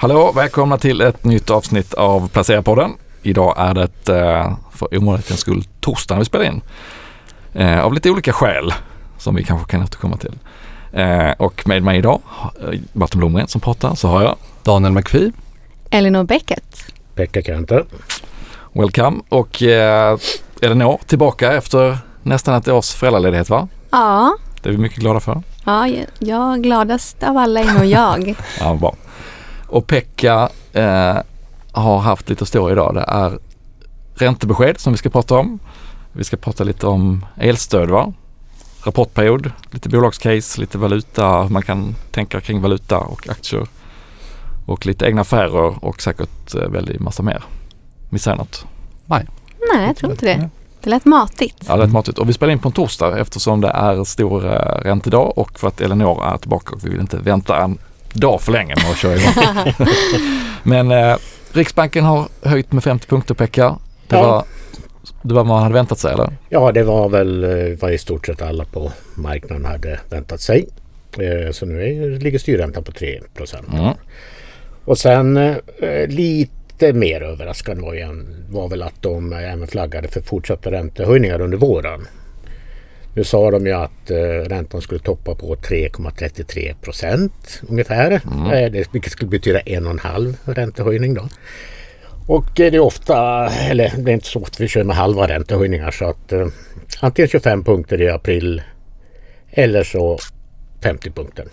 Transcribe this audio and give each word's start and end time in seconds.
Hallå, 0.00 0.32
välkomna 0.32 0.78
till 0.78 1.00
ett 1.00 1.24
nytt 1.24 1.50
avsnitt 1.50 1.94
av 1.94 2.28
Placera-podden. 2.28 2.90
Idag 3.22 3.54
är 3.58 3.74
det 3.74 4.08
eh, 4.08 4.56
för 4.72 4.96
ovanlighetens 4.96 5.40
skull 5.40 5.64
torsdag 5.80 6.14
när 6.14 6.18
vi 6.18 6.24
spelar 6.24 6.44
in. 6.44 6.60
Eh, 7.54 7.84
av 7.84 7.92
lite 7.92 8.10
olika 8.10 8.32
skäl 8.32 8.72
som 9.16 9.34
vi 9.34 9.44
kanske 9.44 9.70
kan 9.70 9.82
återkomma 9.82 10.16
till. 10.16 10.38
Eh, 10.92 11.30
och 11.38 11.68
med 11.68 11.82
mig 11.82 11.98
idag, 11.98 12.20
Martin 12.92 13.18
Blomgren 13.18 13.48
som 13.48 13.60
pratar, 13.60 13.94
så 13.94 14.08
har 14.08 14.22
jag 14.22 14.36
Daniel 14.62 14.92
McPhee. 14.92 15.32
Elinor 15.90 16.24
Bäcket. 16.24 16.84
Pekka 17.14 17.42
Kenter. 17.42 17.84
Welcome 18.72 19.20
och 19.28 19.62
Elinor 20.62 21.00
tillbaka 21.06 21.52
efter 21.52 21.98
nästan 22.22 22.54
ett 22.54 22.68
års 22.68 22.90
föräldraledighet 22.90 23.50
va? 23.50 23.68
Ja. 23.90 24.36
Det 24.62 24.68
är 24.68 24.72
vi 24.72 24.78
mycket 24.78 24.98
glada 24.98 25.20
för. 25.20 25.42
Ja, 25.64 25.88
jag 26.18 26.62
gladast 26.62 27.22
av 27.22 27.36
alla 27.36 27.60
är 27.60 27.74
nog 27.74 27.84
jag. 27.84 28.34
ja, 28.60 28.74
bra. 28.74 28.94
Och 29.68 29.86
Pekka 29.86 30.48
eh, 30.72 31.16
har 31.72 31.98
haft 31.98 32.28
lite 32.28 32.46
stor 32.46 32.72
idag. 32.72 32.94
Det 32.94 33.04
är 33.08 33.38
räntebesked 34.14 34.80
som 34.80 34.92
vi 34.92 34.96
ska 34.96 35.10
prata 35.10 35.38
om. 35.38 35.58
Vi 36.12 36.24
ska 36.24 36.36
prata 36.36 36.64
lite 36.64 36.86
om 36.86 37.26
elstöd 37.36 37.90
va? 37.90 38.12
Rapportperiod, 38.82 39.52
lite 39.70 39.88
bolagscase, 39.88 40.60
lite 40.60 40.78
valuta, 40.78 41.42
hur 41.42 41.48
man 41.48 41.62
kan 41.62 41.94
tänka 42.10 42.40
kring 42.40 42.60
valuta 42.60 42.98
och 42.98 43.28
aktier. 43.28 43.66
Och 44.66 44.86
lite 44.86 45.06
egna 45.06 45.20
affärer 45.20 45.84
och 45.84 46.02
säkert 46.02 46.54
eh, 46.54 46.68
väldigt 46.68 47.00
massa 47.00 47.22
mer. 47.22 47.44
Missar 48.08 48.30
jag 48.30 48.38
något? 48.38 48.66
Nej. 49.06 49.26
Nej, 49.74 49.86
jag 49.86 49.96
tror 49.96 50.12
inte 50.12 50.26
det. 50.26 50.50
Det 50.80 50.90
lät 50.90 51.04
matigt. 51.04 51.64
Ja, 51.66 51.76
det 51.76 51.82
lät 51.82 51.92
matigt. 51.92 52.18
Och 52.18 52.28
vi 52.28 52.32
spelar 52.32 52.52
in 52.52 52.58
på 52.58 52.68
en 52.68 52.72
torsdag 52.72 53.18
eftersom 53.18 53.60
det 53.60 53.68
är 53.68 54.04
stor 54.04 54.44
uh, 54.44 54.50
räntedag 54.82 55.38
och 55.38 55.58
för 55.58 55.68
att 55.68 55.80
Elinor 55.80 56.24
är 56.24 56.38
tillbaka 56.38 56.74
och 56.74 56.84
vi 56.84 56.88
vill 56.88 57.00
inte 57.00 57.16
vänta 57.16 57.62
en 57.62 57.78
dag 58.12 58.40
för 58.40 58.52
länge 58.52 58.74
med 58.76 58.90
att 58.90 58.96
köra 58.98 59.16
igång. 59.16 59.72
Men 60.62 60.90
eh, 60.90 61.16
Riksbanken 61.52 62.04
har 62.04 62.28
höjt 62.42 62.72
med 62.72 62.84
50 62.84 63.06
punkter 63.06 63.34
Pekka. 63.34 63.76
Det, 64.08 64.16
Ja. 64.16 64.22
var, 64.22 64.44
det 65.22 65.34
var 65.34 65.40
vad 65.40 65.46
man 65.46 65.62
hade 65.62 65.74
väntat 65.74 65.98
sig 65.98 66.12
eller? 66.12 66.30
Ja, 66.48 66.72
det 66.72 66.82
var 66.82 67.08
väl 67.08 67.44
eh, 67.44 67.78
vad 67.80 67.92
i 67.92 67.98
stort 67.98 68.26
sett 68.26 68.42
alla 68.42 68.64
på 68.64 68.92
marknaden 69.14 69.64
hade 69.64 70.00
väntat 70.10 70.40
sig. 70.40 70.68
Eh, 71.18 71.52
Så 71.52 71.66
nu 71.66 71.82
är, 71.82 72.20
ligger 72.20 72.38
styrräntan 72.38 72.84
på 72.84 72.92
3 72.92 73.20
procent. 73.34 73.68
Mm. 73.72 73.94
Och 74.84 74.98
sen 74.98 75.36
eh, 75.36 76.06
lite 76.08 76.92
mer 76.92 77.22
överraskande 77.22 77.82
var, 77.82 77.94
ju, 77.94 78.24
var 78.50 78.68
väl 78.68 78.82
att 78.82 79.02
de 79.02 79.32
även 79.32 79.66
flaggade 79.66 80.08
för 80.08 80.20
fortsatta 80.20 80.70
räntehöjningar 80.70 81.40
under 81.40 81.58
våren. 81.58 82.06
Nu 83.18 83.24
sa 83.24 83.50
de 83.50 83.66
ju 83.66 83.72
att 83.72 84.10
eh, 84.10 84.16
räntan 84.48 84.80
skulle 84.80 85.00
toppa 85.00 85.34
på 85.34 85.54
3,33 85.54 86.74
procent 86.82 87.62
ungefär. 87.68 88.10
Eh, 88.12 88.70
det, 88.72 88.84
vilket 88.92 89.12
skulle 89.12 89.30
betyda 89.30 89.60
en 89.60 89.86
och 89.86 89.92
en 89.92 89.98
halv 89.98 90.36
räntehöjning 90.44 91.14
då. 91.14 91.28
Och 92.26 92.60
eh, 92.60 92.70
det 92.70 92.76
är 92.76 92.80
ofta, 92.80 93.46
eller 93.48 93.92
det 93.98 94.10
är 94.10 94.14
inte 94.14 94.26
så 94.26 94.40
ofta 94.40 94.56
vi 94.58 94.68
kör 94.68 94.84
med 94.84 94.96
halva 94.96 95.28
räntehöjningar 95.28 95.90
så 95.90 96.04
att 96.04 96.32
eh, 96.32 96.46
antingen 97.00 97.28
25 97.28 97.64
punkter 97.64 98.02
i 98.02 98.08
april 98.08 98.62
eller 99.50 99.84
så 99.84 100.18
50 100.82 101.10
punkter. 101.10 101.46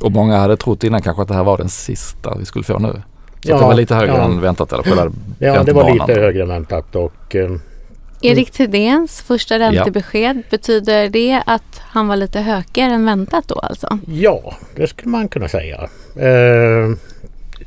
Och 0.00 0.12
många 0.12 0.36
hade 0.36 0.56
trott 0.56 0.84
innan 0.84 1.02
kanske 1.02 1.22
att 1.22 1.28
det 1.28 1.34
här 1.34 1.44
var 1.44 1.58
den 1.58 1.68
sista 1.68 2.36
vi 2.38 2.44
skulle 2.44 2.64
få 2.64 2.78
nu. 2.78 2.92
Så 2.92 3.50
Ja, 3.50 3.58
det 3.58 3.64
var 3.64 3.74
lite 3.74 3.94
högre 3.94 4.12
ja. 4.12 4.24
än 4.24 4.40
väntat 4.40 4.72
eller 4.72 4.82
på 4.82 5.12
Ja, 5.38 5.62
det 5.62 5.72
var 5.72 5.92
lite 5.92 6.20
högre 6.20 6.42
än 6.42 6.48
väntat 6.48 6.96
och 6.96 7.36
eh, 7.36 7.50
Erik 8.22 8.50
Thedéens 8.50 9.22
första 9.22 9.58
räntebesked, 9.58 10.42
betyder 10.50 11.08
det 11.08 11.42
att 11.46 11.80
han 11.80 12.08
var 12.08 12.16
lite 12.16 12.40
högre 12.40 12.82
än 12.82 13.04
väntat 13.04 13.48
då 13.48 13.54
alltså? 13.54 13.98
Ja, 14.06 14.56
det 14.76 14.86
skulle 14.86 15.10
man 15.10 15.28
kunna 15.28 15.48
säga. 15.48 15.88
Eh, 16.16 16.96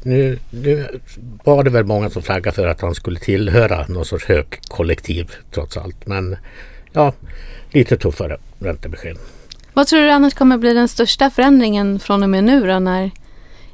nu, 0.03 0.39
nu 0.49 0.99
var 1.43 1.63
det 1.63 1.69
väl 1.69 1.85
många 1.85 2.09
som 2.09 2.21
flaggade 2.21 2.55
för 2.55 2.67
att 2.67 2.81
han 2.81 2.95
skulle 2.95 3.19
tillhöra 3.19 3.85
någon 3.87 4.05
sorts 4.05 4.25
högkollektiv 4.25 5.31
trots 5.51 5.77
allt. 5.77 6.07
Men 6.07 6.35
ja, 6.93 7.13
lite 7.71 7.97
tuffare 7.97 8.37
räntebesked. 8.59 9.17
Vad 9.73 9.87
tror 9.87 10.01
du 10.01 10.11
annars 10.11 10.33
kommer 10.33 10.57
bli 10.57 10.73
den 10.73 10.87
största 10.87 11.29
förändringen 11.29 11.99
från 11.99 12.23
och 12.23 12.29
med 12.29 12.43
nu 12.43 12.67
då 12.67 12.79
när 12.79 13.11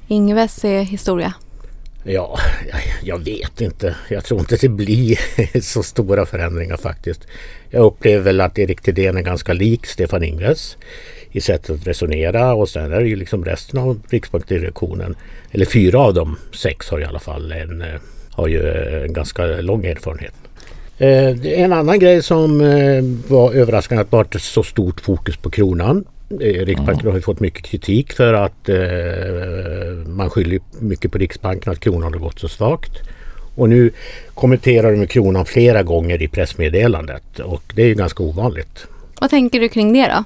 Ingves 0.07 0.65
är 0.65 0.81
historia? 0.81 1.33
Ja, 2.03 2.39
jag, 3.03 3.25
vet 3.25 3.61
inte. 3.61 3.95
Jag 4.09 4.25
tror 4.25 4.39
inte 4.39 4.57
det 4.61 4.69
blir 4.69 5.19
så 5.61 5.83
stora 5.83 6.25
förändringar 6.25 6.77
faktiskt. 6.77 7.27
Jag 7.69 7.85
upplever 7.85 8.23
väl 8.23 8.41
att 8.41 8.59
Erik 8.59 8.81
Thedéen 8.81 9.17
är 9.17 9.21
ganska 9.21 9.53
lik 9.53 9.85
Stefan 9.85 10.23
Ingves 10.23 10.77
i 11.31 11.41
sättet 11.41 11.69
att 11.69 11.87
resonera 11.87 12.53
och 12.53 12.69
sen 12.69 12.93
är 12.93 12.99
det 12.99 13.07
ju 13.07 13.15
liksom 13.15 13.45
resten 13.45 13.79
av 13.79 14.01
riksbanksdirektionen. 14.09 15.15
eller 15.51 15.65
fyra 15.65 15.99
av 15.99 16.13
de 16.13 16.37
sex 16.53 16.89
har 16.89 16.99
i 16.99 17.05
alla 17.05 17.19
fall 17.19 17.51
en, 17.51 17.81
eh, 17.81 17.99
har 18.31 18.47
ju 18.47 18.67
eh, 18.67 19.03
en 19.03 19.13
ganska 19.13 19.45
lång 19.45 19.85
erfarenhet. 19.85 20.33
Eh, 20.97 21.35
det 21.35 21.59
är 21.59 21.65
En 21.65 21.73
annan 21.73 21.99
grej 21.99 22.23
som 22.23 22.59
var 23.27 23.53
överraskande 23.53 24.01
att 24.01 24.11
det 24.11 24.17
var 24.17 24.39
så 24.39 24.63
stort 24.63 25.01
fokus 25.01 25.37
på 25.37 25.49
kronan. 25.49 26.05
Eh, 26.29 26.65
Riksbanken 26.65 27.07
har 27.07 27.15
ju 27.15 27.21
fått 27.21 27.39
mycket 27.39 27.63
kritik 27.65 28.13
för 28.13 28.33
att 28.33 28.69
eh, 28.69 30.07
man 30.07 30.29
skyller 30.29 30.59
mycket 30.79 31.11
på 31.11 31.17
Riksbanken 31.17 31.71
att 31.73 31.79
kronan 31.79 32.13
har 32.13 32.19
gått 32.19 32.39
så 32.39 32.47
svagt. 32.47 32.91
Och 33.55 33.69
nu 33.69 33.91
kommenterar 34.33 34.91
de 34.91 35.07
kronan 35.07 35.45
flera 35.45 35.83
gånger 35.83 36.21
i 36.21 36.27
pressmeddelandet 36.27 37.39
och 37.39 37.63
det 37.75 37.81
är 37.81 37.87
ju 37.87 37.95
ganska 37.95 38.23
ovanligt. 38.23 38.87
Vad 39.21 39.29
tänker 39.29 39.59
du 39.59 39.69
kring 39.69 39.93
det 39.93 40.07
då? 40.07 40.23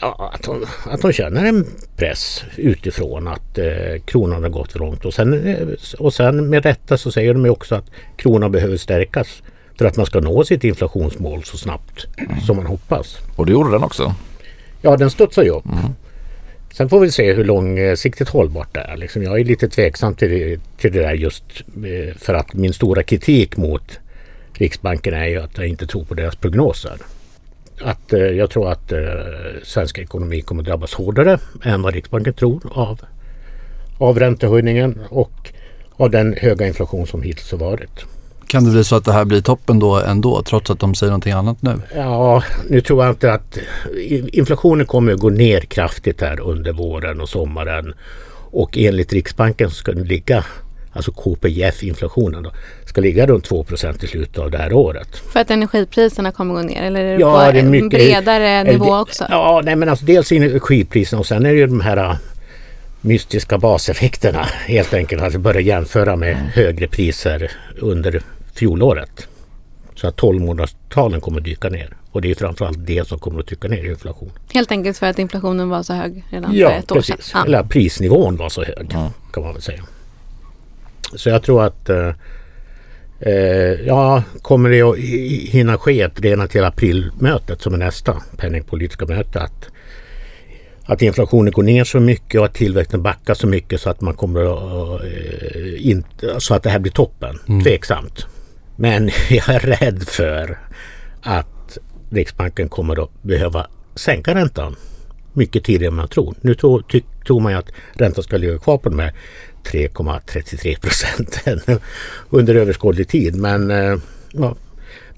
Ja, 0.00 0.30
att, 0.34 0.42
de, 0.42 0.66
att 0.86 1.02
de 1.02 1.12
känner 1.12 1.44
en 1.44 1.66
press 1.96 2.44
utifrån 2.56 3.28
att 3.28 3.58
eh, 3.58 4.02
kronan 4.04 4.42
har 4.42 4.50
gått 4.50 4.72
för 4.72 4.78
långt. 4.78 5.04
Och 5.04 5.14
sen, 5.14 5.46
eh, 5.46 5.68
och 5.98 6.14
sen 6.14 6.50
med 6.50 6.64
rätta 6.64 6.98
så 6.98 7.12
säger 7.12 7.34
de 7.34 7.44
ju 7.44 7.50
också 7.50 7.74
att 7.74 7.90
kronan 8.16 8.52
behöver 8.52 8.76
stärkas 8.76 9.42
för 9.78 9.84
att 9.84 9.96
man 9.96 10.06
ska 10.06 10.20
nå 10.20 10.44
sitt 10.44 10.64
inflationsmål 10.64 11.44
så 11.44 11.58
snabbt 11.58 12.06
som 12.46 12.56
man 12.56 12.66
hoppas. 12.66 13.18
Och 13.36 13.46
det 13.46 13.52
gjorde 13.52 13.70
den 13.70 13.82
också. 13.82 14.14
Ja, 14.82 14.96
den 14.96 15.10
studsar 15.10 15.42
ju 15.42 15.50
upp. 15.50 15.64
Sen 16.72 16.88
får 16.88 17.00
vi 17.00 17.10
se 17.10 17.32
hur 17.32 17.44
långsiktigt 17.44 18.28
hållbart 18.28 18.74
det 18.74 18.80
är. 18.80 18.96
Liksom 18.96 19.22
jag 19.22 19.40
är 19.40 19.44
lite 19.44 19.68
tveksam 19.68 20.14
till 20.14 20.30
det, 20.30 20.60
till 20.76 20.92
det 20.92 21.00
där 21.00 21.12
just 21.12 21.44
eh, 21.76 22.16
för 22.16 22.34
att 22.34 22.54
min 22.54 22.72
stora 22.72 23.02
kritik 23.02 23.56
mot 23.56 23.98
Riksbanken 24.52 25.14
är 25.14 25.26
ju 25.26 25.38
att 25.38 25.58
jag 25.58 25.66
inte 25.66 25.86
tror 25.86 26.04
på 26.04 26.14
deras 26.14 26.36
prognoser. 26.36 26.96
Att, 27.80 28.12
eh, 28.12 28.20
jag 28.20 28.50
tror 28.50 28.70
att 28.70 28.92
eh, 28.92 28.98
svensk 29.62 29.98
ekonomi 29.98 30.40
kommer 30.40 30.62
drabbas 30.62 30.94
hårdare 30.94 31.38
än 31.64 31.82
vad 31.82 31.94
Riksbanken 31.94 32.34
tror 32.34 32.60
av, 32.72 33.00
av 33.98 34.18
räntehöjningen 34.18 34.98
och 35.08 35.52
av 35.96 36.10
den 36.10 36.34
höga 36.38 36.66
inflation 36.66 37.06
som 37.06 37.22
hittills 37.22 37.50
har 37.50 37.58
varit. 37.58 38.04
Kan 38.52 38.64
det 38.64 38.70
bli 38.70 38.84
så 38.84 38.96
att 38.96 39.04
det 39.04 39.12
här 39.12 39.24
blir 39.24 39.40
toppen 39.40 39.78
då 39.78 39.96
ändå 40.00 40.42
trots 40.42 40.70
att 40.70 40.78
de 40.78 40.94
säger 40.94 41.10
någonting 41.10 41.32
annat 41.32 41.62
nu? 41.62 41.80
Ja, 41.96 42.42
nu 42.68 42.80
tror 42.80 43.04
jag 43.04 43.12
inte 43.12 43.32
att 43.32 43.58
inflationen 44.32 44.86
kommer 44.86 45.12
att 45.12 45.18
gå 45.20 45.30
ner 45.30 45.60
kraftigt 45.60 46.20
här 46.20 46.40
under 46.40 46.72
våren 46.72 47.20
och 47.20 47.28
sommaren. 47.28 47.94
Och 48.50 48.78
enligt 48.78 49.12
Riksbanken 49.12 49.70
så 49.70 49.74
ska 49.76 49.92
den 49.92 50.04
ligga, 50.04 50.44
alltså 50.92 51.12
KPIF-inflationen 51.12 52.42
då, 52.42 52.52
ska 52.84 53.00
ligga 53.00 53.26
runt 53.26 53.48
2% 53.50 54.04
i 54.04 54.06
slutet 54.06 54.38
av 54.38 54.50
det 54.50 54.58
här 54.58 54.72
året. 54.72 55.16
För 55.32 55.40
att 55.40 55.50
energipriserna 55.50 56.32
kommer 56.32 56.54
gå 56.54 56.62
ner 56.62 56.82
eller 56.82 57.00
är 57.04 57.14
det 57.14 57.20
Ja, 57.20 57.46
på 57.46 57.52
det 57.52 57.58
är 57.58 57.62
en 57.62 57.70
mycket- 57.70 57.90
bredare 57.90 58.48
Eller 58.48 58.72
nivå 58.72 58.96
också? 58.96 59.24
Ja, 59.30 59.60
nej 59.64 59.76
men 59.76 59.88
alltså 59.88 60.04
dels 60.04 60.32
energipriserna 60.32 61.20
och 61.20 61.26
sen 61.26 61.46
är 61.46 61.50
det 61.52 61.58
ju 61.58 61.66
de 61.66 61.80
här 61.80 61.96
äh, 61.96 62.16
mystiska 63.00 63.58
baseffekterna 63.58 64.46
helt 64.66 64.94
enkelt. 64.94 65.22
Alltså 65.22 65.38
börja 65.38 65.60
jämföra 65.60 66.16
med 66.16 66.36
högre 66.36 66.88
priser 66.88 67.50
under 67.80 68.22
fjolåret. 68.54 69.28
Så 69.94 70.06
att 70.08 70.16
12 70.16 70.40
månaderstalen 70.40 71.20
kommer 71.20 71.40
dyka 71.40 71.68
ner. 71.68 71.96
Och 72.10 72.22
det 72.22 72.30
är 72.30 72.34
framförallt 72.34 72.86
det 72.86 73.08
som 73.08 73.18
kommer 73.18 73.40
att 73.40 73.46
trycka 73.46 73.68
ner 73.68 73.84
inflation. 73.90 74.30
Helt 74.54 74.70
enkelt 74.70 74.98
för 74.98 75.06
att 75.06 75.18
inflationen 75.18 75.68
var 75.68 75.82
så 75.82 75.92
hög 75.92 76.24
redan 76.30 76.50
för 76.50 76.58
Ja, 76.58 76.70
ett 76.70 76.92
år 76.92 77.00
sedan. 77.00 77.16
precis. 77.16 77.32
Ja. 77.34 77.44
Eller 77.44 77.58
att 77.58 77.68
prisnivån 77.68 78.36
var 78.36 78.48
så 78.48 78.64
hög 78.64 78.90
kan 79.32 79.42
man 79.42 79.52
väl 79.52 79.62
säga. 79.62 79.82
Så 81.16 81.28
jag 81.28 81.42
tror 81.42 81.62
att 81.64 81.88
eh, 81.88 82.08
eh, 83.20 83.32
ja, 83.86 84.22
kommer 84.42 84.70
det 84.70 84.82
att 84.82 84.96
hi- 84.96 85.50
hinna 85.50 85.78
ske 85.78 86.00
ett 86.00 86.20
redan 86.20 86.48
till 86.48 86.64
aprilmötet 86.64 87.62
som 87.62 87.74
är 87.74 87.78
nästa 87.78 88.16
penningpolitiska 88.36 89.06
möte 89.06 89.40
att, 89.40 89.68
att 90.84 91.02
inflationen 91.02 91.52
går 91.52 91.62
ner 91.62 91.84
så 91.84 92.00
mycket 92.00 92.38
och 92.40 92.46
att 92.46 92.54
tillväxten 92.54 93.02
backar 93.02 93.34
så 93.34 93.46
mycket 93.46 93.80
så 93.80 93.90
att 93.90 94.00
man 94.00 94.14
kommer 94.14 94.40
att 94.44 95.04
eh, 95.04 95.88
inte, 95.88 96.40
så 96.40 96.54
att 96.54 96.62
det 96.62 96.70
här 96.70 96.78
blir 96.78 96.92
toppen. 96.92 97.62
Tveksamt. 97.64 98.26
Men 98.82 99.10
jag 99.30 99.48
är 99.48 99.60
rädd 99.60 100.02
för 100.08 100.58
att 101.20 101.78
Riksbanken 102.10 102.68
kommer 102.68 103.02
att 103.02 103.22
behöva 103.22 103.66
sänka 103.94 104.34
räntan 104.34 104.76
mycket 105.32 105.64
tidigare 105.64 105.90
än 105.90 105.96
man 105.96 106.08
tror. 106.08 106.34
Nu 106.40 106.54
tror, 106.54 106.82
ty, 106.82 107.00
tror 107.26 107.40
man 107.40 107.52
ju 107.52 107.58
att 107.58 107.72
räntan 107.92 108.24
ska 108.24 108.36
ligga 108.36 108.58
kvar 108.58 108.78
på 108.78 108.88
de 108.88 108.98
här 108.98 109.12
3,33 109.64 110.80
procenten 110.80 111.60
under 112.30 112.54
överskådlig 112.54 113.08
tid. 113.08 113.36
Men 113.36 113.70
eh, 113.70 113.98
ja, 114.32 114.56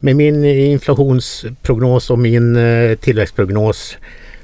med 0.00 0.16
min 0.16 0.44
inflationsprognos 0.44 2.10
och 2.10 2.18
min 2.18 2.56
eh, 2.56 2.96
tillväxtprognos 2.96 3.96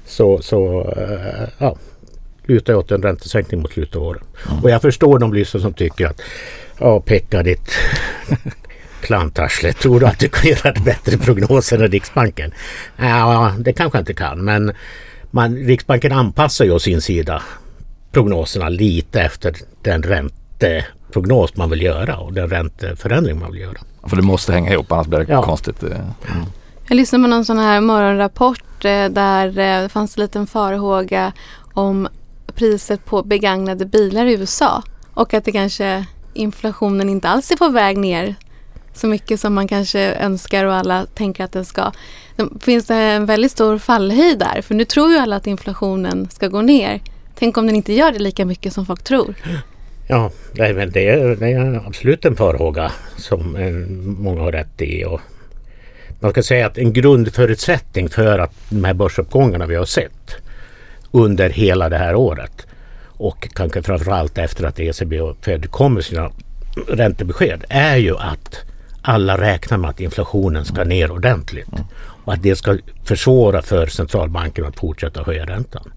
så, 0.06 0.42
så 0.42 0.92
eh, 0.96 1.48
ja, 1.58 1.76
lutar 2.46 2.74
åt 2.74 2.90
en 2.90 3.02
räntesänkning 3.02 3.60
mot 3.60 3.72
slutet 3.72 3.96
av 3.96 4.02
året. 4.02 4.22
Mm. 4.50 4.62
Och 4.62 4.70
jag 4.70 4.82
förstår 4.82 5.18
de 5.18 5.34
lyssnare 5.34 5.62
som 5.62 5.72
tycker 5.72 6.06
att 6.06 6.20
ja 6.78 7.00
Pekka 7.00 7.42
ditt 7.42 7.70
klantarsle, 9.00 9.72
tror 9.72 10.00
du 10.00 10.06
att 10.06 10.18
du 10.18 10.28
kan 10.28 10.50
göra 10.50 10.72
bättre 10.84 11.18
prognoser 11.18 11.78
än 11.78 11.90
Riksbanken? 11.90 12.52
Ja, 12.96 13.54
det 13.58 13.72
kanske 13.72 13.98
jag 13.98 14.02
inte 14.02 14.14
kan 14.14 14.44
men 14.44 14.72
man, 15.30 15.56
Riksbanken 15.56 16.12
anpassar 16.12 16.64
ju 16.64 16.70
å 16.70 16.78
sin 16.78 17.00
sida 17.00 17.42
prognoserna 18.12 18.68
lite 18.68 19.20
efter 19.20 19.54
den 19.82 20.02
ränteprognos 20.02 21.56
man 21.56 21.70
vill 21.70 21.82
göra 21.82 22.16
och 22.16 22.32
den 22.32 22.48
ränteförändring 22.50 23.38
man 23.38 23.52
vill 23.52 23.60
göra. 23.60 23.80
För 24.06 24.16
det 24.16 24.22
måste 24.22 24.52
hänga 24.52 24.72
ihop 24.72 24.92
annars 24.92 25.06
blir 25.06 25.18
det 25.18 25.32
ja. 25.32 25.42
konstigt. 25.42 25.82
Mm. 25.82 25.96
Jag 26.88 26.96
lyssnade 26.96 27.24
på 27.24 27.28
någon 27.28 27.44
sån 27.44 27.58
här 27.58 27.80
morgonrapport 27.80 28.84
eh, 28.84 29.08
där 29.08 29.46
eh, 29.46 29.82
det 29.82 29.88
fanns 29.88 30.16
en 30.16 30.22
liten 30.22 30.46
farhåga 30.46 31.32
om 31.74 32.08
priset 32.54 33.04
på 33.04 33.22
begagnade 33.22 33.86
bilar 33.86 34.26
i 34.26 34.32
USA 34.32 34.82
och 35.14 35.34
att 35.34 35.44
det 35.44 35.52
kanske 35.52 36.04
inflationen 36.34 37.08
inte 37.08 37.28
alls 37.28 37.50
är 37.50 37.56
på 37.56 37.68
väg 37.68 37.98
ner 37.98 38.34
så 38.94 39.06
mycket 39.06 39.40
som 39.40 39.54
man 39.54 39.68
kanske 39.68 40.00
önskar 40.00 40.64
och 40.64 40.74
alla 40.74 41.06
tänker 41.14 41.44
att 41.44 41.52
den 41.52 41.64
ska. 41.64 41.92
Finns 42.60 42.86
det 42.86 42.94
en 42.94 43.26
väldigt 43.26 43.52
stor 43.52 43.78
fallhöjd 43.78 44.38
där? 44.38 44.62
För 44.62 44.74
nu 44.74 44.84
tror 44.84 45.10
ju 45.10 45.18
alla 45.18 45.36
att 45.36 45.46
inflationen 45.46 46.28
ska 46.30 46.48
gå 46.48 46.62
ner. 46.62 47.00
Tänk 47.34 47.56
om 47.56 47.66
den 47.66 47.76
inte 47.76 47.92
gör 47.92 48.12
det 48.12 48.18
lika 48.18 48.44
mycket 48.44 48.72
som 48.72 48.86
folk 48.86 49.02
tror. 49.02 49.34
Ja, 50.08 50.30
det 50.52 50.62
är, 50.62 50.86
det 50.86 51.08
är, 51.08 51.36
det 51.36 51.52
är 51.52 51.86
absolut 51.86 52.24
en 52.24 52.36
farhåga 52.36 52.92
som 53.16 53.56
eh, 53.56 53.72
många 54.22 54.40
har 54.40 54.52
rätt 54.52 54.82
i. 54.82 55.04
Och 55.04 55.20
man 56.20 56.30
ska 56.30 56.42
säga 56.42 56.66
att 56.66 56.78
en 56.78 56.92
grundförutsättning 56.92 58.08
för 58.08 58.38
att 58.38 58.52
de 58.68 58.84
här 58.84 58.94
börsuppgångarna 58.94 59.66
vi 59.66 59.74
har 59.74 59.84
sett 59.84 60.36
under 61.10 61.50
hela 61.50 61.88
det 61.88 61.98
här 61.98 62.14
året 62.14 62.66
och 63.04 63.48
kanske 63.54 63.82
framförallt 63.82 64.38
efter 64.38 64.64
att 64.64 64.80
ECB 64.80 65.20
och 65.20 65.36
Fed 65.44 65.70
kom 65.70 65.94
med 65.94 66.04
sina 66.04 66.30
räntebesked 66.88 67.64
är 67.68 67.96
ju 67.96 68.16
att 68.16 68.64
alla 69.10 69.40
räknar 69.40 69.78
med 69.78 69.90
att 69.90 70.00
inflationen 70.00 70.64
ska 70.64 70.84
ner 70.84 71.10
ordentligt 71.10 71.68
och 72.24 72.32
att 72.32 72.42
det 72.42 72.56
ska 72.56 72.78
försvåra 73.04 73.62
för 73.62 73.86
centralbanken 73.86 74.64
att 74.64 74.78
fortsätta 74.80 75.22
höja 75.22 75.46
räntan. 75.46 75.92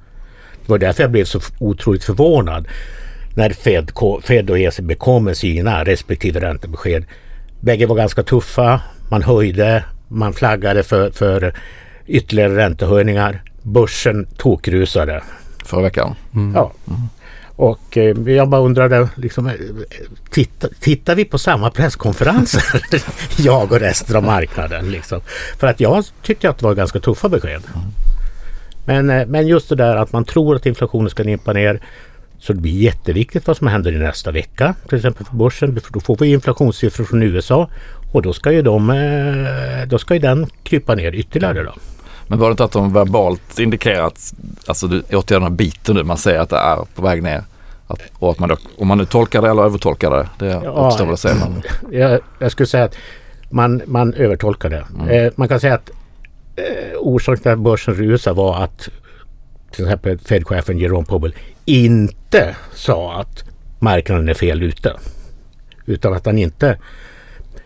Det 0.65 0.69
var 0.69 0.77
därför 0.77 1.03
jag 1.03 1.11
blev 1.11 1.25
så 1.25 1.39
otroligt 1.59 2.03
förvånad 2.03 2.67
när 3.35 3.49
Fed, 3.49 3.91
Fed 4.23 4.49
och 4.49 4.59
ECB 4.59 4.95
kom 4.95 5.23
med 5.23 5.37
sina 5.37 5.83
respektive 5.83 6.39
räntebesked. 6.39 7.05
Bägge 7.59 7.85
var 7.85 7.95
ganska 7.95 8.23
tuffa. 8.23 8.81
Man 9.09 9.23
höjde, 9.23 9.83
man 10.07 10.33
flaggade 10.33 10.83
för, 10.83 11.11
för 11.11 11.53
ytterligare 12.07 12.55
räntehöjningar. 12.55 13.41
Börsen 13.61 14.27
tokrusade. 14.37 15.23
Förra 15.65 15.81
veckan? 15.81 16.15
Mm. 16.33 16.53
Ja. 16.55 16.71
Och 17.55 17.97
eh, 17.97 18.17
jag 18.25 18.49
bara 18.49 18.61
undrade, 18.61 19.09
liksom, 19.15 19.47
eh, 19.47 19.53
titta, 20.29 20.67
tittar 20.79 21.15
vi 21.15 21.25
på 21.25 21.37
samma 21.37 21.69
presskonferenser? 21.69 22.63
jag 23.37 23.71
och 23.71 23.79
resten 23.79 24.15
av 24.15 24.23
marknaden. 24.23 24.91
Liksom. 24.91 25.21
För 25.59 25.67
att 25.67 25.79
jag 25.79 26.05
tyckte 26.21 26.49
att 26.49 26.57
det 26.57 26.65
var 26.65 26.73
ganska 26.73 26.99
tuffa 26.99 27.29
besked. 27.29 27.61
Mm. 27.75 27.87
Men, 28.85 29.09
eh, 29.09 29.27
men 29.27 29.47
just 29.47 29.69
det 29.69 29.75
där 29.75 29.95
att 29.95 30.11
man 30.11 30.25
tror 30.25 30.55
att 30.55 30.65
inflationen 30.65 31.09
ska 31.09 31.23
nimpa 31.23 31.53
ner. 31.53 31.81
Så 32.39 32.53
det 32.53 32.59
blir 32.59 32.71
jätteviktigt 32.71 33.47
vad 33.47 33.57
som 33.57 33.67
händer 33.67 33.91
i 33.91 33.97
nästa 33.97 34.31
vecka. 34.31 34.75
Till 34.89 34.97
exempel 34.97 35.25
för 35.25 35.35
börsen. 35.35 35.79
Då 35.89 35.99
får 35.99 36.17
vi 36.17 36.27
inflationssiffror 36.27 37.05
från 37.05 37.23
USA. 37.23 37.69
Och 38.13 38.21
då 38.21 38.33
ska 38.33 38.51
ju, 38.51 38.61
de, 38.61 38.89
eh, 38.89 39.87
då 39.87 39.97
ska 39.97 40.13
ju 40.13 40.19
den 40.19 40.47
krypa 40.63 40.95
ner 40.95 41.15
ytterligare. 41.15 41.63
Då. 41.63 41.73
Men 42.27 42.39
var 42.39 42.47
det 42.47 42.51
inte 42.51 42.63
att 42.63 42.71
de 42.71 42.93
verbalt 42.93 43.59
indikerat, 43.59 44.33
alltså 44.67 45.01
åtgärderna 45.11 45.49
biter 45.49 45.93
nu, 45.93 46.03
man 46.03 46.17
säger 46.17 46.39
att 46.39 46.49
det 46.49 46.57
är 46.57 46.77
på 46.95 47.01
väg 47.01 47.23
ner? 47.23 47.43
Att, 47.87 47.99
och 48.13 48.31
att 48.31 48.39
man 48.39 48.49
då, 48.49 48.57
om 48.77 48.87
man 48.87 48.97
nu 48.97 49.05
tolkar 49.05 49.41
det 49.41 49.49
eller 49.49 49.63
övertolkar 49.63 50.11
det, 50.11 50.29
det 50.39 50.51
ja, 50.63 50.71
återstår 50.71 51.05
väl 51.05 51.13
att 51.13 51.19
säga. 51.19 51.47
Jag, 51.91 52.19
jag 52.39 52.51
skulle 52.51 52.67
säga 52.67 52.83
att 52.83 52.95
man, 53.49 53.81
man 53.85 54.13
övertolkar 54.13 54.69
det. 54.69 54.85
Mm. 54.99 55.09
Eh, 55.09 55.31
man 55.35 55.47
kan 55.47 55.59
säga 55.59 55.73
att 55.73 55.89
eh, 56.55 56.97
orsaken 56.99 57.41
till 57.41 57.51
att 57.51 57.59
börsen 57.59 57.93
rusade 57.93 58.35
var 58.35 58.63
att 58.63 58.89
till 59.71 59.85
exempel 59.85 60.19
Fed-chefen 60.19 60.77
Jerome 60.77 61.05
Powell 61.05 61.35
inte 61.65 62.55
sa 62.73 63.13
att 63.13 63.43
marknaden 63.79 64.29
är 64.29 64.33
fel 64.33 64.63
ute. 64.63 64.93
Utan 65.85 66.13
att 66.13 66.25
han 66.25 66.37
inte, 66.37 66.77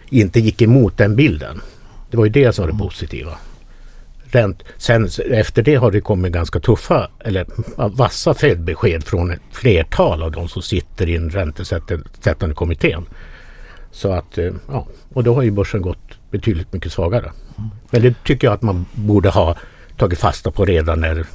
inte 0.10 0.40
gick 0.40 0.62
emot 0.62 0.98
den 0.98 1.16
bilden. 1.16 1.62
Det 2.12 2.18
var 2.18 2.26
ju 2.26 2.32
det 2.32 2.54
som 2.54 2.64
var 2.64 2.68
det 2.68 2.76
mm. 2.76 2.88
positiva. 2.88 3.38
Ränt, 4.32 4.64
sen 4.78 5.10
efter 5.32 5.62
det 5.62 5.76
har 5.76 5.92
det 5.92 6.02
kommit 6.02 6.34
ganska 6.34 6.60
tuffa 6.60 7.10
eller 7.20 7.46
vassa 7.76 8.34
Fed-besked 8.34 9.04
från 9.04 9.32
ett 9.32 9.42
flertal 9.52 10.24
av 10.24 10.32
de 10.32 10.48
som 10.48 10.62
sitter 10.62 11.10
i 11.10 11.18
den 11.18 11.30
räntesättande 11.30 12.56
kommittén. 12.56 13.06
Så 13.92 14.12
att, 14.12 14.38
eh, 14.38 14.52
ja, 14.72 14.88
och 15.14 15.24
då 15.24 15.36
har 15.36 15.42
ju 15.42 15.52
börsen 15.52 15.82
gått 15.82 16.32
betydligt 16.32 16.74
mycket 16.74 16.92
svagare. 16.92 17.32
Mm. 17.58 17.70
Men 17.90 18.02
det 18.02 18.24
tycker 18.24 18.48
jag 18.48 18.54
att 18.54 18.62
man 18.62 18.86
borde 18.92 19.30
ha 19.30 19.56
tagit 19.98 20.20
fasta 20.20 20.52
på 20.52 20.66
redan 20.66 21.02
när 21.02 21.26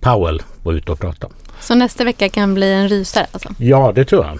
Powell 0.00 0.42
var 0.62 0.72
ute 0.72 0.92
och 0.92 1.00
pratade. 1.00 1.34
Så 1.60 1.74
nästa 1.74 2.04
vecka 2.04 2.28
kan 2.28 2.54
bli 2.54 2.72
en 2.72 2.88
rysare 2.88 3.26
alltså? 3.32 3.48
Ja, 3.58 3.92
det 3.94 4.04
tror 4.04 4.24
jag. 4.24 4.38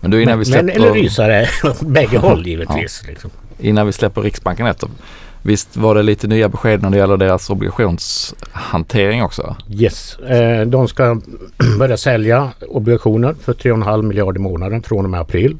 Men, 0.00 0.10
du, 0.10 0.22
innan 0.22 0.38
vi 0.38 0.44
släpper... 0.44 0.64
men 0.64 0.76
eller 0.76 0.92
rysare, 0.92 1.48
bägge 1.80 2.18
håll 2.18 2.46
givetvis. 2.46 3.02
Ja. 3.04 3.10
Liksom. 3.10 3.30
Innan 3.58 3.86
vi 3.86 3.92
släpper 3.92 4.22
Riksbanken 4.22 4.66
ett 4.66 4.84
Visst 5.42 5.76
var 5.76 5.94
det 5.94 6.02
lite 6.02 6.26
nya 6.26 6.48
besked 6.48 6.82
när 6.82 6.90
det 6.90 6.96
gäller 6.96 7.16
deras 7.16 7.50
obligationshantering 7.50 9.22
också? 9.22 9.56
Yes, 9.70 10.18
eh, 10.18 10.66
de 10.66 10.88
ska 10.88 11.20
börja 11.78 11.96
sälja 11.96 12.52
obligationer 12.68 13.34
för 13.44 13.52
3,5 13.52 14.02
miljarder 14.02 14.40
i 14.40 14.42
månaden 14.42 14.82
från 14.82 15.04
och 15.04 15.10
med 15.10 15.20
april. 15.20 15.56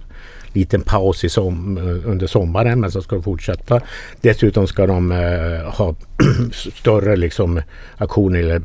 Liten 0.52 0.80
paus 0.80 1.24
i 1.24 1.28
som, 1.28 1.78
eh, 1.78 2.10
under 2.10 2.26
sommaren 2.26 2.80
men 2.80 2.90
så 2.90 3.02
ska 3.02 3.16
de 3.16 3.22
fortsätta. 3.22 3.80
Dessutom 4.20 4.66
ska 4.66 4.86
de 4.86 5.12
eh, 5.12 5.70
ha 5.72 5.94
större 6.52 7.16
liksom, 7.16 7.60
aktioner 7.96 8.38
eller 8.38 8.62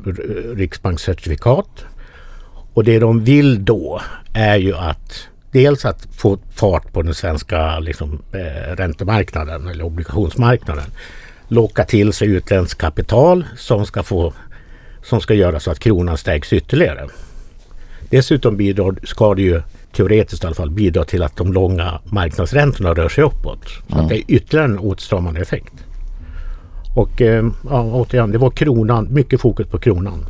riksbankscertifikat. 0.56 1.86
Och 2.74 2.84
det 2.84 3.00
de 3.00 3.24
vill 3.24 3.66
då 3.66 4.02
är 4.34 4.58
ju 4.58 4.76
att 4.76 5.28
dels 5.54 5.86
att 5.86 6.08
få 6.12 6.38
fart 6.56 6.94
på 6.94 7.02
den 7.02 7.14
svenska 7.14 7.80
liksom, 7.80 8.22
eh, 8.32 8.76
räntemarknaden 8.76 9.68
eller 9.68 9.84
obligationsmarknaden. 9.84 10.86
Locka 11.48 11.84
till 11.84 12.14
sig 12.14 12.28
utländskt 12.28 12.82
kapital 12.82 13.46
som 13.58 13.86
ska, 13.86 14.04
få, 14.04 14.34
som 15.04 15.22
ska 15.22 15.34
göra 15.34 15.60
så 15.60 15.72
att 15.72 15.80
kronan 15.80 16.18
stärks 16.18 16.54
ytterligare. 16.54 17.08
Dessutom 18.10 18.58
bidrar, 18.58 18.96
ska 19.04 19.34
det 19.34 19.42
ju 19.42 19.62
teoretiskt 19.92 20.44
i 20.44 20.48
alla 20.48 20.56
fall 20.56 20.72
bidra 20.72 21.04
till 21.04 21.24
att 21.24 21.36
de 21.36 21.54
långa 21.54 22.00
marknadsräntorna 22.06 22.94
rör 22.94 23.10
sig 23.10 23.24
uppåt. 23.24 23.70
Så 23.88 23.94
mm. 23.94 24.04
att 24.04 24.10
det 24.10 24.16
är 24.16 24.24
ytterligare 24.28 24.68
en 24.68 24.80
åtstramande 24.80 25.42
effekt. 25.42 25.74
Och 26.96 27.22
eh, 27.22 27.46
ja, 27.70 27.82
återigen, 27.84 28.32
det 28.32 28.38
var 28.38 28.50
kronan, 28.52 29.08
mycket 29.12 29.42
fokus 29.42 29.68
på 29.68 29.78
kronan. 29.78 30.26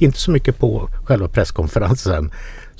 Inte 0.00 0.18
så 0.18 0.30
mycket 0.30 0.58
på 0.58 0.88
själva 1.04 1.28
presskonferensen 1.28 2.30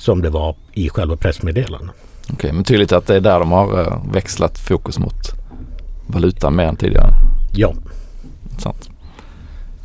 som 0.03 0.21
det 0.21 0.29
var 0.29 0.55
i 0.73 0.89
själva 0.89 1.15
pressmeddelandet. 1.15 1.95
Okej, 2.23 2.35
okay, 2.35 2.51
men 2.51 2.63
tydligt 2.63 2.91
att 2.91 3.07
det 3.07 3.15
är 3.15 3.21
där 3.21 3.39
de 3.39 3.51
har 3.51 3.81
eh, 3.81 4.13
växlat 4.13 4.59
fokus 4.59 4.99
mot 4.99 5.31
valutan 6.07 6.55
mer 6.55 6.63
än 6.63 6.75
tidigare? 6.75 7.09
Ja. 7.53 7.73
Sant. 8.57 8.89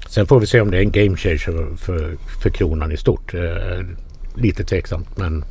Sen 0.09 0.27
får 0.27 0.41
vi 0.41 0.47
se 0.47 0.61
om 0.61 0.71
det 0.71 0.77
är 0.77 0.83
en 0.83 0.91
game 0.91 1.17
changer 1.17 1.77
för, 1.77 2.17
för 2.43 2.51
kronan 2.51 2.93
i 2.93 2.97
stort. 2.97 3.35
Eh, 3.35 3.87
lite 4.35 4.65
tveksamt 4.65 5.17
men... 5.17 5.45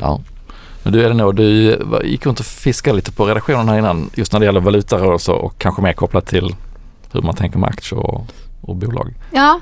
Ja. 0.00 0.20
Men 0.82 0.92
du 0.92 1.04
Elinor, 1.04 1.32
du 1.32 1.78
gick 2.04 2.26
runt 2.26 2.40
och 2.40 2.46
fiskade 2.46 2.96
lite 2.96 3.12
på 3.12 3.26
redaktionen 3.26 3.68
här 3.68 3.78
innan 3.78 4.10
just 4.14 4.32
när 4.32 4.40
det 4.40 4.46
gäller 4.46 4.60
valutarörelser 4.60 5.32
och 5.32 5.58
kanske 5.58 5.82
mer 5.82 5.92
kopplat 5.92 6.26
till 6.26 6.54
hur 7.12 7.22
man 7.22 7.34
tänker 7.34 7.58
med 7.58 7.68
aktier 7.68 7.98
och, 7.98 8.26
och 8.60 8.76
bolag. 8.76 9.14
Ja, 9.32 9.60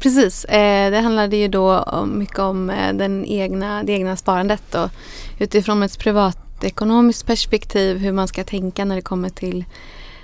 Precis, 0.00 0.44
eh, 0.44 0.90
det 0.90 1.00
handlade 1.00 1.36
ju 1.36 1.48
då 1.48 1.84
mycket 2.06 2.38
om 2.38 2.70
eh, 2.70 2.92
den 2.92 3.24
egna, 3.24 3.82
det 3.82 3.92
egna 3.92 4.16
sparandet 4.16 4.74
och 4.74 4.90
utifrån 5.38 5.82
ett 5.82 5.98
privatekonomiskt 5.98 7.26
perspektiv 7.26 7.98
hur 7.98 8.12
man 8.12 8.28
ska 8.28 8.44
tänka 8.44 8.84
när 8.84 8.96
det 8.96 9.02
kommer 9.02 9.28
till 9.28 9.64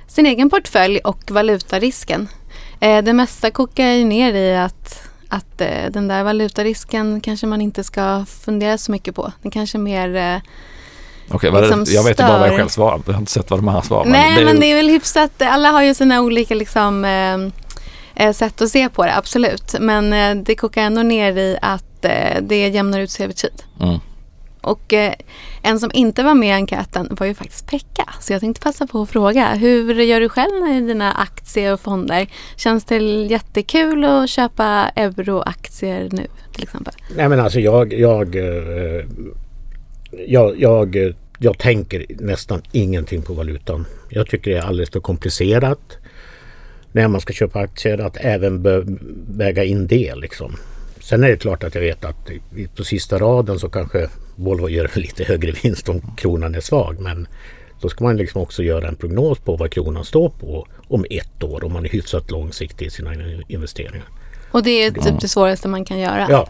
sin 0.07 0.27
egen 0.27 0.51
portfölj 0.51 0.99
och 0.99 1.31
valutarisken. 1.31 2.29
Eh, 2.81 3.03
det 3.03 3.13
mesta 3.13 3.51
kokar 3.51 3.87
ju 3.87 4.05
ner 4.05 4.35
i 4.35 4.57
att, 4.57 5.09
att 5.29 5.59
den 5.91 6.09
där 6.09 6.25
valutarisken 6.25 7.21
kanske 7.21 7.47
man 7.47 7.61
inte 7.61 7.85
ska 7.85 8.25
fundera 8.45 8.79
så 8.79 8.93
mycket 8.93 9.15
på. 9.15 9.33
Det 9.43 9.51
kanske 9.51 9.79
mer 9.79 10.41
Okej, 11.31 11.51
okay, 11.51 11.61
liksom 11.61 11.85
jag 11.89 12.05
vet 12.05 12.21
ju 12.21 12.25
bara 12.25 12.39
vad 12.39 12.49
jag 12.49 12.57
själv 12.57 12.69
svarar. 12.69 13.01
Jag 13.07 13.13
har 13.13 13.21
inte 13.21 13.33
sett 13.33 13.51
vad 13.51 13.59
de 13.59 13.69
andra 13.69 13.83
svarar. 13.83 14.05
Nej, 14.05 14.25
men 14.25 14.35
det 14.35 14.41
är, 14.41 14.45
men 14.45 14.61
det 14.61 14.67
är 14.67 14.77
väl 14.77 14.89
hyfsat. 14.89 15.43
Alla 15.43 15.71
har 15.71 15.83
ju 15.83 15.95
sina 15.95 16.21
olika 16.21 16.55
liksom 16.55 17.05
sätt 18.33 18.63
att 18.63 18.69
se 18.69 18.89
på 18.89 19.05
det, 19.05 19.17
absolut. 19.17 19.75
Men 19.81 20.13
eh, 20.13 20.45
det 20.45 20.55
kokar 20.55 20.83
ändå 20.83 21.03
ner 21.03 21.37
i 21.37 21.59
att 21.63 22.05
eh, 22.05 22.43
det 22.43 22.69
jämnar 22.69 23.01
ut 23.01 23.11
sig 23.11 23.25
över 23.25 23.35
tid. 23.35 23.63
Mm. 23.81 23.99
Och 24.61 24.93
eh, 24.93 25.13
en 25.63 25.81
som 25.81 25.91
inte 25.95 26.23
var 26.23 26.35
med 26.35 26.49
i 26.49 26.53
enkäten 26.53 27.09
var 27.11 27.27
ju 27.27 27.35
faktiskt 27.35 27.67
Pekka. 27.67 28.15
Så 28.21 28.33
jag 28.33 28.41
tänkte 28.41 28.63
passa 28.63 28.87
på 28.87 29.03
att 29.03 29.11
fråga, 29.11 29.55
hur 29.55 29.95
gör 29.95 30.21
du 30.21 30.29
själv 30.29 30.63
med 30.63 30.83
dina 30.83 31.13
aktier 31.13 31.73
och 31.73 31.81
fonder? 31.81 32.27
Känns 32.57 32.85
det 32.85 32.99
jättekul 33.31 34.05
att 34.05 34.31
köpa 34.31 34.91
euroaktier 34.97 36.09
nu 36.13 36.27
till 36.53 36.63
exempel? 36.63 36.95
Nej 37.17 37.29
men 37.29 37.41
alltså 37.41 37.61
jag, 37.61 37.93
jag, 37.93 38.37
eh, 38.37 39.05
jag, 40.27 40.61
jag, 40.61 41.15
jag 41.39 41.59
tänker 41.59 42.07
nästan 42.09 42.63
ingenting 42.73 43.23
på 43.23 43.33
valutan. 43.33 43.87
Jag 44.09 44.27
tycker 44.27 44.51
det 44.51 44.57
är 44.57 44.63
alldeles 44.63 44.91
för 44.91 45.01
komplicerat 45.01 45.99
när 46.99 47.09
man 47.09 47.21
ska 47.21 47.33
köpa 47.33 47.59
aktier 47.59 47.99
att 47.99 48.17
även 48.17 48.63
väga 49.29 49.65
in 49.65 49.87
det 49.87 50.15
liksom. 50.15 50.57
Sen 51.01 51.25
är 51.25 51.29
det 51.29 51.37
klart 51.37 51.65
att 51.65 51.75
jag 51.75 51.83
vet 51.83 52.05
att 52.05 52.31
på 52.77 52.85
sista 52.85 53.19
raden 53.19 53.59
så 53.59 53.69
kanske 53.69 54.09
Volvo 54.37 54.69
gör 54.69 54.91
lite 54.95 55.25
högre 55.25 55.53
vinst 55.63 55.89
om 55.89 56.01
kronan 56.17 56.55
är 56.55 56.61
svag. 56.61 57.01
Men 57.01 57.29
då 57.81 57.89
ska 57.89 58.05
man 58.05 58.17
liksom 58.17 58.43
också 58.43 58.63
göra 58.63 58.89
en 58.89 58.97
prognos 58.97 59.39
på 59.39 59.57
vad 59.57 59.71
kronan 59.71 60.05
står 60.05 60.29
på 60.29 60.67
om 60.89 61.05
ett 61.11 61.45
år 61.45 61.65
om 61.65 61.73
man 61.73 61.85
är 61.85 61.89
hyfsat 61.89 62.31
långsiktig 62.31 62.87
i 62.87 62.91
sina 62.91 63.13
investeringar. 63.49 64.09
Och 64.51 64.63
det 64.63 64.71
är 64.71 64.91
typ 64.91 65.21
det 65.21 65.29
svåraste 65.29 65.69
man 65.69 65.85
kan 65.85 65.99
göra? 65.99 66.27
Ja. 66.31 66.49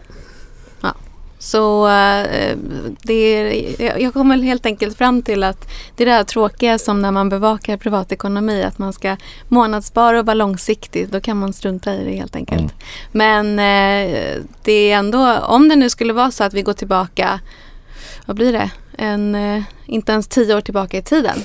ja. 0.81 0.95
Så 1.39 1.87
äh, 1.87 2.57
det 3.03 3.13
är, 3.13 3.97
jag 3.97 4.13
kommer 4.13 4.37
helt 4.37 4.65
enkelt 4.65 4.97
fram 4.97 5.21
till 5.21 5.43
att 5.43 5.69
det 5.95 6.03
är 6.03 6.05
det 6.05 6.13
här 6.13 6.23
tråkiga 6.23 6.77
som 6.77 7.01
när 7.01 7.11
man 7.11 7.29
bevakar 7.29 7.77
privatekonomi 7.77 8.63
att 8.63 8.77
man 8.77 8.93
ska 8.93 9.15
månadsspara 9.47 10.19
och 10.19 10.25
vara 10.25 10.33
långsiktig. 10.33 11.09
Då 11.09 11.21
kan 11.21 11.37
man 11.37 11.53
strunta 11.53 11.95
i 11.95 12.03
det 12.03 12.11
helt 12.11 12.35
enkelt. 12.35 12.61
Mm. 12.61 12.73
Men 13.11 13.59
äh, 13.59 14.41
det 14.63 14.91
är 14.91 14.97
ändå, 14.97 15.37
om 15.37 15.69
det 15.69 15.75
nu 15.75 15.89
skulle 15.89 16.13
vara 16.13 16.31
så 16.31 16.43
att 16.43 16.53
vi 16.53 16.61
går 16.61 16.73
tillbaka, 16.73 17.39
vad 18.25 18.35
blir 18.35 18.53
det, 18.53 18.69
en, 18.97 19.35
äh, 19.35 19.63
inte 19.85 20.11
ens 20.11 20.27
tio 20.27 20.55
år 20.55 20.61
tillbaka 20.61 20.97
i 20.97 21.01
tiden. 21.01 21.39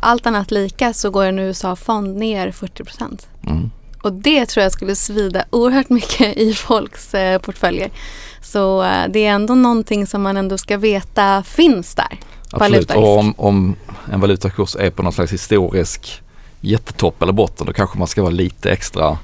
allt 0.00 0.26
annat 0.26 0.50
lika 0.50 0.92
så 0.92 1.10
går 1.10 1.24
en 1.24 1.38
USA-fond 1.38 2.16
ner 2.16 2.50
40 2.50 2.84
procent. 2.84 3.28
Mm. 3.46 3.70
Och 4.02 4.12
det 4.12 4.46
tror 4.46 4.62
jag 4.62 4.72
skulle 4.72 4.96
svida 4.96 5.44
oerhört 5.50 5.88
mycket 5.98 6.36
i 6.36 6.54
folks 6.54 7.14
portföljer. 7.42 7.90
Så 8.42 8.82
eh, 8.82 9.08
det 9.08 9.26
är 9.26 9.30
ändå 9.30 9.54
någonting 9.54 10.06
som 10.06 10.22
man 10.22 10.36
ändå 10.36 10.58
ska 10.58 10.76
veta 10.76 11.42
finns 11.42 11.94
där. 11.94 12.18
Absolut, 12.50 12.90
och 12.90 13.18
om, 13.18 13.34
om 13.36 13.76
en 14.12 14.20
valutakurs 14.20 14.76
är 14.76 14.90
på 14.90 15.02
någon 15.02 15.12
slags 15.12 15.32
historisk 15.32 16.22
jättetopp 16.60 17.22
eller 17.22 17.32
botten 17.32 17.66
då 17.66 17.72
kanske 17.72 17.98
man 17.98 18.08
ska 18.08 18.22
vara 18.22 18.32
lite 18.32 18.70
extra 18.70 19.18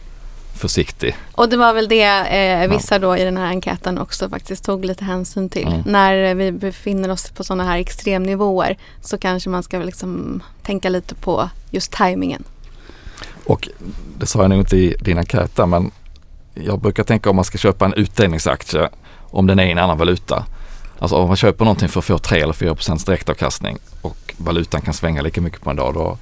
försiktig. 0.58 1.16
Och 1.32 1.48
det 1.48 1.56
var 1.56 1.74
väl 1.74 1.88
det 1.88 2.04
eh, 2.04 2.70
vissa 2.70 2.98
då 2.98 3.16
i 3.16 3.24
den 3.24 3.36
här 3.36 3.46
enkäten 3.46 3.98
också 3.98 4.28
faktiskt 4.28 4.64
tog 4.64 4.84
lite 4.84 5.04
hänsyn 5.04 5.48
till. 5.48 5.66
Mm. 5.66 5.82
När 5.86 6.34
vi 6.34 6.52
befinner 6.52 7.10
oss 7.10 7.30
på 7.30 7.44
sådana 7.44 7.64
här 7.64 7.78
extremnivåer 7.78 8.78
så 9.00 9.18
kanske 9.18 9.50
man 9.50 9.62
ska 9.62 9.78
liksom 9.78 10.42
tänka 10.62 10.88
lite 10.88 11.14
på 11.14 11.50
just 11.70 11.92
tajmingen. 11.92 12.44
Och 13.48 13.68
det 14.18 14.26
sa 14.26 14.42
jag 14.42 14.50
nog 14.50 14.58
inte 14.58 14.76
i 14.76 14.96
din 15.00 15.18
enkät 15.18 15.56
där 15.56 15.66
men 15.66 15.90
jag 16.54 16.80
brukar 16.80 17.04
tänka 17.04 17.30
om 17.30 17.36
man 17.36 17.44
ska 17.44 17.58
köpa 17.58 17.84
en 17.84 17.94
utdelningsaktie 17.94 18.88
om 19.30 19.46
den 19.46 19.58
är 19.58 19.66
i 19.66 19.70
en 19.70 19.78
annan 19.78 19.98
valuta. 19.98 20.46
Alltså 20.98 21.16
om 21.16 21.28
man 21.28 21.36
köper 21.36 21.64
någonting 21.64 21.88
för 21.88 22.00
att 22.00 22.04
få 22.04 22.18
3 22.18 22.40
eller 22.40 22.52
4 22.52 22.74
procents 22.74 23.04
direktavkastning 23.04 23.78
och 24.02 24.34
valutan 24.36 24.80
kan 24.80 24.94
svänga 24.94 25.22
lika 25.22 25.40
mycket 25.40 25.62
på 25.62 25.70
en 25.70 25.76
dag 25.76 25.94
då 25.94 26.18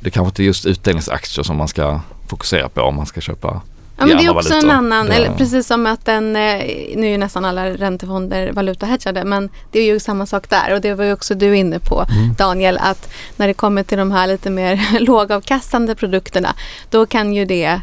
det 0.00 0.10
kanske 0.10 0.28
inte 0.28 0.42
är 0.42 0.44
just 0.44 0.66
utdelningsaktier 0.66 1.44
som 1.44 1.56
man 1.56 1.68
ska 1.68 2.00
fokusera 2.26 2.68
på 2.68 2.80
om 2.80 2.96
man 2.96 3.06
ska 3.06 3.20
köpa 3.20 3.60
Ja, 3.98 4.06
men 4.06 4.16
det 4.16 4.24
är 4.24 4.36
också 4.36 4.48
valutor. 4.48 4.68
en 4.68 4.76
annan, 4.76 5.10
eller 5.10 5.34
precis 5.34 5.66
som 5.66 5.86
att 5.86 6.04
den, 6.04 6.36
eh, 6.36 6.62
nu 6.96 7.06
är 7.06 7.10
ju 7.10 7.18
nästan 7.18 7.44
alla 7.44 7.70
räntefonder 7.70 8.52
valutahedgade, 8.52 9.24
men 9.24 9.50
det 9.70 9.78
är 9.80 9.84
ju 9.84 10.00
samma 10.00 10.26
sak 10.26 10.48
där 10.48 10.74
och 10.74 10.80
det 10.80 10.94
var 10.94 11.04
ju 11.04 11.12
också 11.12 11.34
du 11.34 11.56
inne 11.56 11.78
på 11.78 12.06
mm. 12.10 12.34
Daniel, 12.34 12.78
att 12.78 13.08
när 13.36 13.48
det 13.48 13.54
kommer 13.54 13.82
till 13.82 13.98
de 13.98 14.12
här 14.12 14.26
lite 14.26 14.50
mer 14.50 15.00
lågavkastande 15.00 15.94
produkterna, 15.94 16.54
då 16.90 17.06
kan 17.06 17.34
ju 17.34 17.44
det 17.44 17.80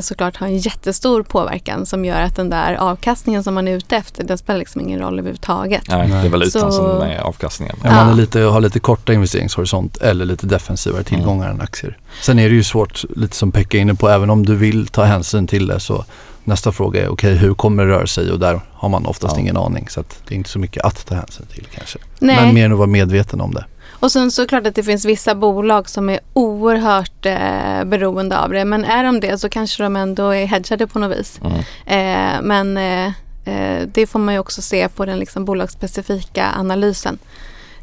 såklart 0.00 0.36
har 0.36 0.46
en 0.46 0.58
jättestor 0.58 1.22
påverkan 1.22 1.86
som 1.86 2.04
gör 2.04 2.20
att 2.20 2.36
den 2.36 2.50
där 2.50 2.74
avkastningen 2.74 3.44
som 3.44 3.54
man 3.54 3.68
är 3.68 3.76
ute 3.76 3.96
efter, 3.96 4.24
den 4.24 4.38
spelar 4.38 4.58
liksom 4.58 4.80
ingen 4.80 5.00
roll 5.00 5.18
överhuvudtaget. 5.18 5.88
Nej, 5.88 6.08
det 6.08 6.14
är 6.14 6.28
valutan 6.28 6.72
Så, 6.72 6.72
som 6.72 7.02
är 7.02 7.18
avkastningen. 7.18 7.76
Ja, 7.84 7.90
man 7.90 8.08
är 8.08 8.14
lite, 8.14 8.40
har 8.40 8.60
lite 8.60 8.80
korta 8.80 9.12
investeringshorisont 9.12 9.96
eller 9.96 10.24
lite 10.24 10.46
defensivare 10.46 11.02
tillgångar 11.02 11.44
mm. 11.44 11.56
än 11.56 11.62
aktier. 11.62 11.98
Sen 12.22 12.38
är 12.38 12.48
det 12.48 12.54
ju 12.54 12.62
svårt, 12.62 13.04
lite 13.16 13.36
som 13.36 13.52
Pekka 13.52 13.76
är 13.76 13.80
inne 13.82 13.94
på, 13.94 14.08
även 14.08 14.30
om 14.30 14.46
du 14.46 14.56
vill 14.56 14.86
ta 14.86 15.04
hänsyn 15.04 15.46
till 15.46 15.66
det 15.66 15.80
så 15.80 16.04
nästa 16.44 16.72
fråga 16.72 17.02
är 17.02 17.08
okej, 17.08 17.32
okay, 17.32 17.46
hur 17.46 17.54
kommer 17.54 17.84
det 17.84 17.92
röra 17.92 18.06
sig? 18.06 18.30
Och 18.30 18.38
där 18.38 18.60
har 18.72 18.88
man 18.88 19.06
oftast 19.06 19.36
ja. 19.36 19.40
ingen 19.40 19.56
aning. 19.56 19.88
Så 19.88 20.04
det 20.28 20.34
är 20.34 20.36
inte 20.36 20.50
så 20.50 20.58
mycket 20.58 20.84
att 20.84 21.06
ta 21.06 21.14
hänsyn 21.14 21.46
till 21.46 21.66
kanske. 21.74 21.98
Nej. 22.18 22.36
Men 22.36 22.54
mer 22.54 22.70
att 22.70 22.78
vara 22.78 22.86
medveten 22.86 23.40
om 23.40 23.54
det. 23.54 23.64
Och 24.04 24.12
sen 24.12 24.30
så 24.30 24.46
klart 24.46 24.66
att 24.66 24.74
det 24.74 24.82
finns 24.82 25.04
vissa 25.04 25.34
bolag 25.34 25.88
som 25.88 26.10
är 26.10 26.20
oerhört 26.32 27.26
eh, 27.26 27.84
beroende 27.84 28.38
av 28.38 28.50
det. 28.50 28.64
Men 28.64 28.84
är 28.84 29.04
de 29.04 29.20
det 29.20 29.38
så 29.38 29.48
kanske 29.48 29.82
de 29.82 29.96
ändå 29.96 30.30
är 30.30 30.46
hedgade 30.46 30.86
på 30.86 30.98
något 30.98 31.18
vis. 31.18 31.40
Mm. 31.44 31.58
Eh, 31.86 32.42
men 32.42 32.76
eh, 32.76 33.06
eh 33.44 33.86
det 33.86 34.06
får 34.06 34.18
man 34.18 34.34
ju 34.34 34.40
också 34.40 34.62
se 34.62 34.88
på 34.88 35.04
den 35.04 35.18
liksom 35.18 35.44
bolagsspecifika 35.44 36.52
analysen. 36.56 37.18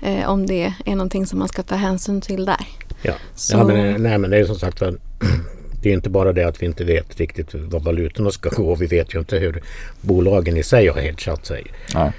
Eh, 0.02 0.30
om 0.30 0.46
det 0.46 0.74
är 0.86 0.96
någonting 0.96 1.26
som 1.26 1.40
man 1.40 1.48
ska 1.48 1.64
ta 1.64 1.76
hänsyn 1.76 2.22
till 2.22 2.46
där. 2.46 2.68
Ja, 3.02 3.14
ja 3.52 3.64
men, 3.64 4.04
nej, 4.04 4.18
men 4.18 4.30
det 4.30 4.38
är 4.38 4.46
som 4.46 4.60
sagt 4.60 4.82
var 4.82 4.98
det 5.82 5.90
är 5.90 5.94
inte 5.94 6.10
bara 6.10 6.34
det 6.34 6.44
att 6.44 6.62
vi 6.62 6.66
inte 6.66 6.84
vet 6.84 7.20
riktigt 7.20 7.50
vad 7.54 7.84
valutorna 7.84 8.32
ska 8.32 8.50
gå. 8.50 8.76
Vi 8.76 8.86
vet 8.86 9.14
ju 9.14 9.20
inte 9.20 9.38
hur 9.38 9.64
bolagen 10.02 10.58
i 10.58 10.64
sig 10.64 10.88
har 10.88 11.02
hedgat 11.02 11.46
sig. 11.46 11.66
Nej. 11.94 12.12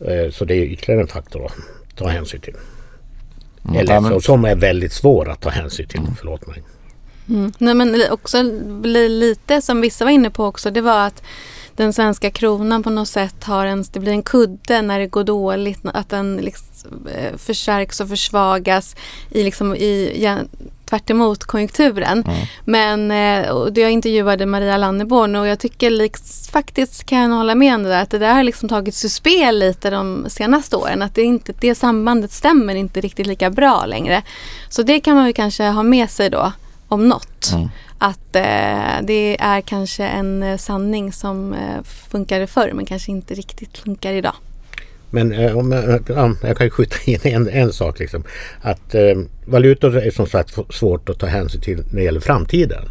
Eh, 0.00 0.30
så 0.30 0.44
det 0.44 0.54
är 0.54 0.62
ytterligare 0.62 1.00
en 1.00 1.08
faktor 1.08 1.46
att 1.46 1.52
ta 1.96 2.08
hänsyn 2.08 2.40
till. 2.40 2.54
Mm. 3.64 3.76
Eller 3.76 4.08
så, 4.08 4.20
som 4.20 4.44
är 4.44 4.54
väldigt 4.54 4.92
svår 4.92 5.30
att 5.30 5.40
ta 5.40 5.50
hänsyn 5.50 5.88
till. 5.88 6.00
Mm. 6.00 6.14
Förlåt 6.18 6.46
mig. 6.46 6.62
Mm. 7.28 7.52
Nej, 7.58 7.74
men 7.74 8.10
också 8.10 8.42
lite 9.08 9.62
som 9.62 9.80
vissa 9.80 10.04
var 10.04 10.12
inne 10.12 10.30
på 10.30 10.44
också. 10.44 10.70
Det 10.70 10.80
var 10.80 11.06
att 11.06 11.22
den 11.76 11.92
svenska 11.92 12.30
kronan 12.30 12.82
på 12.82 12.90
något 12.90 13.08
sätt 13.08 13.44
har 13.44 13.66
en, 13.66 13.84
det 13.92 14.00
blir 14.00 14.12
en 14.12 14.22
kudde 14.22 14.82
när 14.82 14.98
det 14.98 15.06
går 15.06 15.24
dåligt. 15.24 15.80
Att 15.84 16.08
den 16.08 16.36
liksom, 16.36 17.08
eh, 17.14 17.36
förstärks 17.36 18.00
och 18.00 18.08
försvagas 18.08 18.96
i, 19.30 19.42
liksom, 19.42 19.74
i, 19.74 20.22
ja, 20.24 20.36
tvärt 20.92 21.10
emot 21.10 21.44
konjunkturen. 21.44 22.24
Mm. 22.26 22.46
Men 22.64 23.10
eh, 23.10 23.70
jag 23.82 23.90
intervjuade 23.90 24.46
Maria 24.46 24.76
Lanneborn 24.76 25.36
och 25.36 25.46
jag 25.46 25.58
tycker 25.58 25.90
liksom, 25.90 26.52
faktiskt 26.52 27.04
kan 27.04 27.18
jag 27.18 27.28
hålla 27.28 27.54
med 27.54 27.74
om 27.74 27.82
det 27.82 27.88
där 27.88 28.02
att 28.02 28.10
det 28.10 28.18
där 28.18 28.34
har 28.34 28.42
liksom 28.42 28.68
tagits 28.68 29.04
ur 29.04 29.08
spel 29.08 29.58
lite 29.58 29.90
de 29.90 30.26
senaste 30.28 30.76
åren. 30.76 31.02
Att 31.02 31.14
det, 31.14 31.22
inte, 31.22 31.52
det 31.60 31.74
sambandet 31.74 32.32
stämmer 32.32 32.74
inte 32.74 33.00
riktigt 33.00 33.26
lika 33.26 33.50
bra 33.50 33.86
längre. 33.86 34.22
Så 34.68 34.82
det 34.82 35.00
kan 35.00 35.16
man 35.16 35.26
ju 35.26 35.32
kanske 35.32 35.64
ha 35.64 35.82
med 35.82 36.10
sig 36.10 36.30
då 36.30 36.52
om 36.88 37.08
något. 37.08 37.52
Mm. 37.52 37.68
Att 38.04 38.36
eh, 38.36 39.02
det 39.02 39.36
är 39.40 39.60
kanske 39.60 40.04
en 40.04 40.42
eh, 40.42 40.56
sanning 40.56 41.12
som 41.12 41.54
eh, 41.54 41.82
funkade 41.82 42.46
förr 42.46 42.72
men 42.74 42.86
kanske 42.86 43.12
inte 43.12 43.34
riktigt 43.34 43.78
funkar 43.78 44.12
idag. 44.12 44.34
Men 45.10 45.32
eh, 45.32 45.58
om, 45.58 45.72
eh, 45.72 45.78
eh, 45.78 46.00
ja, 46.08 46.34
jag 46.42 46.56
kan 46.56 46.70
skjuta 46.70 46.96
in 47.04 47.18
en, 47.22 47.48
en 47.48 47.72
sak. 47.72 47.98
Liksom. 47.98 48.24
Att 48.60 48.94
eh, 48.94 49.18
valutor 49.46 49.96
är 49.98 50.10
som 50.10 50.26
sagt 50.26 50.58
svårt 50.70 51.08
att 51.08 51.18
ta 51.18 51.26
hänsyn 51.26 51.60
till 51.60 51.76
när 51.76 51.96
det 51.96 52.02
gäller 52.02 52.20
framtiden. 52.20 52.84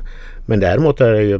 Men 0.45 0.59
däremot 0.59 1.01
är 1.01 1.11
det 1.11 1.23
ju 1.23 1.39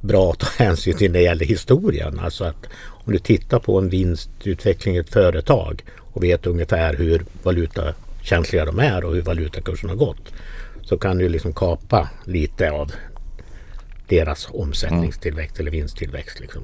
bra 0.00 0.30
att 0.30 0.38
ta 0.38 0.64
hänsyn 0.64 0.96
till 0.96 1.12
när 1.12 1.18
det 1.18 1.24
gäller 1.24 1.46
historien. 1.46 2.18
Alltså 2.18 2.44
att 2.44 2.66
om 2.86 3.12
du 3.12 3.18
tittar 3.18 3.58
på 3.58 3.78
en 3.78 3.88
vinstutveckling 3.88 4.96
i 4.96 4.98
ett 4.98 5.12
företag 5.12 5.84
och 5.98 6.24
vet 6.24 6.46
ungefär 6.46 6.94
hur 6.94 7.24
valutakänsliga 7.42 8.64
de 8.64 8.78
är 8.78 9.04
och 9.04 9.14
hur 9.14 9.22
valutakursen 9.22 9.88
har 9.88 9.96
gått. 9.96 10.32
Så 10.90 10.98
kan 10.98 11.18
du 11.18 11.28
liksom 11.28 11.52
kapa 11.52 12.08
lite 12.24 12.70
av 12.70 12.92
deras 14.08 14.48
omsättningstillväxt 14.52 15.56
mm. 15.56 15.60
eller 15.60 15.78
vinsttillväxt. 15.78 16.40
Liksom. 16.40 16.62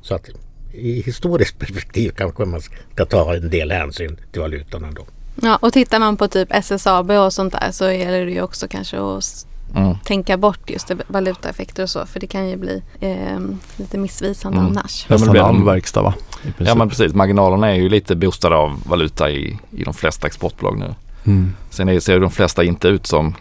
Så 0.00 0.14
att 0.14 0.28
i 0.72 1.02
historiskt 1.02 1.58
perspektiv 1.58 2.10
kanske 2.10 2.44
man 2.44 2.60
ska 2.60 3.04
ta 3.04 3.34
en 3.34 3.50
del 3.50 3.70
hänsyn 3.70 4.16
till 4.32 4.40
valutan 4.40 4.84
ändå. 4.84 5.06
Ja, 5.42 5.58
och 5.62 5.72
tittar 5.72 5.98
man 5.98 6.16
på 6.16 6.28
typ 6.28 6.48
SSAB 6.52 7.10
och 7.10 7.32
sånt 7.32 7.52
där 7.52 7.70
så 7.70 7.90
gäller 7.90 8.26
det 8.26 8.32
ju 8.32 8.42
också 8.42 8.68
kanske 8.68 9.00
att 9.00 9.46
mm. 9.76 9.96
tänka 10.04 10.36
bort 10.36 10.70
just 10.70 10.90
valutaeffekter 11.06 11.82
och 11.82 11.90
så. 11.90 12.06
För 12.06 12.20
det 12.20 12.26
kan 12.26 12.48
ju 12.48 12.56
bli 12.56 12.82
eh, 13.00 13.40
lite 13.76 13.98
missvisande 13.98 14.58
mm. 14.58 14.70
annars. 14.70 15.08
Nästan 15.08 15.36
all 15.36 15.64
verkstad 15.64 16.02
va? 16.02 16.14
Ja 16.58 16.74
men 16.74 16.88
precis, 16.88 17.14
marginalerna 17.14 17.70
är 17.70 17.74
ju 17.74 17.88
lite 17.88 18.16
boostade 18.16 18.56
av 18.56 18.82
valuta 18.86 19.30
i, 19.30 19.58
i 19.70 19.84
de 19.84 19.94
flesta 19.94 20.26
exportbolag 20.26 20.78
nu. 20.78 20.94
Mm. 21.24 21.52
Sen 21.70 21.88
är, 21.88 22.00
ser 22.00 22.20
de 22.20 22.30
flesta 22.30 22.64
inte 22.64 22.88
ut 22.88 23.06
som 23.06 23.34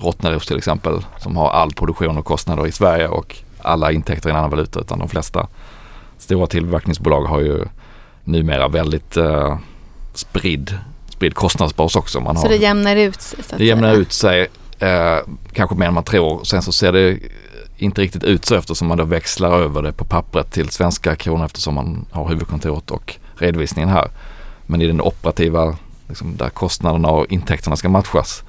Rottneros 0.00 0.46
till 0.46 0.58
exempel 0.58 1.04
som 1.18 1.36
har 1.36 1.50
all 1.50 1.72
produktion 1.72 2.18
och 2.18 2.24
kostnader 2.24 2.66
i 2.66 2.72
Sverige 2.72 3.08
och 3.08 3.36
alla 3.58 3.92
intäkter 3.92 4.28
i 4.28 4.32
en 4.32 4.38
annan 4.38 4.50
valuta 4.50 4.80
utan 4.80 4.98
de 4.98 5.08
flesta 5.08 5.48
stora 6.18 6.46
tillverkningsbolag 6.46 7.24
har 7.24 7.40
ju 7.40 7.64
numera 8.24 8.68
väldigt 8.68 9.16
eh, 9.16 9.58
spridd, 10.14 10.78
spridd 11.08 11.34
kostnadsbas 11.34 11.96
också. 11.96 12.20
Man 12.20 12.36
så 12.36 12.42
har, 12.42 12.48
det 12.48 12.56
jämnar 12.56 12.96
ut 12.96 13.20
sig? 13.20 13.38
det 13.56 13.64
jämnar 13.64 13.94
ut 13.94 14.12
sig, 14.12 14.46
eh, 14.78 15.16
kanske 15.52 15.76
mer 15.76 15.86
än 15.86 15.94
man 15.94 16.04
tror. 16.04 16.44
Sen 16.44 16.62
så 16.62 16.72
ser 16.72 16.92
det 16.92 17.18
inte 17.76 18.00
riktigt 18.00 18.24
ut 18.24 18.44
så 18.44 18.54
eftersom 18.54 18.88
man 18.88 18.98
då 18.98 19.04
växlar 19.04 19.50
över 19.50 19.82
det 19.82 19.92
på 19.92 20.04
pappret 20.04 20.50
till 20.50 20.70
svenska 20.70 21.16
kronor 21.16 21.44
eftersom 21.44 21.74
man 21.74 22.06
har 22.10 22.28
huvudkontoret 22.28 22.90
och 22.90 23.16
redovisningen 23.34 23.88
här. 23.88 24.10
Men 24.66 24.80
i 24.80 24.86
den 24.86 25.00
operativa, 25.00 25.76
liksom, 26.08 26.36
där 26.36 26.48
kostnaderna 26.48 27.08
och 27.08 27.26
intäkterna 27.28 27.76
ska 27.76 27.88
matchas 27.88 28.44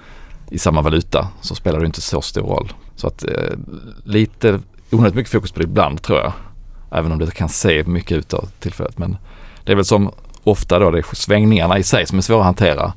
i 0.50 0.60
samma 0.60 0.82
valuta 0.82 1.28
så 1.42 1.56
spelar 1.56 1.80
det 1.80 1.86
inte 1.86 2.02
så 2.02 2.22
stor 2.22 2.42
roll. 2.42 2.74
Så 2.96 3.08
att 3.08 3.24
eh, 3.24 3.58
lite 4.04 4.60
onödigt 4.92 5.16
mycket 5.16 5.32
fokus 5.32 5.52
på 5.52 5.60
det 5.60 5.64
ibland 5.66 6.02
tror 6.02 6.20
jag. 6.20 6.34
Även 6.92 7.12
om 7.12 7.20
det 7.20 7.32
kan 7.32 7.50
se 7.50 7.84
mycket 7.84 8.18
ut 8.18 8.34
av 8.34 8.50
tillfället. 8.60 8.98
Men 8.98 9.18
det 9.64 9.72
är 9.72 9.76
väl 9.76 9.86
som 9.86 10.12
ofta 10.44 10.80
då 10.80 10.92
det 10.92 10.98
är 10.98 11.16
svängningarna 11.16 11.78
i 11.78 11.84
sig 11.84 12.06
som 12.06 12.18
är 12.18 12.22
svåra 12.22 12.40
att 12.40 12.46
hantera. 12.46 12.94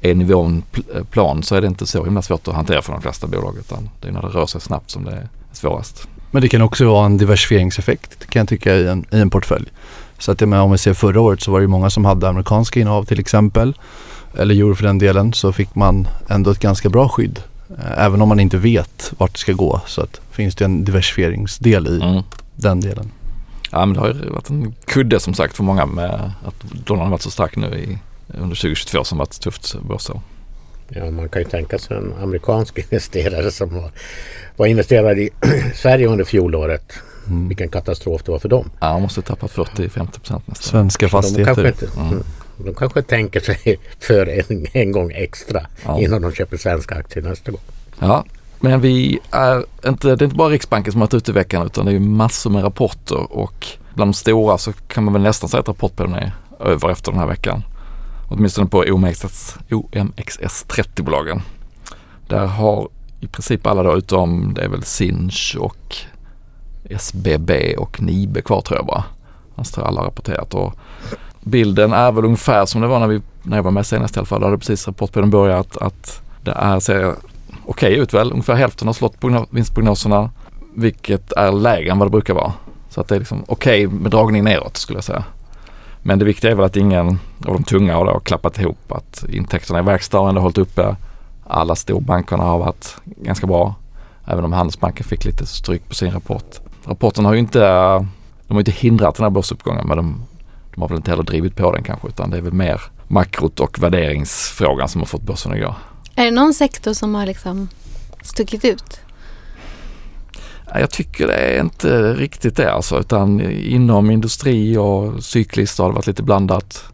Är 0.00 0.14
nivån 0.14 0.62
pl- 0.72 0.96
eh, 0.96 1.04
plan 1.04 1.42
så 1.42 1.54
är 1.54 1.60
det 1.60 1.66
inte 1.66 1.86
så 1.86 2.04
himla 2.04 2.22
svårt 2.22 2.48
att 2.48 2.54
hantera 2.54 2.82
för 2.82 2.92
de 2.92 3.02
flesta 3.02 3.26
bolag 3.26 3.56
utan 3.58 3.90
det 4.00 4.08
är 4.08 4.12
när 4.12 4.22
det 4.22 4.28
rör 4.28 4.46
sig 4.46 4.60
snabbt 4.60 4.90
som 4.90 5.04
det 5.04 5.10
är 5.10 5.28
svårast. 5.52 6.08
Men 6.30 6.42
det 6.42 6.48
kan 6.48 6.62
också 6.62 6.84
vara 6.84 7.06
en 7.06 7.16
diversifieringseffekt 7.16 8.26
kan 8.30 8.40
jag 8.40 8.48
tycka 8.48 8.74
i 8.74 8.88
en, 8.88 9.06
i 9.10 9.20
en 9.20 9.30
portfölj. 9.30 9.68
Så 10.20 10.32
att 10.32 10.40
jag 10.40 10.48
menar, 10.48 10.62
om 10.62 10.72
vi 10.72 10.78
ser 10.78 10.94
förra 10.94 11.20
året 11.20 11.40
så 11.40 11.50
var 11.52 11.60
det 11.60 11.66
många 11.66 11.90
som 11.90 12.04
hade 12.04 12.28
amerikanska 12.28 12.80
innehav 12.80 13.04
till 13.04 13.20
exempel. 13.20 13.74
Eller 14.38 14.54
euro 14.54 14.74
för 14.74 14.84
den 14.84 14.98
delen 14.98 15.32
så 15.32 15.52
fick 15.52 15.74
man 15.74 16.08
ändå 16.28 16.50
ett 16.50 16.58
ganska 16.60 16.88
bra 16.88 17.08
skydd. 17.08 17.42
Eh, 17.78 18.04
Även 18.04 18.22
om 18.22 18.28
man 18.28 18.40
inte 18.40 18.56
vet 18.56 19.12
vart 19.18 19.32
det 19.32 19.38
ska 19.38 19.52
gå 19.52 19.80
så 19.86 20.00
att 20.02 20.20
finns 20.30 20.54
det 20.54 20.64
en 20.64 20.84
diversifieringsdel 20.84 21.86
i 21.86 22.00
Mm. 22.02 22.22
den 22.56 22.80
delen. 22.80 23.10
Ja 23.72 23.86
men 23.86 23.94
det 23.94 24.00
har 24.00 24.08
ju 24.08 24.30
varit 24.30 24.50
en 24.50 24.74
kudde 24.84 25.20
som 25.20 25.34
sagt 25.34 25.56
för 25.56 25.62
många 25.64 25.86
med 25.86 26.32
att 26.46 26.54
dollarn 26.86 27.04
har 27.04 27.10
varit 27.10 27.22
så 27.22 27.30
stark 27.30 27.56
nu 27.56 27.66
i, 27.66 27.98
under 28.38 28.56
2022 28.56 29.04
som 29.04 29.18
varit 29.18 29.40
tufft 29.40 29.76
börsår. 29.88 30.20
Ja, 30.88 31.10
man 31.10 31.28
kan 31.28 31.42
ju 31.42 31.48
tänka 31.48 31.78
sig 31.78 31.96
en 31.96 32.12
amerikansk 32.22 32.78
investerare 32.90 33.50
som 33.50 33.74
var, 33.74 33.90
var 34.56 34.66
investerad 34.66 35.18
i 35.18 35.30
Sverige 35.74 36.06
under 36.06 36.24
fjolåret. 36.24 36.92
Mm. 37.30 37.48
Vilken 37.48 37.68
katastrof 37.68 38.22
det 38.22 38.32
var 38.32 38.38
för 38.38 38.48
dem. 38.48 38.70
Ja, 38.80 38.92
de 38.92 39.02
måste 39.02 39.20
ha 39.20 39.26
tappat 39.26 39.50
40-50% 39.50 40.08
nästan. 40.20 40.42
Svenska 40.54 41.06
De 41.06 41.10
kanske, 41.10 41.28
fastigheter. 41.28 41.66
inte, 41.66 41.86
Mm. 42.00 42.08
mm. 42.12 42.22
de 42.56 42.74
kanske 42.74 43.02
tänker 43.02 43.40
sig 43.40 43.80
för 44.00 44.26
en, 44.26 44.66
en 44.72 44.92
gång 44.92 45.12
extra 45.14 45.66
Ja. 45.84 46.00
innan 46.00 46.22
de 46.22 46.32
köper 46.32 46.56
svenska 46.56 46.94
aktier 46.94 47.22
nästa 47.24 47.50
gång. 47.50 47.60
Ja, 47.98 48.24
men 48.60 48.80
vi 48.80 49.18
är 49.30 49.64
inte, 49.86 50.06
det 50.16 50.22
är 50.22 50.24
inte 50.24 50.36
bara 50.36 50.48
Riksbanken 50.48 50.92
som 50.92 51.00
har 51.00 51.06
varit 51.08 51.14
ute 51.14 51.30
i 51.30 51.34
veckan 51.34 51.66
utan 51.66 51.86
det 51.86 51.92
är 51.92 51.98
massor 51.98 52.50
med 52.50 52.64
rapporter 52.64 53.32
och 53.32 53.66
bland 53.94 54.08
de 54.08 54.14
stora 54.14 54.58
så 54.58 54.72
kan 54.72 55.04
man 55.04 55.12
väl 55.12 55.22
nästan 55.22 55.48
säga 55.48 55.60
att 55.60 55.68
rapportperioden 55.68 56.16
är 56.18 56.32
över 56.60 56.90
efter 56.90 57.10
den 57.12 57.20
här 57.20 57.26
veckan. 57.26 57.62
Åtminstone 58.28 58.66
på 58.68 58.78
OMXS, 58.78 59.56
OMXS 59.70 60.66
30-bolagen. 60.68 61.42
Där 62.28 62.46
har 62.46 62.88
i 63.20 63.26
princip 63.26 63.66
alla 63.66 63.82
då 63.82 63.96
utom 63.96 64.54
det 64.54 64.62
är 64.62 64.68
väl 64.68 64.82
Sinch 64.82 65.56
och 65.60 65.96
SBB 66.94 67.76
och 67.78 68.02
Nibe 68.02 68.42
kvar 68.42 68.60
tror 68.60 68.78
jag 68.78 68.86
bara. 68.86 69.04
Annars 69.54 69.70
tror 69.70 69.84
jag 69.84 69.88
alla 69.88 70.00
har 70.00 70.06
rapporterat 70.06 70.54
och 70.54 70.74
bilden 71.40 71.92
är 71.92 72.12
väl 72.12 72.24
ungefär 72.24 72.66
som 72.66 72.80
det 72.80 72.86
var 72.86 73.00
när, 73.00 73.06
vi, 73.06 73.20
när 73.42 73.56
jag 73.56 73.62
var 73.62 73.70
med 73.70 73.86
senast 73.86 74.16
i 74.16 74.18
alla 74.18 74.26
fall. 74.26 74.40
Då 74.40 74.46
hade 74.46 74.58
precis 74.58 74.86
rapportperioden 74.86 75.30
börjat 75.30 75.76
att 75.76 76.22
det 76.44 76.50
är, 76.50 76.80
ser 76.80 77.14
okej 77.66 77.94
ut 77.94 78.14
väl. 78.14 78.32
Ungefär 78.32 78.54
hälften 78.54 78.88
har 78.88 78.92
slått 78.92 79.16
vinstprognoserna 79.50 80.30
vilket 80.74 81.32
är 81.32 81.52
lägre 81.52 81.90
än 81.90 81.98
vad 81.98 82.06
det 82.08 82.12
brukar 82.12 82.34
vara. 82.34 82.52
Så 82.88 83.00
att 83.00 83.08
det 83.08 83.14
är 83.14 83.18
liksom 83.18 83.44
okej 83.48 83.86
med 83.86 84.10
dragning 84.10 84.44
neråt 84.44 84.76
skulle 84.76 84.96
jag 84.96 85.04
säga. 85.04 85.24
Men 86.02 86.18
det 86.18 86.24
viktiga 86.24 86.50
är 86.50 86.54
väl 86.54 86.64
att 86.64 86.76
ingen 86.76 87.08
av 87.46 87.54
de 87.54 87.64
tunga 87.64 87.94
har 87.94 88.06
då 88.06 88.20
klappat 88.20 88.58
ihop. 88.58 88.92
Att 88.92 89.24
intäkterna 89.28 89.78
i 89.78 89.82
verkstad 89.82 90.18
har 90.18 90.28
ändå 90.28 90.40
hållit 90.40 90.58
uppe. 90.58 90.96
Alla 91.46 91.74
storbankerna 91.74 92.44
har 92.44 92.58
varit 92.58 92.96
ganska 93.04 93.46
bra. 93.46 93.74
Även 94.24 94.44
om 94.44 94.52
Handelsbanken 94.52 95.04
fick 95.04 95.24
lite 95.24 95.46
stryk 95.46 95.88
på 95.88 95.94
sin 95.94 96.12
rapport. 96.12 96.60
Rapporten 96.90 97.24
har 97.24 97.32
ju 97.32 97.38
inte, 97.38 97.58
de 97.58 98.08
har 98.48 98.58
inte 98.58 98.70
hindrat 98.70 99.14
den 99.14 99.24
här 99.24 99.30
börsuppgången 99.30 99.86
men 99.86 99.96
de, 99.96 100.26
de 100.74 100.80
har 100.80 100.88
väl 100.88 100.96
inte 100.96 101.10
heller 101.10 101.22
drivit 101.22 101.56
på 101.56 101.72
den 101.72 101.82
kanske 101.82 102.08
utan 102.08 102.30
det 102.30 102.36
är 102.36 102.40
väl 102.40 102.52
mer 102.52 102.80
makrot 103.08 103.60
och 103.60 103.82
värderingsfrågan 103.82 104.88
som 104.88 105.00
har 105.00 105.06
fått 105.06 105.22
börsen 105.22 105.52
att 105.52 105.58
gå. 105.60 105.74
Är 106.14 106.24
det 106.24 106.30
någon 106.30 106.54
sektor 106.54 106.92
som 106.92 107.14
har 107.14 107.26
liksom 107.26 107.68
stuckit 108.22 108.64
ut? 108.64 109.00
Ja, 110.66 110.80
Jag 110.80 110.90
tycker 110.90 111.26
det 111.26 111.34
är 111.34 111.60
inte 111.60 112.14
riktigt 112.14 112.56
det 112.56 112.72
alltså 112.72 113.00
utan 113.00 113.40
inom 113.50 114.10
industri 114.10 114.76
och 114.76 115.24
cykliskt 115.24 115.78
har 115.78 115.88
det 115.88 115.94
varit 115.94 116.06
lite 116.06 116.22
blandat. 116.22 116.84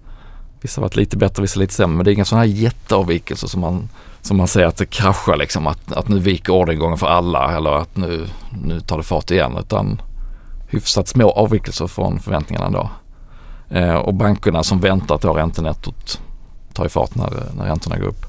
Vissa 0.61 0.81
har 0.81 0.83
varit 0.83 0.97
lite 0.97 1.17
bättre, 1.17 1.43
vissa 1.43 1.61
lite 1.61 1.75
sämre 1.75 1.97
men 1.97 2.05
det 2.05 2.11
är 2.11 2.13
inga 2.13 2.25
sådana 2.25 2.45
här 2.45 2.53
jätteavvikelser 2.53 3.49
som 3.49 3.61
man, 3.61 3.89
som 4.27 4.37
man 4.37 4.49
säger 4.49 4.67
att 4.67 4.77
det 4.77 4.87
kraschar 4.87 5.37
liksom 5.37 5.67
att, 5.67 5.93
att 5.93 6.09
nu 6.09 6.19
viker 6.19 6.53
orderingången 6.53 6.99
för 6.99 7.07
alla 7.07 7.57
eller 7.57 7.71
att 7.71 7.97
nu, 7.97 8.27
nu 8.63 8.81
tar 8.81 8.97
det 8.97 9.03
fart 9.03 9.31
igen 9.31 9.57
utan 9.61 10.03
hyfsat 10.69 11.09
små 11.09 11.31
avvikelser 11.31 11.87
från 11.87 12.21
förväntningarna 12.21 12.67
ändå. 12.67 12.91
Eh, 13.71 13.95
och 13.95 14.15
bankerna 14.15 14.63
som 14.63 14.81
väntar 14.81 15.15
att 15.15 15.21
då 15.21 15.33
räntenettot 15.33 16.21
tar 16.73 16.87
i 16.87 16.89
fart 16.89 17.15
när, 17.15 17.31
när 17.57 17.65
räntorna 17.65 17.99
går 17.99 18.07
upp. 18.07 18.27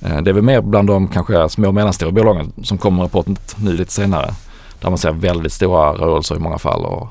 Eh, 0.00 0.22
det 0.22 0.30
är 0.30 0.34
väl 0.34 0.42
mer 0.42 0.60
bland 0.60 0.88
de 0.88 1.08
kanske 1.08 1.48
små 1.48 1.68
och 1.68 1.74
mellanstora 1.74 2.10
bolagen 2.10 2.52
som 2.62 2.78
kommer 2.78 3.02
rapporten 3.02 3.36
nu 3.56 3.72
lite 3.72 3.92
senare. 3.92 4.34
Där 4.80 4.88
man 4.88 4.98
ser 4.98 5.12
väldigt 5.12 5.52
stora 5.52 5.92
rörelser 5.92 6.36
i 6.36 6.38
många 6.38 6.58
fall 6.58 6.84
och, 6.84 7.08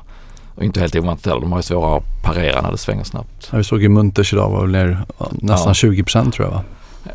och 0.54 0.64
inte 0.64 0.80
helt 0.80 0.96
oväntat 0.96 1.26
heller. 1.26 1.40
De 1.40 1.52
har 1.52 1.58
ju 1.58 1.62
svårare 1.62 1.96
att 1.96 2.22
parera 2.22 2.60
när 2.62 2.70
det 2.70 2.78
svänger 2.78 3.04
snabbt. 3.04 3.48
Ja, 3.50 3.58
vi 3.58 3.64
såg 3.64 3.82
ju 3.82 3.88
Munters 3.88 4.32
idag 4.32 4.50
var 4.50 4.60
väl 4.60 4.70
ner 4.70 5.04
nästan 5.30 5.74
Ja. 5.82 5.88
20% 5.90 6.30
tror 6.30 6.48
jag 6.48 6.54
va? 6.54 6.62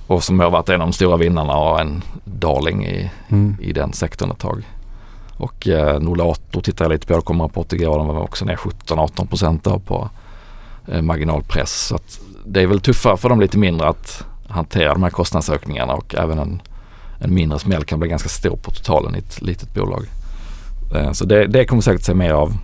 Och 0.08 0.24
som 0.24 0.40
har 0.40 0.50
varit 0.50 0.70
en 0.70 0.82
av 0.82 0.88
de 0.88 0.94
stora 0.94 1.18
vinnarna 1.18 1.54
och 1.58 1.80
en 1.82 2.04
darling 2.24 2.86
i, 2.86 3.12
Mm. 3.30 3.58
i 3.62 3.74
den 3.74 3.94
sektorn 3.94 4.32
ett 4.32 4.40
tag. 4.40 4.64
Och 5.38 5.68
eh, 5.68 6.00
Nolato 6.00 6.62
tittar 6.62 6.86
jag 6.86 6.92
lite 6.92 7.08
på, 7.08 7.16
det 7.16 7.22
kom 7.22 7.36
en 7.36 7.48
rapport 7.48 7.74
igår, 7.74 7.98
de 7.98 8.08
var 8.08 8.20
också 8.22 8.46
ner 8.46 8.56
17-18 8.56 9.28
procent 9.28 9.64
då 9.64 9.80
på 9.80 10.10
eh, 10.88 11.02
marginalpress. 11.02 11.72
Så 11.88 11.96
att 11.96 12.20
det 12.46 12.62
är 12.62 12.68
väl 12.68 12.80
tuffare 12.82 13.18
för 13.18 13.30
dem 13.30 13.40
lite 13.40 13.58
mindre 13.58 13.88
att 13.88 14.24
hantera 14.48 14.94
de 14.94 15.04
här 15.04 15.10
kostnadsökningarna 15.10 15.94
och 15.94 16.16
även 16.16 16.40
en, 16.40 16.62
en 17.20 17.34
mindre 17.34 17.60
smäll 17.60 17.84
kan 17.84 18.00
bli 18.00 18.10
ganska 18.10 18.30
stor 18.30 18.56
på 18.56 18.72
totalen 18.72 19.16
i 19.16 19.18
ett 19.20 19.42
litet 19.42 19.74
bolag. 19.74 20.06
Eh, 20.96 21.12
så 21.12 21.26
det, 21.26 21.48
det 21.48 21.66
kommer 21.66 21.82
säkert 21.82 22.04
se 22.04 22.14
mer 22.14 22.32
av 22.32 22.58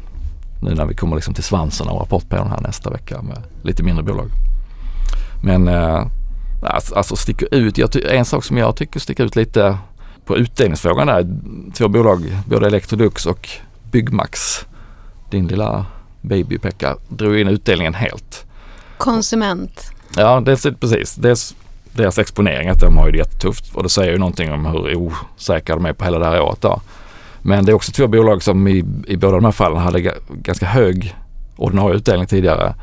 nu 0.61 0.75
när 0.75 0.85
vi 0.85 0.95
kommer 0.95 1.15
liksom 1.15 1.33
till 1.33 1.43
svansen 1.43 1.87
av 1.87 1.97
rapportperioden 1.97 2.51
här 2.51 2.61
nästa 2.61 2.89
vecka 2.89 3.21
med 3.21 3.43
lite 3.63 3.83
mindre 3.83 4.03
bolag. 4.03 4.29
Men 5.43 5.67
eh, 5.67 6.05
alltså, 6.61 6.95
alltså 6.95 7.15
sticker 7.15 7.47
ut, 7.51 7.77
jag 7.77 7.89
en 8.15 8.25
sak 8.25 8.43
som 8.43 8.57
jag 8.57 8.75
tycker 8.75 8.99
sticker 8.99 9.23
ut 9.25 9.35
lite 9.35 9.77
på 10.25 10.37
utdelningsfrågan 10.37 11.07
där, 11.07 11.27
två 11.73 11.87
bolag, 11.87 12.37
både 12.45 12.67
Electrolux 12.67 13.25
och 13.25 13.49
Byggmax, 13.91 14.65
din 15.31 15.47
lilla 15.47 15.85
baby 16.21 16.57
Pekka, 16.57 16.95
drog 17.09 17.39
in 17.39 17.47
utdelningen 17.47 17.93
helt. 17.93 18.45
Konsument. 18.97 19.91
Ja, 20.17 20.39
det 20.39 20.51
är 20.65 20.71
precis. 20.71 21.15
Dels 21.15 21.55
deras 21.91 22.19
exponering, 22.19 22.69
att 22.69 22.79
de 22.79 22.97
har 22.97 23.05
ju 23.05 23.11
det 23.11 23.17
jättetufft 23.17 23.75
och 23.75 23.83
det 23.83 23.89
säger 23.89 24.11
ju 24.11 24.17
någonting 24.17 24.51
om 24.51 24.65
hur 24.65 24.95
osäkra 24.95 25.75
de 25.75 25.85
är 25.85 25.93
på 25.93 26.05
hela 26.05 26.19
det 26.19 26.25
här 26.25 26.41
året 26.41 26.61
då. 26.61 26.81
Men 27.41 27.65
det 27.65 27.71
är 27.71 27.73
också 27.73 27.91
två 27.91 28.07
bolag 28.07 28.43
som 28.43 28.67
i, 28.67 28.85
i 29.07 29.17
båda 29.17 29.35
de 29.35 29.45
här 29.45 29.51
fallen 29.51 29.77
hade 29.77 29.99
ga- 29.99 30.19
ganska 30.29 30.65
hög 30.65 31.15
ordinarie 31.55 31.95
utdelning 31.95 32.27
tidigare. 32.27 32.75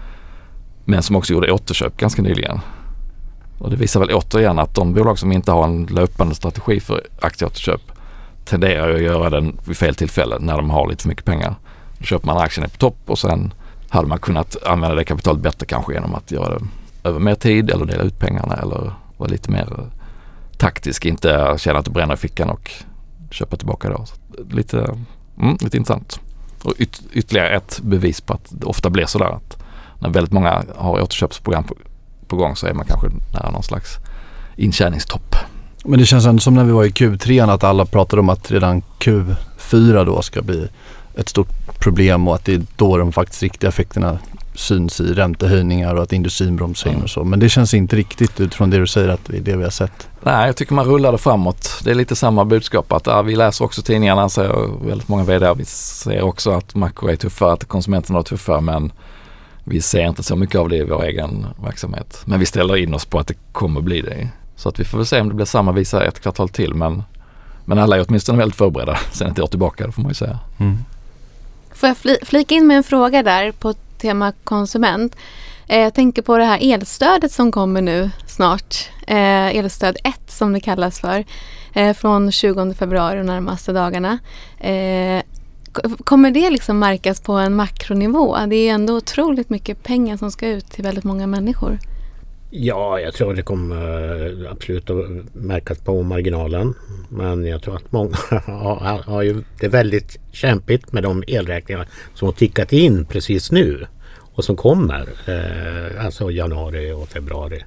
Men 0.84 1.02
som 1.02 1.16
också 1.16 1.32
gjorde 1.32 1.52
återköp 1.52 1.96
ganska 1.96 2.22
nyligen. 2.22 2.60
Och 3.62 3.70
det 3.70 3.76
visar 3.76 4.00
väl 4.00 4.10
återigen 4.12 4.58
att 4.58 4.74
de 4.74 4.94
bolag 4.94 5.18
som 5.18 5.32
inte 5.32 5.52
har 5.52 5.64
en 5.64 5.86
löpande 5.86 6.34
strategi 6.34 6.80
för 6.80 7.06
aktieåterköp 7.20 7.80
tenderar 8.44 8.88
ju 8.88 8.94
att 8.94 9.02
göra 9.02 9.30
den 9.30 9.58
vid 9.66 9.76
fel 9.76 9.94
tillfälle 9.94 10.36
när 10.40 10.56
de 10.56 10.70
har 10.70 10.88
lite 10.88 11.02
för 11.02 11.08
mycket 11.08 11.24
pengar. 11.24 11.54
Då 11.98 12.04
köper 12.04 12.26
man 12.26 12.38
aktien 12.38 12.70
på 12.70 12.76
topp 12.76 12.96
och 13.06 13.18
sen 13.18 13.54
hade 13.88 14.08
man 14.08 14.18
kunnat 14.18 14.56
använda 14.66 14.96
det 14.96 15.04
kapitalet 15.04 15.42
bättre 15.42 15.66
kanske 15.66 15.92
genom 15.92 16.14
att 16.14 16.30
göra 16.30 16.58
det 16.58 16.64
över 17.08 17.20
mer 17.20 17.34
tid 17.34 17.70
eller 17.70 17.86
dela 17.86 18.02
ut 18.02 18.18
pengarna 18.18 18.54
eller 18.54 18.92
vara 19.16 19.30
lite 19.30 19.50
mer 19.50 19.90
taktisk. 20.58 21.04
Inte 21.04 21.54
känna 21.58 21.78
att 21.78 21.84
du 21.84 21.90
bränner 21.90 22.14
i 22.14 22.16
fickan 22.16 22.50
och 22.50 22.70
köpa 23.30 23.56
tillbaka 23.56 23.90
då. 23.90 24.04
Så 24.06 24.14
lite, 24.50 24.78
mm, 25.38 25.56
lite 25.60 25.76
intressant. 25.76 26.20
Och 26.64 26.74
yt, 26.78 27.02
ytterligare 27.12 27.56
ett 27.56 27.80
bevis 27.82 28.20
på 28.20 28.32
att 28.32 28.46
det 28.50 28.66
ofta 28.66 28.90
blir 28.90 29.06
sådär 29.06 29.26
att 29.26 29.62
när 29.98 30.10
väldigt 30.10 30.32
många 30.32 30.64
har 30.76 31.02
återköpsprogram 31.02 31.64
på, 31.64 31.74
på 32.32 32.36
gång 32.36 32.56
så 32.56 32.66
är 32.66 32.74
man 32.74 32.86
kanske 32.86 33.06
nära 33.32 33.50
någon 33.50 33.62
slags 33.62 33.98
intjäningstopp. 34.56 35.36
Men 35.84 35.98
det 35.98 36.06
känns 36.06 36.26
ändå 36.26 36.40
som 36.40 36.54
när 36.54 36.64
vi 36.64 36.72
var 36.72 36.84
i 36.84 36.90
Q3 36.90 37.50
att 37.54 37.64
alla 37.64 37.84
pratade 37.86 38.20
om 38.20 38.28
att 38.28 38.50
redan 38.50 38.82
Q4 38.98 40.04
då 40.04 40.22
ska 40.22 40.42
bli 40.42 40.68
ett 41.14 41.28
stort 41.28 41.48
problem 41.78 42.28
och 42.28 42.34
att 42.34 42.44
det 42.44 42.54
är 42.54 42.62
då 42.76 42.96
de 42.96 43.12
faktiskt 43.12 43.42
riktiga 43.42 43.68
effekterna 43.68 44.18
syns 44.54 45.00
i 45.00 45.14
räntehöjningar 45.14 45.94
och 45.94 46.02
att 46.02 46.12
industrin 46.12 46.56
bromsar 46.56 46.90
in 46.90 46.94
Mm. 46.94 47.04
och 47.04 47.10
så. 47.10 47.24
Men 47.24 47.40
det 47.40 47.48
känns 47.48 47.74
inte 47.74 47.96
riktigt 47.96 48.40
utifrån 48.40 48.70
det 48.70 48.78
du 48.78 48.86
säger 48.86 49.08
att 49.08 49.24
det 49.26 49.36
är 49.36 49.40
det 49.40 49.56
vi 49.56 49.62
har 49.62 49.70
sett. 49.70 50.08
Nej, 50.22 50.46
jag 50.46 50.56
tycker 50.56 50.74
man 50.74 50.84
rullade 50.84 51.18
framåt. 51.18 51.80
Det 51.84 51.90
är 51.90 51.94
lite 51.94 52.16
samma 52.16 52.44
budskap 52.44 52.92
att 52.92 53.06
ja, 53.06 53.22
vi 53.22 53.36
läser 53.36 53.64
också 53.64 53.82
tidningarna, 53.82 54.28
säger 54.28 54.86
väldigt 54.86 55.08
många 55.08 55.24
vd. 55.24 55.54
Vi 55.56 55.64
ser 55.64 56.22
också 56.22 56.50
att 56.50 56.74
makro 56.74 57.08
är 57.08 57.16
tuffare, 57.16 57.52
att 57.52 57.64
konsumenterna 57.64 58.18
är 58.18 58.22
tuffare 58.22 58.60
men 58.60 58.92
vi 59.64 59.80
ser 59.80 60.06
inte 60.08 60.22
så 60.22 60.36
mycket 60.36 60.60
av 60.60 60.68
det 60.68 60.76
i 60.76 60.84
vår 60.84 61.04
egen 61.04 61.46
verksamhet. 61.64 62.22
Men 62.24 62.40
vi 62.40 62.46
ställer 62.46 62.76
in 62.76 62.94
oss 62.94 63.04
på 63.04 63.18
att 63.18 63.26
det 63.26 63.34
kommer 63.52 63.80
bli 63.80 64.00
det. 64.00 64.28
Så 64.56 64.68
att 64.68 64.80
vi 64.80 64.84
får 64.84 64.98
väl 64.98 65.06
se 65.06 65.20
om 65.20 65.28
det 65.28 65.34
blir 65.34 65.46
samma 65.46 65.72
visa 65.72 66.04
ett 66.04 66.20
kvartal 66.20 66.48
till 66.48 66.74
men, 66.74 67.02
men 67.64 67.78
alla 67.78 67.96
är 67.96 68.04
åtminstone 68.08 68.38
väldigt 68.38 68.56
förberedda 68.58 68.98
sen 69.12 69.30
ett 69.30 69.38
år 69.40 69.46
tillbaka, 69.46 69.86
det 69.86 69.92
får 69.92 70.02
man 70.02 70.10
ju 70.10 70.14
säga. 70.14 70.38
Mm. 70.60 70.78
Får 71.74 71.88
jag 71.88 71.96
fli- 71.96 72.24
flika 72.24 72.54
in 72.54 72.66
med 72.66 72.76
en 72.76 72.82
fråga 72.82 73.22
där 73.22 73.52
på 73.52 73.74
tema 73.98 74.32
konsument? 74.44 75.16
Eh, 75.68 75.78
jag 75.78 75.94
tänker 75.94 76.22
på 76.22 76.38
det 76.38 76.44
här 76.44 76.58
elstödet 76.72 77.32
som 77.32 77.52
kommer 77.52 77.82
nu 77.82 78.10
snart. 78.26 78.90
Eh, 79.06 79.56
elstöd 79.56 79.96
1 80.04 80.20
som 80.28 80.52
det 80.52 80.60
kallas 80.60 81.00
för. 81.00 81.24
Eh, 81.74 81.94
från 81.94 82.32
20 82.32 82.74
februari 82.74 83.16
de 83.18 83.22
närmaste 83.26 83.72
dagarna. 83.72 84.18
Kommer 86.04 86.30
det 86.30 86.50
liksom 86.50 86.78
märkas 86.78 87.20
på 87.20 87.32
en 87.32 87.54
makronivå? 87.54 88.36
Det 88.46 88.56
är 88.56 88.74
ändå 88.74 88.96
otroligt 88.96 89.50
mycket 89.50 89.82
pengar 89.82 90.16
som 90.16 90.30
ska 90.30 90.48
ut 90.48 90.66
till 90.66 90.84
väldigt 90.84 91.04
många 91.04 91.26
människor. 91.26 91.78
Ja, 92.50 93.00
jag 93.00 93.14
tror 93.14 93.34
det 93.34 93.42
kommer 93.42 94.44
eh, 94.44 94.50
absolut 94.50 94.90
att 94.90 95.34
märkas 95.34 95.78
på 95.78 96.02
marginalen. 96.02 96.74
Men 97.08 97.46
jag 97.46 97.62
tror 97.62 97.76
att 97.76 97.92
många 97.92 98.16
har, 98.46 99.02
har 99.02 99.22
ju 99.22 99.42
det 99.60 99.68
väldigt 99.68 100.18
kämpigt 100.32 100.92
med 100.92 101.02
de 101.02 101.24
elräkningar 101.26 101.88
som 102.14 102.26
har 102.26 102.32
tickat 102.32 102.72
in 102.72 103.04
precis 103.04 103.52
nu 103.52 103.86
och 104.34 104.44
som 104.44 104.56
kommer. 104.56 105.08
Eh, 105.26 106.04
alltså 106.04 106.30
januari 106.30 106.92
och 106.92 107.08
februari. 107.08 107.62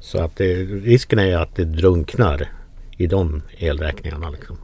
Så 0.00 0.18
att 0.18 0.36
det, 0.36 0.54
risken 0.64 1.18
är 1.18 1.26
ju 1.26 1.34
att 1.34 1.56
det 1.56 1.64
drunknar 1.64 2.48
i 2.96 3.06
de 3.06 3.42
elräkningarna. 3.58 4.30
Liksom. 4.30 4.58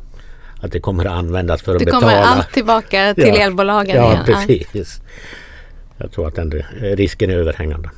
Att 0.62 0.72
det 0.72 0.80
kommer 0.80 1.04
att 1.04 1.12
användas 1.12 1.62
för 1.62 1.72
att 1.72 1.78
Det 1.78 1.84
betala. 1.84 2.06
kommer 2.06 2.22
allt 2.22 2.52
tillbaka 2.52 3.14
till 3.14 3.26
Ja. 3.28 3.34
elbolagen 3.34 3.96
Ja, 3.96 4.12
igen. 4.12 4.24
precis. 4.26 5.00
Jag 5.98 6.12
tror 6.12 6.28
att 6.28 6.34
den 6.34 6.62
risken 6.80 7.30
är 7.30 7.34
överhängande. 7.34 7.90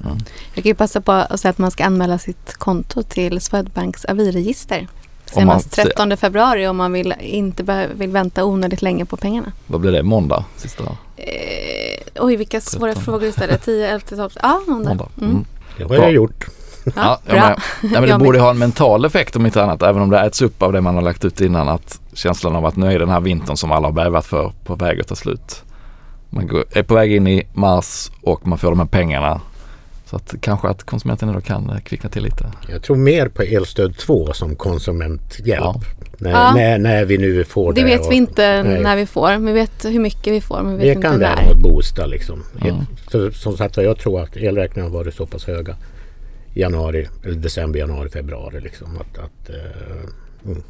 Jag 0.54 0.64
kan 0.64 0.70
ju 0.70 0.74
passa 0.74 1.00
på 1.00 1.12
att 1.12 1.40
säga 1.40 1.50
att 1.50 1.58
man 1.58 1.70
ska 1.70 1.84
anmäla 1.84 2.18
sitt 2.18 2.54
konto 2.58 3.02
till 3.02 3.40
Swedbanks 3.40 4.04
aviregister. 4.04 4.86
Senast 5.24 5.72
13 5.72 6.16
februari 6.16 6.66
om 6.68 6.76
man 6.76 6.92
vill, 6.92 7.14
inte 7.20 7.88
vill 7.94 8.10
vänta 8.10 8.44
onödigt 8.44 8.82
länge 8.82 9.04
på 9.04 9.16
pengarna. 9.16 9.52
Vad 9.66 9.80
blir 9.80 9.92
det? 9.92 10.02
Måndag? 10.02 10.44
Sista 10.56 10.82
dag? 10.84 10.96
Eh, 11.16 11.26
oj, 12.24 12.36
vilka 12.36 12.60
svåra 12.60 12.92
13. 12.92 13.04
frågor 13.04 13.28
istället. 13.28 13.64
10, 13.64 13.88
11, 13.88 14.00
12. 14.16 14.30
Ja, 14.42 14.60
måndag. 14.66 14.88
Måndag. 14.88 15.08
Mm. 15.18 15.30
Mm. 15.30 15.44
Det 15.76 15.82
har 15.82 15.88
Bra. 15.88 15.98
jag 15.98 16.12
gjort. 16.12 16.44
Ja, 16.84 16.92
Ja, 16.96 17.20
bra. 17.26 17.36
ja, 17.36 17.56
men, 17.80 17.92
ja, 17.92 18.00
men 18.00 18.08
det 18.08 18.18
borde 18.24 18.40
ha 18.40 18.50
en 18.50 18.58
mental 18.58 19.04
effekt 19.04 19.36
om 19.36 19.46
inte 19.46 19.62
annat. 19.62 19.82
Även 19.82 20.02
om 20.02 20.10
det 20.10 20.20
äts 20.20 20.42
upp 20.42 20.62
av 20.62 20.72
det 20.72 20.80
man 20.80 20.94
har 20.94 21.02
lagt 21.02 21.24
ut 21.24 21.40
innan. 21.40 21.68
Att 21.68 22.00
känslan 22.14 22.56
av 22.56 22.66
att 22.66 22.76
nu 22.76 22.92
är 22.92 22.98
den 22.98 23.08
här 23.08 23.20
vintern 23.20 23.56
som 23.56 23.72
alla 23.72 23.88
har 23.88 23.92
bävat 23.92 24.26
för 24.26 24.52
på 24.64 24.74
väg 24.74 25.00
att 25.00 25.08
ta 25.08 25.14
slut. 25.14 25.62
Man 26.30 26.46
går, 26.46 26.64
är 26.72 26.82
på 26.82 26.94
väg 26.94 27.12
in 27.12 27.26
i 27.26 27.46
mars 27.54 28.10
och 28.22 28.46
man 28.46 28.58
får 28.58 28.70
de 28.70 28.78
här 28.78 28.86
pengarna. 28.86 29.40
Så 30.06 30.16
att 30.16 30.34
kanske 30.40 30.68
att 30.68 30.82
konsumenten 30.84 31.32
då 31.32 31.40
kan 31.40 31.70
eh, 31.70 31.78
kvickna 31.78 32.10
till 32.10 32.22
lite. 32.22 32.52
Jag 32.68 32.82
tror 32.82 32.96
mer 32.96 33.28
på 33.28 33.42
elstöd 33.42 33.96
2 33.98 34.32
som 34.32 34.56
konsumenthjälp. 34.56 35.60
Ja. 35.64 35.80
När, 36.18 36.30
Ja. 36.30 36.52
när, 36.54 36.78
när 36.78 37.04
vi 37.04 37.18
nu 37.18 37.44
får 37.44 37.72
det. 37.72 37.80
Det 37.80 37.86
vet 37.86 38.00
och- 38.06 38.12
vi 38.12 38.16
inte 38.16 38.62
nej. 38.62 38.82
när 38.82 38.96
vi 38.96 39.06
får. 39.06 39.38
Vi 39.38 39.52
vet 39.52 39.84
hur 39.84 40.00
mycket 40.00 40.32
vi 40.32 40.40
får 40.40 40.62
men 40.62 40.72
vi 40.76 40.82
Det 40.82 40.88
vet 40.88 40.96
inte 40.96 41.08
kan 41.08 41.18
när. 41.20 41.36
däremot 41.36 41.62
boosta 41.62 42.06
liksom. 42.06 42.42
Mm. 42.60 42.76
För, 43.10 43.30
som 43.30 43.56
sagt 43.56 43.76
jag 43.76 43.98
tror 43.98 44.20
att 44.22 44.36
elräkningarna 44.36 44.90
har 44.92 44.98
varit 44.98 45.14
så 45.14 45.26
pass 45.26 45.44
höga 45.46 45.76
i 46.54 46.60
januari, 46.60 47.08
eller 47.24 47.34
december, 47.34 47.78
januari, 47.78 48.08
februari 48.08 48.60
liksom. 48.60 48.88
Att, 48.96 49.18
att 49.18 49.50
eh, 49.50 50.46
mm, 50.50 50.62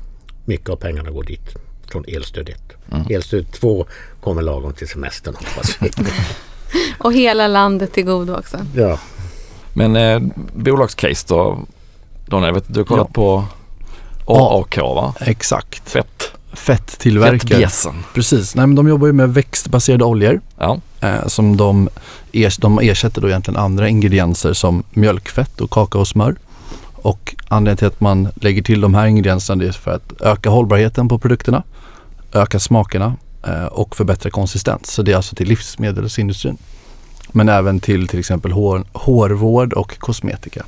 mycket 0.45 0.69
av 0.71 0.77
pengarna 0.77 1.11
går 1.11 1.25
dit 1.25 1.55
från 1.93 2.05
elstöd 2.09 2.49
1. 2.49 2.57
Mm. 2.93 3.07
Elstöd 3.11 3.53
2 3.53 3.87
kommer 4.21 4.43
lagom 4.43 4.73
till 4.73 4.89
semestern 4.89 5.35
hoppas 5.35 5.77
vi. 5.83 5.91
Och 6.99 7.13
hela 7.13 7.47
landet 7.49 7.93
till 7.93 8.05
godo 8.05 8.35
också. 8.37 8.59
ja. 8.77 8.99
Men 9.77 9.97
eh, 9.97 10.21
bolagscase 10.55 11.25
då? 11.29 11.59
Daniel, 12.27 12.47
jag 12.49 12.55
vet, 12.55 12.65
du 12.75 12.81
har 12.81 12.85
kollat 12.85 13.07
Ja. 13.09 13.15
på. 13.15 13.45
AAK 14.27 14.77
va? 14.77 15.15
Exakt. 15.21 15.91
Fett. 15.91 16.31
Fetttillverkare. 16.53 17.39
Fettbjässen. 17.39 18.05
Precis. 18.15 18.55
Nej, 18.55 18.67
men 18.67 18.77
de 18.77 18.89
jobbar 18.89 19.07
ju 19.07 19.13
med 19.13 19.35
växtbaserade 19.35 20.05
oljor 20.05 20.41
Ja. 20.59 20.81
eh, 21.01 21.27
som 21.27 21.57
de, 21.57 21.89
ers- 22.33 22.61
de 22.61 22.79
ersätter 22.79 23.21
då 23.21 23.29
egentligen 23.29 23.61
andra 23.61 23.89
ingredienser 23.89 24.53
som 24.53 24.83
mjölkfett 24.91 25.61
och 25.61 25.71
kakaosmör. 25.71 26.37
Och 27.05 27.35
anledningen 27.49 27.77
till 27.77 27.87
att 27.87 28.01
man 28.01 28.29
lägger 28.35 28.63
till 28.63 28.81
de 28.81 28.95
här 28.95 29.07
ingredienserna 29.07 29.65
är 29.65 29.73
för 29.73 29.91
att 29.91 30.21
öka 30.21 30.51
hållbarheten 30.51 31.09
på 31.09 31.19
produkterna, 31.19 31.63
öka 32.33 32.61
smakerna 32.61 33.15
eh, 33.47 33.65
och 33.65 33.97
förbättra 33.97 34.31
konsistens. 34.31 34.91
Så 34.91 35.03
det 35.03 35.13
är 35.13 35.17
alltså 35.17 35.37
till 35.37 35.49
livsmedelsindustrin. 35.49 36.59
Men 37.33 37.49
även 37.49 37.81
till 37.81 38.09
till 38.09 38.19
exempel 38.19 38.53
hår, 38.53 38.85
hårvård 38.93 39.73
och 39.73 39.99
kosmetika. 39.99 40.65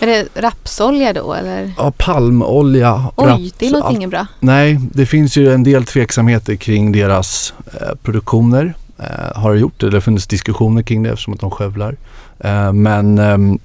Är 0.00 0.06
det 0.06 0.28
rapsolja 0.34 1.12
då 1.12 1.34
eller? 1.34 1.72
Ja, 1.76 1.92
palmolja, 1.96 3.04
Oj, 3.16 3.26
raps, 3.26 3.52
det 3.58 3.70
låter 3.70 3.92
inget 3.92 4.10
bra. 4.10 4.26
Nej, 4.40 4.80
det 4.92 5.06
finns 5.06 5.36
ju 5.36 5.52
en 5.52 5.62
del 5.62 5.84
tveksamheter 5.84 6.56
kring 6.56 6.92
deras 6.92 7.54
eh, 7.66 7.94
produktioner. 8.02 8.74
Eh, 8.98 9.40
har 9.40 9.52
det 9.52 9.60
gjort 9.60 9.80
det? 9.80 9.90
Det 9.90 9.96
har 9.96 10.00
funnits 10.00 10.26
diskussioner 10.26 10.82
kring 10.82 11.02
det 11.02 11.10
eftersom 11.10 11.34
att 11.34 11.40
de 11.40 11.50
skövlar. 11.50 11.96
Eh, 12.38 12.72
men 12.72 13.18
ehm, 13.18 13.58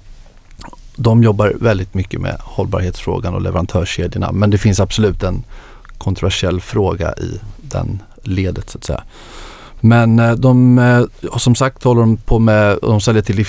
de 1.02 1.22
jobbar 1.22 1.52
väldigt 1.60 1.94
mycket 1.94 2.20
med 2.20 2.36
hållbarhetsfrågan 2.40 3.34
och 3.34 3.42
leverantörskedjorna. 3.42 4.32
Men 4.32 4.50
det 4.50 4.58
finns 4.58 4.80
absolut 4.80 5.22
en 5.22 5.44
kontroversiell 5.98 6.60
fråga 6.60 7.12
i 7.12 7.40
den 7.56 8.02
ledet 8.22 8.70
så 8.70 8.78
att 8.78 8.84
säga. 8.84 9.02
Men 9.80 10.18
eh, 10.18 10.32
de, 10.32 10.78
eh, 10.78 11.02
som 11.38 11.54
sagt 11.54 11.84
håller 11.84 12.00
de 12.00 12.16
på 12.16 12.38
med, 12.38 12.78
de 12.82 13.00
säljer 13.00 13.22
till 13.22 13.46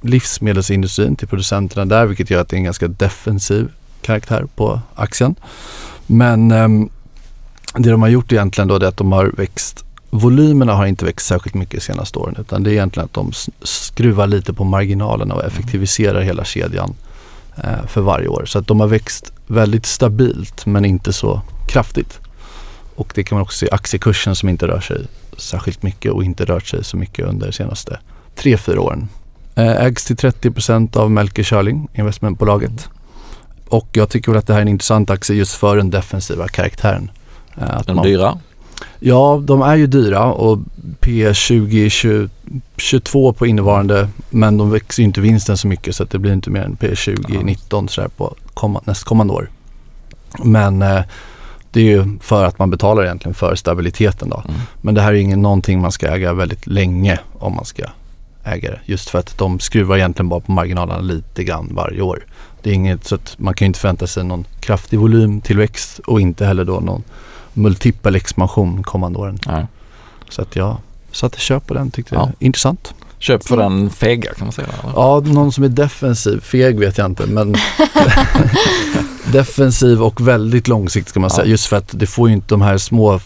livsmedelsindustrin, 0.00 1.16
till 1.16 1.28
producenterna 1.28 1.84
där, 1.84 2.06
vilket 2.06 2.30
gör 2.30 2.40
att 2.40 2.48
det 2.48 2.56
är 2.56 2.58
en 2.58 2.64
ganska 2.64 2.88
defensiv 2.88 3.68
karaktär 4.00 4.46
på 4.56 4.80
aktien. 4.94 5.34
Men 6.06 6.50
ehm, 6.50 6.88
det 7.74 7.90
de 7.90 8.02
har 8.02 8.08
gjort 8.08 8.32
egentligen 8.32 8.68
då 8.68 8.74
är 8.74 8.84
att 8.84 8.96
de 8.96 9.12
har 9.12 9.32
växt, 9.36 9.83
volymerna 10.20 10.74
har 10.74 10.86
inte 10.86 11.04
växt 11.04 11.26
särskilt 11.26 11.54
mycket 11.54 11.74
de 11.80 11.80
senaste 11.80 12.18
åren 12.18 12.36
utan 12.38 12.62
det 12.62 12.70
är 12.70 12.72
egentligen 12.72 13.04
att 13.04 13.12
de 13.12 13.32
skruvar 13.62 14.26
lite 14.26 14.52
på 14.52 14.64
marginalerna 14.64 15.34
och 15.34 15.44
effektiviserar 15.44 16.20
hela 16.20 16.44
kedjan 16.44 16.94
eh, 17.56 17.86
för 17.86 18.00
varje 18.00 18.28
år. 18.28 18.44
Så 18.46 18.58
att 18.58 18.66
de 18.66 18.80
har 18.80 18.86
växt 18.86 19.32
väldigt 19.46 19.86
stabilt 19.86 20.66
men 20.66 20.84
inte 20.84 21.12
så 21.12 21.40
kraftigt. 21.68 22.20
Och 22.96 23.12
det 23.14 23.24
kan 23.24 23.36
man 23.36 23.42
också 23.42 23.58
se 23.58 23.66
i 23.66 23.70
aktiekursen 23.70 24.34
som 24.36 24.48
inte 24.48 24.66
rör 24.66 24.80
sig 24.80 25.06
särskilt 25.38 25.82
mycket 25.82 26.12
och 26.12 26.24
inte 26.24 26.44
rört 26.44 26.66
sig 26.66 26.84
så 26.84 26.96
mycket 26.96 27.26
under 27.26 27.46
de 27.46 27.52
senaste 27.52 27.98
tre 28.36 28.56
fyra 28.56 28.80
åren. 28.80 29.08
Eh, 29.54 29.84
Ägs 29.84 30.04
till 30.04 30.16
30% 30.16 30.96
av 30.96 31.10
Melker 31.10 31.42
Schörling, 31.42 31.88
investmentbolaget. 31.94 32.88
Och 33.68 33.88
jag 33.92 34.08
tycker 34.08 34.32
väl 34.32 34.38
att 34.38 34.46
det 34.46 34.52
här 34.52 34.60
är 34.60 34.62
en 34.62 34.68
intressant 34.68 35.10
aktie 35.10 35.36
just 35.36 35.54
för 35.54 35.76
den 35.76 35.90
defensiva 35.90 36.48
karaktären. 36.48 37.10
Eh, 37.56 37.76
Att 37.76 37.86
Den 37.86 37.96
man- 37.96 38.04
dyra. 38.06 38.38
Ja, 39.06 39.42
de 39.44 39.62
är 39.62 39.76
ju 39.76 39.86
dyra 39.86 40.24
och 40.24 40.58
P 41.00 41.34
20, 41.34 41.90
20 41.90 42.28
22 42.76 43.32
på 43.32 43.46
innevarande 43.46 44.08
men 44.30 44.58
de 44.58 44.70
växer 44.70 45.02
ju 45.02 45.06
inte 45.06 45.20
vinsten 45.20 45.56
så 45.56 45.68
mycket 45.68 45.96
så 45.96 46.02
att 46.02 46.10
det 46.10 46.18
blir 46.18 46.32
inte 46.32 46.50
mer 46.50 46.60
än 46.60 46.76
P 46.76 46.96
20, 46.96 47.22
Ja. 47.28 47.40
19 47.42 47.88
sådär 47.88 48.08
på 48.08 48.34
komma, 48.54 48.80
nästkommande 48.84 49.32
år. 49.32 49.50
Men 50.44 50.82
eh, 50.82 51.00
det 51.70 51.80
är 51.80 51.84
ju 51.84 52.18
för 52.20 52.44
att 52.44 52.58
man 52.58 52.70
betalar 52.70 53.04
egentligen 53.04 53.34
för 53.34 53.54
stabiliteten 53.54 54.28
då. 54.28 54.42
Mm. 54.48 54.60
Men 54.80 54.94
det 54.94 55.00
här 55.00 55.08
är 55.08 55.14
ju 55.14 55.20
ingen, 55.20 55.42
någonting 55.42 55.80
man 55.80 55.92
ska 55.92 56.08
äga 56.08 56.32
väldigt 56.32 56.66
länge 56.66 57.18
om 57.38 57.54
man 57.54 57.64
ska 57.64 57.82
äga 58.44 58.70
det. 58.70 58.80
Just 58.84 59.10
för 59.10 59.18
att 59.18 59.38
de 59.38 59.60
skruvar 59.60 59.96
egentligen 59.96 60.28
bara 60.28 60.40
på 60.40 60.52
marginalerna 60.52 61.00
lite 61.00 61.44
grann 61.44 61.70
varje 61.74 62.02
år. 62.02 62.26
Det 62.62 62.70
är 62.70 62.74
inget 62.74 63.04
så 63.04 63.14
att 63.14 63.34
man 63.38 63.54
kan 63.54 63.66
ju 63.66 63.68
inte 63.68 63.80
förvänta 63.80 64.06
sig 64.06 64.24
någon 64.24 64.44
kraftig 64.60 64.98
volymtillväxt 64.98 65.98
och 65.98 66.20
inte 66.20 66.46
heller 66.46 66.64
då 66.64 66.80
någon 66.80 67.02
multipel 67.54 68.16
expansion 68.16 68.82
kommande 68.82 69.18
åren. 69.18 69.38
Nej. 69.46 69.66
Så 70.28 70.42
att 70.42 70.56
jag 70.56 70.76
satte 71.12 71.40
köp 71.40 71.66
på 71.66 71.74
den 71.74 71.90
tyckte 71.90 72.14
Ja. 72.14 72.20
jag 72.20 72.32
intressant. 72.46 72.94
Köp 73.18 73.46
för 73.46 73.56
den 73.56 73.90
fega 73.90 74.34
kan 74.34 74.46
man 74.46 74.52
säga. 74.52 74.68
Eller? 74.82 74.92
Ja, 74.96 75.20
någon 75.24 75.52
som 75.52 75.64
är 75.64 75.68
defensiv, 75.68 76.40
feg 76.40 76.78
vet 76.78 76.98
jag 76.98 77.06
inte 77.06 77.26
men 77.26 77.54
defensiv 79.32 80.02
och 80.02 80.28
väldigt 80.28 80.68
långsiktig 80.68 81.10
ska 81.10 81.20
man 81.20 81.30
Ja. 81.32 81.36
säga. 81.36 81.48
Just 81.48 81.66
för 81.66 81.76
att 81.76 81.88
det 81.92 82.06
får 82.06 82.28
ju 82.28 82.34
inte, 82.34 82.46
de 82.48 82.62
här 82.62 82.78
små 82.78 83.20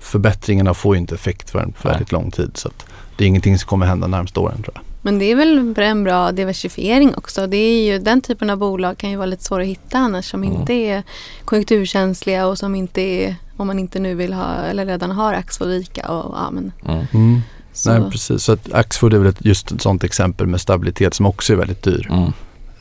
förbättringarna 0.00 0.74
får 0.74 0.94
ju 0.94 1.00
inte 1.00 1.14
effekt 1.14 1.50
för 1.50 1.58
en 1.58 1.74
Nej. 1.82 1.92
väldigt 1.92 2.12
lång 2.12 2.30
tid. 2.30 2.50
Så 2.54 2.68
att 2.68 2.84
det 3.16 3.24
är 3.24 3.28
ingenting 3.28 3.58
som 3.58 3.66
kommer 3.68 3.86
hända 3.86 4.06
närmsta 4.06 4.40
åren 4.40 4.62
tror 4.62 4.74
jag. 4.74 4.82
Men 5.04 5.18
det 5.18 5.24
är 5.24 5.36
väl 5.36 5.74
en 5.76 6.04
bra 6.04 6.32
diversifiering 6.32 7.14
också. 7.14 7.46
Det 7.46 7.56
är 7.56 7.84
ju, 7.92 7.98
den 7.98 8.20
typen 8.20 8.50
av 8.50 8.58
bolag 8.58 8.98
kan 8.98 9.10
ju 9.10 9.16
vara 9.16 9.26
lite 9.26 9.44
svåra 9.44 9.62
att 9.62 9.68
hitta 9.68 9.98
annars 9.98 10.30
som 10.30 10.42
Mm. 10.44 10.60
inte 10.60 10.72
är 10.72 11.02
konjunkturkänsliga 11.44 12.46
och 12.46 12.58
som 12.58 12.74
inte 12.74 13.00
är, 13.00 13.36
om 13.56 13.66
man 13.66 13.78
inte 13.78 13.98
nu 13.98 14.14
vill 14.14 14.32
ha 14.32 14.54
eller 14.54 14.86
redan 14.86 15.10
har 15.10 15.32
Axfood 15.34 15.70
Ica 15.72 16.08
och 16.08 16.34
ja 16.38 16.50
men 16.50 16.72
Mm. 17.14 17.40
så. 17.72 17.92
Nej 17.92 18.10
precis, 18.10 18.42
så 18.42 18.52
att 18.52 18.72
Axfood 18.72 19.14
är 19.14 19.18
väl 19.18 19.26
ett, 19.28 19.44
just 19.44 19.70
ett 19.72 19.82
sånt 19.82 20.04
exempel 20.04 20.46
med 20.46 20.60
stabilitet 20.60 21.14
som 21.14 21.26
också 21.26 21.52
är 21.52 21.56
väldigt 21.56 21.82
dyr. 21.82 22.08
Mm. 22.10 22.32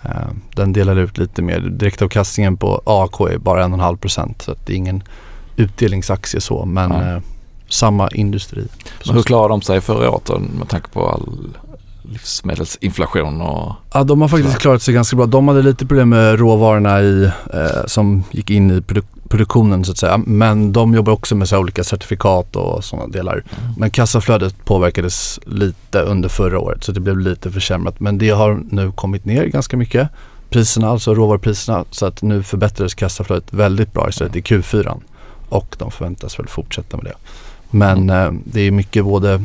Eh, 0.03 0.27
den 0.55 0.73
delar 0.73 0.95
ut 0.95 1.17
lite 1.17 1.41
mer. 1.41 1.59
Direktavkastningen 1.59 2.57
på 2.57 2.81
AK 2.85 3.19
är 3.33 3.37
bara 3.37 3.63
1,5 3.65 3.97
procent 3.97 4.41
så 4.41 4.51
att 4.51 4.65
det 4.65 4.73
är 4.73 4.77
ingen 4.77 5.03
utdelningsaktie 5.55 6.41
så 6.41 6.65
men 6.65 6.91
eh, 6.91 7.19
samma 7.69 8.09
industri. 8.09 8.67
Så 9.01 9.13
hur 9.13 9.21
klarar 9.23 9.49
de 9.49 9.61
sig 9.61 9.81
förra 9.81 10.11
året 10.11 10.29
med 10.59 10.69
tanke 10.69 10.89
på 10.89 11.07
all 11.09 11.47
livsmedelsinflation 12.03 13.41
och 13.41 13.73
Ja, 13.93 14.03
de 14.03 14.21
har 14.21 14.27
faktiskt 14.27 14.49
Sådär. 14.49 14.59
klarat 14.61 14.81
sig 14.81 14.93
ganska 14.93 15.15
bra. 15.15 15.25
De 15.25 15.47
hade 15.47 15.61
lite 15.61 15.85
problem 15.85 16.09
med 16.09 16.39
råvarorna 16.39 17.01
i, 17.01 17.23
eh, 17.53 17.85
som 17.85 18.23
gick 18.31 18.49
in 18.49 18.71
i 18.71 18.79
produk- 18.81 19.05
produktionen 19.29 19.85
så 19.85 19.91
att 19.91 19.97
säga. 19.97 20.17
Men 20.17 20.73
de 20.73 20.93
jobbar 20.93 21.13
också 21.13 21.35
med 21.35 21.49
så 21.49 21.57
olika 21.57 21.83
certifikat 21.83 22.55
och 22.55 22.83
sådana 22.83 23.07
delar. 23.07 23.33
Mm. 23.33 23.73
Men 23.77 23.89
kassaflödet 23.89 24.65
påverkades 24.65 25.39
lite 25.45 25.99
under 26.01 26.29
förra 26.29 26.59
året 26.59 26.83
så 26.83 26.91
det 26.91 26.99
blev 26.99 27.19
lite 27.19 27.51
försämrat. 27.51 27.99
Men 27.99 28.17
det 28.17 28.29
har 28.29 28.61
nu 28.69 28.91
kommit 28.91 29.25
ner 29.25 29.45
ganska 29.45 29.77
mycket. 29.77 30.09
Priserna, 30.49 30.89
alltså 30.89 31.13
råvarupriserna, 31.15 31.85
så 31.91 32.05
att 32.05 32.21
nu 32.21 32.43
förbättrades 32.43 32.93
kassaflödet 32.93 33.53
väldigt 33.53 33.93
bra 33.93 34.09
istället 34.09 34.35
i 34.35 34.41
Q4. 34.41 34.99
Och 35.49 35.75
de 35.79 35.91
förväntas 35.91 36.39
väl 36.39 36.47
fortsätta 36.47 36.97
med 36.97 37.05
det. 37.05 37.15
Men 37.77 38.09
eh, 38.09 38.31
det 38.45 38.61
är 38.61 38.71
mycket 38.71 39.03
både 39.05 39.41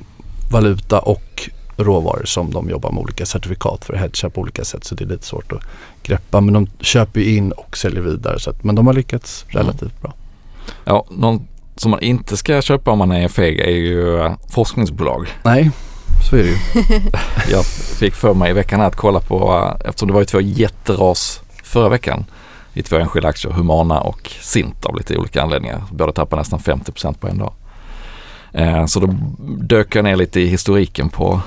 valuta 0.50 0.98
och 0.98 1.50
råvaror 1.76 2.24
som 2.24 2.50
de 2.50 2.70
jobbar 2.70 2.90
med 2.90 3.02
olika 3.02 3.26
certifikat 3.26 3.84
för 3.84 3.94
att 3.94 4.00
hedga 4.00 4.30
på 4.30 4.40
olika 4.40 4.64
sätt. 4.64 4.84
Så 4.84 4.94
det 4.94 5.04
är 5.04 5.08
lite 5.08 5.26
svårt 5.26 5.52
att 5.52 5.62
greppa. 6.02 6.40
Men 6.40 6.54
de 6.54 6.66
köper 6.80 7.20
ju 7.20 7.36
in 7.36 7.52
och 7.52 7.76
säljer 7.76 8.02
vidare. 8.02 8.40
Så 8.40 8.50
att, 8.50 8.64
men 8.64 8.74
de 8.74 8.86
har 8.86 8.94
lyckats 8.94 9.44
relativt 9.48 10.02
bra. 10.02 10.14
Ja, 10.84 11.06
någon 11.10 11.46
som 11.76 11.90
man 11.90 12.00
inte 12.00 12.36
ska 12.36 12.62
köpa 12.62 12.90
om 12.90 12.98
man 12.98 13.12
är 13.12 13.28
feg 13.28 13.60
är 13.60 13.70
ju 13.70 14.20
eh, 14.20 14.32
forskningsbolag. 14.48 15.28
Nej, 15.42 15.70
så 16.30 16.36
är 16.36 16.42
det 16.42 16.48
ju. 16.48 16.56
Jag 17.50 17.66
fick 17.66 18.14
för 18.14 18.34
mig 18.34 18.50
i 18.50 18.54
veckan 18.54 18.80
att 18.80 18.96
kolla 18.96 19.20
på, 19.20 19.54
eh, 19.54 19.88
eftersom 19.88 20.08
det 20.08 20.14
var 20.14 20.20
ju 20.20 20.26
två 20.26 20.40
jätteras 20.40 21.40
förra 21.62 21.88
veckan 21.88 22.24
i 22.74 22.82
två 22.82 22.96
enskilda 22.96 23.28
aktier, 23.28 23.52
Humana 23.52 24.00
och 24.00 24.30
Sint 24.40 24.84
av 24.86 24.96
lite 24.96 25.16
olika 25.16 25.42
anledningar. 25.42 25.82
Båda 25.90 26.12
tappade 26.12 26.40
nästan 26.42 26.58
50% 26.58 27.14
på 27.18 27.28
en 27.28 27.38
dag. 27.38 27.52
Eh, 28.52 28.86
Så 28.86 29.00
då 29.00 29.14
dök 29.60 29.96
jag 29.96 30.04
ner 30.04 30.16
lite 30.16 30.40
i 30.40 30.46
historiken 30.46 31.08
på 31.08 31.40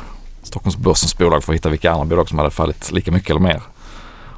Stockholmsbörsens 0.49 1.17
bolag 1.17 1.43
för 1.43 1.53
att 1.53 1.55
hitta 1.55 1.69
vilka 1.69 1.91
andra 1.91 2.05
bolag 2.05 2.29
som 2.29 2.37
hade 2.37 2.51
fallit 2.51 2.91
lika 2.91 3.11
mycket 3.11 3.29
eller 3.29 3.39
mer. 3.39 3.61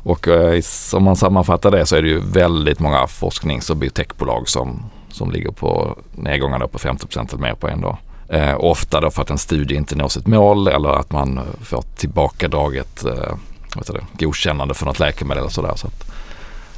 Och 0.04 0.28
eh, 0.28 0.62
om 0.94 1.04
man 1.04 1.16
sammanfattar 1.16 1.72
det 1.72 1.86
så 1.86 1.96
är 1.96 2.02
det 2.02 2.08
ju 2.08 2.20
väldigt 2.20 2.80
många 2.80 3.08
forsknings 3.08 3.70
och 3.70 3.78
biotechbolag 3.78 4.50
som, 4.50 4.84
som 5.10 5.32
ligger 5.32 5.52
på 5.52 5.98
nedgångar 6.16 6.60
då 6.60 6.68
på 6.68 6.80
50 6.80 7.08
eller 7.20 7.38
mer 7.38 7.56
på 7.56 7.68
en 7.68 7.82
dag. 7.82 7.98
Eh, 8.30 8.56
ofta 8.60 9.02
då 9.02 9.12
för 9.12 9.22
att 9.22 9.30
en 9.30 9.38
studie 9.38 9.76
inte 9.76 9.96
når 9.96 10.08
sitt 10.08 10.28
mål 10.28 10.68
eller 10.68 10.90
att 10.90 11.12
man 11.12 11.40
får 11.64 11.84
tillbakadraget 11.96 13.06
eh, 13.06 13.36
det, 13.76 14.26
godkännande 14.26 14.74
för 14.74 14.86
något 14.86 15.00
läkemedel 15.00 15.42
eller 15.42 15.52
sådär. 15.52 15.74
Så 15.76 15.88
att 15.88 16.12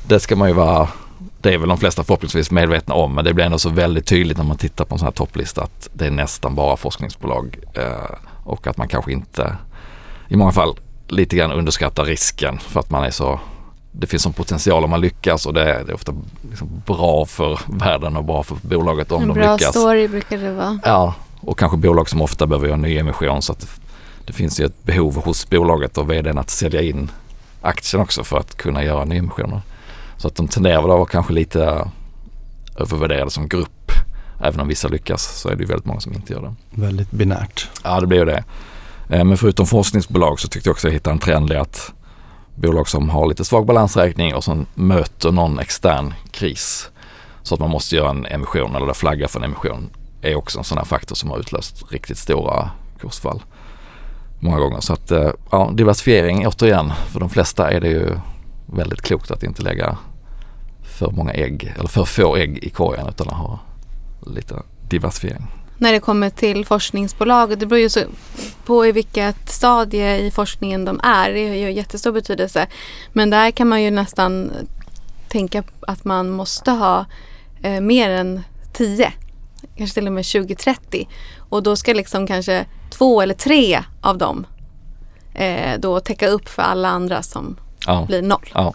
det 0.07 0.19
ska 0.19 0.35
man 0.35 0.47
ju 0.47 0.53
vara, 0.53 0.87
det 1.41 1.53
är 1.53 1.57
väl 1.57 1.69
de 1.69 1.77
flesta 1.77 2.03
förhoppningsvis 2.03 2.51
medvetna 2.51 2.95
om 2.95 3.15
men 3.15 3.25
det 3.25 3.33
blir 3.33 3.45
ändå 3.45 3.59
så 3.59 3.69
väldigt 3.69 4.05
tydligt 4.05 4.37
när 4.37 4.45
man 4.45 4.57
tittar 4.57 4.85
på 4.85 4.95
en 4.95 4.99
sån 4.99 5.05
här 5.05 5.11
topplista 5.11 5.63
att 5.63 5.89
det 5.93 6.05
är 6.05 6.11
nästan 6.11 6.55
bara 6.55 6.77
forskningsbolag 6.77 7.57
eh, 7.73 8.15
och 8.43 8.67
att 8.67 8.77
man 8.77 8.87
kanske 8.87 9.11
inte 9.11 9.55
i 10.27 10.35
många 10.35 10.51
fall 10.51 10.79
lite 11.07 11.35
grann 11.35 11.51
underskattar 11.51 12.05
risken 12.05 12.57
för 12.57 12.79
att 12.79 12.89
man 12.89 13.03
är 13.03 13.11
så 13.11 13.39
det 13.95 14.07
finns 14.07 14.25
en 14.25 14.33
potential 14.33 14.83
om 14.83 14.89
man 14.89 15.01
lyckas 15.01 15.45
och 15.45 15.53
det 15.53 15.61
är, 15.61 15.83
det 15.83 15.91
är 15.91 15.93
ofta 15.93 16.13
liksom 16.49 16.81
bra 16.85 17.25
för 17.25 17.59
världen 17.67 18.17
och 18.17 18.23
bra 18.23 18.43
för 18.43 18.57
bolaget 18.61 19.11
om 19.11 19.21
en 19.21 19.27
de 19.27 19.33
bra 19.33 19.53
lyckas. 19.53 19.69
story 19.69 20.07
brukar 20.07 20.37
det 20.37 20.51
vara. 20.51 20.79
Ja, 20.83 21.15
och 21.39 21.59
kanske 21.59 21.77
bolag 21.77 22.09
som 22.09 22.21
ofta 22.21 22.47
behöver 22.47 22.67
göra 22.67 22.77
nyemission 22.77 23.41
så 23.41 23.51
att 23.51 23.59
det, 23.59 23.67
det 24.25 24.33
finns 24.33 24.59
ju 24.59 24.65
ett 24.65 24.83
behov 24.83 25.15
hos 25.23 25.49
bolaget 25.49 25.97
och 25.97 26.11
vdn 26.11 26.37
att 26.37 26.49
sälja 26.49 26.81
in 26.81 27.11
aktien 27.61 28.01
också 28.03 28.23
för 28.23 28.37
att 28.37 28.57
kunna 28.57 28.83
göra 28.83 29.05
nyemissioner. 29.05 29.61
Så 30.17 30.27
att 30.27 30.35
de 30.35 30.47
tenderar 30.47 30.79
att 30.79 30.85
vara 30.85 31.05
kanske 31.05 31.33
lite 31.33 31.87
övervärderade 32.75 33.31
som 33.31 33.47
grupp. 33.47 33.82
Även 34.39 34.59
om 34.59 34.67
vissa 34.67 34.87
lyckas 34.87 35.23
så 35.23 35.49
är 35.49 35.55
det 35.55 35.61
ju 35.61 35.67
väldigt 35.67 35.85
många 35.85 35.99
som 35.99 36.13
inte 36.13 36.33
gör 36.33 36.41
det. 36.41 36.81
Väldigt 36.81 37.11
binärt. 37.11 37.69
Ja, 37.83 37.99
det 37.99 38.07
blir 38.07 38.19
ju 38.19 38.25
det. 38.25 38.43
Eh, 39.09 39.23
Men 39.23 39.37
förutom 39.37 39.65
forskningsbolag 39.65 40.39
så 40.39 40.47
tyckte 40.47 40.69
jag 40.69 40.73
också 40.73 40.87
jag 40.87 40.93
hittade 40.93 41.13
en 41.13 41.19
trend 41.19 41.51
i 41.51 41.55
att 41.55 41.93
bolag 42.55 42.87
som 42.87 43.09
har 43.09 43.27
lite 43.27 43.45
svag 43.45 43.65
balansräkning 43.65 44.35
och 44.35 44.43
som 44.43 44.65
möter 44.73 45.31
någon 45.31 45.59
extern 45.59 46.13
kris 46.31 46.89
så 47.43 47.53
att 47.53 47.59
man 47.59 47.69
måste 47.69 47.95
göra 47.95 48.09
en 48.09 48.25
emission 48.25 48.75
eller 48.75 48.93
flagga 48.93 49.27
för 49.27 49.39
en 49.39 49.43
emission 49.43 49.89
är 50.21 50.35
också 50.35 50.57
en 50.57 50.63
sån 50.63 50.77
här 50.77 50.85
faktor 50.85 51.15
som 51.15 51.29
har 51.29 51.39
utlöst 51.39 51.83
riktigt 51.91 52.17
stora 52.17 52.71
kursfall 53.01 53.43
många 54.39 54.59
gånger. 54.59 54.79
Så 54.79 54.93
att 54.93 55.11
eh, 55.11 55.29
ja, 55.51 55.71
diversifiering 55.73 56.47
återigen, 56.47 56.91
för 57.07 57.19
de 57.19 57.29
flesta 57.29 57.71
är 57.71 57.81
det 57.81 57.87
ju 57.87 58.09
väldigt 58.65 59.01
klokt 59.01 59.31
att 59.31 59.43
inte 59.43 59.61
lägga 59.61 59.97
för 60.83 61.11
många 61.11 61.33
ägg 61.33 61.73
eller 61.77 61.87
för 61.87 62.05
få 62.05 62.35
ägg 62.35 62.57
i 62.57 62.69
korgen 62.69 63.07
utan 63.07 63.27
att 63.27 63.33
ha 63.37 63.59
lite 64.25 64.55
diversifiering. 64.89 65.47
När 65.77 65.91
det 65.91 65.99
kommer 65.99 66.29
till 66.29 66.65
forskningsbolag, 66.65 67.57
det 67.59 67.65
beror 67.65 67.79
ju 67.79 67.89
så 67.89 67.99
på 68.65 68.85
i 68.85 68.91
vilket 68.91 69.49
stadie 69.49 70.17
i 70.17 70.31
forskningen 70.31 70.85
de 70.85 70.99
är. 71.03 71.29
Det 71.33 71.47
har 71.47 71.55
ju 71.55 71.71
jättestor 71.71 72.11
betydelse. 72.11 72.67
Men 73.13 73.29
där 73.29 73.51
kan 73.51 73.67
man 73.67 73.83
ju 73.83 73.91
nästan 73.91 74.51
tänka 75.29 75.63
att 75.87 76.05
man 76.05 76.29
måste 76.29 76.71
ha 76.71 77.05
eh, 77.61 77.81
mer 77.81 78.09
än 78.09 78.43
10. 78.73 79.13
Kanske 79.77 79.93
till 79.93 80.07
och 80.07 80.13
med 80.13 80.21
20-30. 80.23 81.07
Och 81.49 81.63
då 81.63 81.75
ska 81.75 81.93
liksom 81.93 82.27
kanske 82.27 82.65
två 82.89 83.21
eller 83.21 83.33
tre 83.33 83.83
av 84.01 84.17
dem 84.17 84.45
eh, 85.33 85.79
då 85.79 85.99
täcka 85.99 86.27
upp 86.27 86.49
för 86.49 86.61
alla 86.61 86.89
andra 86.89 87.23
som 87.23 87.55
Ja, 87.85 88.05
blir 88.07 88.21
noll. 88.21 88.49
ja. 88.53 88.73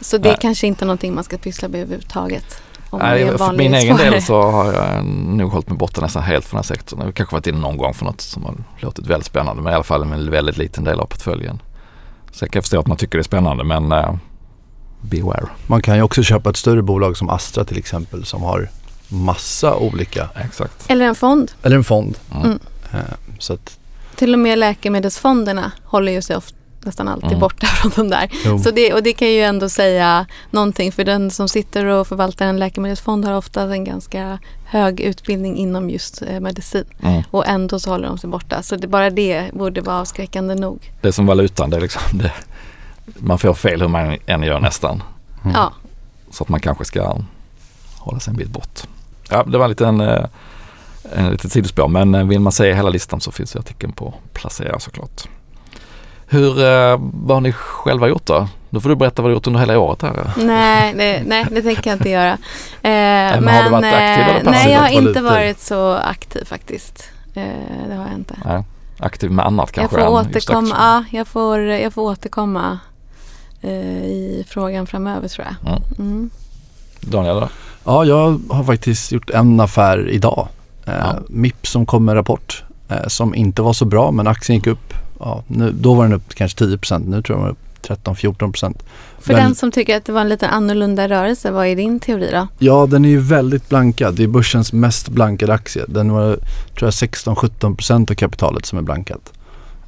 Så 0.00 0.18
det 0.18 0.28
är 0.28 0.32
Nej. 0.32 0.38
kanske 0.40 0.66
inte 0.66 0.84
någonting 0.84 1.14
man 1.14 1.24
ska 1.24 1.38
pyssla 1.38 1.68
med 1.68 1.80
överhuvudtaget. 1.80 2.62
Om 2.90 3.00
är 3.00 3.24
Nej, 3.24 3.38
för 3.38 3.52
min 3.52 3.74
egen 3.74 3.96
del 3.96 4.22
så 4.22 4.42
har 4.42 4.72
jag 4.72 5.04
nog 5.04 5.52
hållit 5.52 5.68
mig 5.68 5.78
borta 5.78 6.00
nästan 6.00 6.22
helt 6.22 6.44
från 6.44 6.58
den 6.58 6.64
här 6.68 6.76
sektorn. 6.76 7.00
Jag 7.00 7.06
har 7.06 7.12
kanske 7.12 7.34
varit 7.34 7.46
inne 7.46 7.58
någon 7.58 7.76
gång 7.76 7.94
för 7.94 8.04
något 8.04 8.20
som 8.20 8.44
har 8.44 8.54
låtit 8.78 9.06
väldigt 9.06 9.26
spännande 9.26 9.62
men 9.62 9.72
i 9.72 9.74
alla 9.74 9.84
fall 9.84 10.02
en 10.02 10.30
väldigt 10.30 10.56
liten 10.56 10.84
del 10.84 11.00
av 11.00 11.06
portföljen. 11.06 11.62
Så 12.32 12.44
jag 12.44 12.52
kan 12.52 12.62
förstå 12.62 12.80
att 12.80 12.86
man 12.86 12.96
tycker 12.96 13.18
det 13.18 13.22
är 13.22 13.24
spännande 13.24 13.64
men 13.64 13.92
uh, 13.92 14.14
beware. 15.00 15.46
Man 15.66 15.82
kan 15.82 15.96
ju 15.96 16.02
också 16.02 16.22
köpa 16.22 16.50
ett 16.50 16.56
större 16.56 16.82
bolag 16.82 17.16
som 17.16 17.30
Astra 17.30 17.64
till 17.64 17.78
exempel 17.78 18.24
som 18.24 18.42
har 18.42 18.68
massa 19.08 19.76
olika, 19.76 20.28
Exakt. 20.34 20.90
Eller 20.90 21.06
en 21.06 21.14
fond. 21.14 21.52
eller 21.62 21.76
en 21.76 21.84
fond. 21.84 22.18
Mm. 22.34 22.44
Mm. 22.44 23.04
Så 23.38 23.52
att, 23.52 23.78
Till 24.14 24.32
och 24.32 24.38
med 24.38 24.58
läkemedelsfonderna 24.58 25.72
håller 25.84 26.12
ju 26.12 26.22
sig 26.22 26.36
ofta, 26.36 26.56
nästan 26.84 27.08
alltid 27.08 27.28
Mm. 27.28 27.40
borta 27.40 27.66
från 27.82 27.92
de 27.96 28.08
där. 28.16 28.28
jo, 28.44 28.58
Så 28.58 28.70
det, 28.70 28.92
och 28.94 29.02
det 29.02 29.12
kan 29.12 29.28
ju 29.28 29.40
ändå 29.42 29.68
säga 29.68 30.26
någonting 30.50 30.92
för 30.92 31.04
den 31.04 31.30
som 31.30 31.48
sitter 31.48 31.84
och 31.84 32.06
förvaltar 32.06 32.46
en 32.46 32.58
läkemedelsfond 32.58 33.24
har 33.24 33.34
ofta 33.34 33.62
en 33.62 33.84
ganska 33.84 34.38
hög 34.64 35.00
utbildning 35.00 35.56
inom 35.56 35.90
just 35.90 36.22
eh, 36.22 36.40
medicin. 36.40 36.84
Mm. 37.02 37.22
Och 37.30 37.46
ändå 37.46 37.78
så 37.80 37.90
håller 37.90 38.08
de 38.08 38.18
sig 38.18 38.30
borta. 38.30 38.62
Så 38.62 38.76
det, 38.76 38.86
bara 38.86 39.10
det 39.10 39.50
borde 39.54 39.80
vara 39.80 40.00
avskräckande 40.00 40.54
nog. 40.54 40.92
Det 41.00 41.08
är 41.08 41.12
som 41.12 41.26
valutan, 41.26 41.70
det 41.70 41.76
är 41.76 41.80
liksom 41.80 42.02
det, 42.18 42.32
man 43.18 43.38
får 43.38 43.54
fel 43.54 43.80
hur 43.80 43.88
man 43.88 44.16
än 44.26 44.42
gör 44.42 44.60
nästan. 44.60 45.02
Mm. 45.44 45.56
Ja, 45.56 45.72
Så 46.30 46.44
att 46.44 46.48
man 46.48 46.60
kanske 46.60 46.84
ska 46.84 47.16
hålla 47.98 48.20
sig 48.20 48.30
en 48.30 48.36
bit 48.36 48.48
bort. 48.50 48.80
Ja, 49.30 49.44
det 49.44 49.58
var 49.58 49.64
en 49.64 49.70
liten 49.70 50.00
eh, 50.00 50.24
en 51.12 51.30
litet 51.30 51.52
sidospår 51.52 51.88
men 51.88 52.14
eh, 52.14 52.24
vill 52.26 52.40
man 52.40 52.52
se 52.52 52.74
hela 52.74 52.88
listan 52.90 53.20
så 53.20 53.32
finns 53.32 53.54
ju 53.54 53.58
artikeln 53.58 53.92
på 53.92 54.14
Placera 54.32 54.80
såklart. 54.80 55.28
Hur, 56.32 56.58
eh, 56.64 56.98
vad 57.12 57.36
har 57.36 57.40
ni 57.40 57.52
själva 57.52 58.08
gjort 58.08 58.26
då? 58.26 58.48
Då 58.70 58.80
får 58.80 58.88
du 58.88 58.96
berätta 58.96 59.22
vad 59.22 59.30
du 59.30 59.34
gjort 59.34 59.46
under 59.46 59.60
hela 59.60 59.78
året 59.78 60.02
här. 60.02 60.30
nej, 60.36 60.94
det, 60.94 61.22
nej, 61.26 61.46
det 61.50 61.62
tänker 61.62 61.90
jag 61.90 61.94
inte 61.94 62.10
göra. 62.10 62.38
Eh, 62.82 62.90
men 63.40 63.48
har 63.48 63.64
du 63.64 63.70
varit 63.70 63.84
aktiv 63.84 64.24
eller 64.24 64.30
eh, 64.40 64.44
passiv? 64.44 64.50
Nej, 64.50 64.72
jag 64.72 64.80
har 64.80 64.88
inte 64.88 65.08
lite- 65.08 65.20
varit 65.20 65.60
så 65.60 65.94
aktiv 65.94 66.44
faktiskt. 66.44 67.04
Eh, 67.34 67.42
det 67.88 67.94
har 67.94 68.04
jag 68.08 68.14
inte. 68.18 68.34
Nej, 68.44 68.64
aktiv 68.98 69.30
med 69.30 69.46
annat 69.46 69.70
Jag 69.74 69.90
kanske 69.90 70.06
får, 70.06 70.18
än 70.18 70.24
just 70.24 70.36
återkomma, 70.36 70.74
ja, 70.78 71.04
jag, 71.18 71.26
får, 71.28 71.58
jag 71.60 71.92
får 71.92 72.02
återkomma 72.02 72.78
eh, 73.60 73.70
i 74.04 74.44
frågan 74.48 74.86
framöver 74.86 75.28
tror 75.28 75.46
jag. 75.46 75.72
Mm. 75.72 75.82
Mm. 75.98 76.30
Daniel 77.00 77.40
då? 77.40 77.48
ja, 77.84 78.04
jag 78.04 78.40
har 78.50 78.64
faktiskt 78.64 79.12
gjort 79.12 79.30
en 79.30 79.60
affär 79.60 80.08
idag. 80.10 80.48
Eh, 80.86 80.94
Ja. 80.98 81.14
Mips 81.28 81.70
som 81.70 81.86
kom 81.86 82.04
med 82.04 82.14
rapport 82.16 82.64
eh, 82.88 83.06
som 83.06 83.34
inte 83.34 83.62
var 83.62 83.72
så 83.72 83.84
bra 83.84 84.10
men 84.10 84.26
aktien 84.26 84.56
gick 84.58 84.66
upp. 84.66 84.94
Ja, 85.20 85.42
nu, 85.46 85.72
då 85.72 85.94
var 85.94 86.04
den 86.04 86.12
upp 86.12 86.34
kanske 86.34 86.58
10 86.58 86.68
Nu 86.68 86.78
tror 86.78 86.98
jag 87.08 87.22
den 87.22 87.40
var 87.40 87.50
upp 87.50 87.58
13-14% 87.82 88.74
För 89.18 89.32
Men- 89.32 89.42
den 89.42 89.54
som 89.54 89.72
tycker 89.72 89.96
att 89.96 90.04
det 90.04 90.12
var 90.12 90.20
en 90.20 90.28
lite 90.28 90.48
annorlunda 90.48 91.08
rörelse, 91.08 91.50
vad 91.50 91.66
är 91.66 91.76
din 91.76 92.00
teori 92.00 92.30
då? 92.32 92.48
Ja, 92.58 92.86
den 92.86 93.04
är 93.04 93.08
ju 93.08 93.20
väldigt 93.20 93.68
blankad. 93.68 94.14
Det 94.14 94.22
är 94.22 94.28
börsens 94.28 94.72
mest 94.72 95.08
blankade 95.08 95.54
aktie. 95.54 95.84
Den 95.88 96.12
var, 96.12 96.36
tror 96.78 96.86
jag, 96.86 96.90
16-17% 96.90 98.10
av 98.10 98.14
kapitalet 98.14 98.66
som 98.66 98.78
är 98.78 98.82
blankat. 98.82 99.32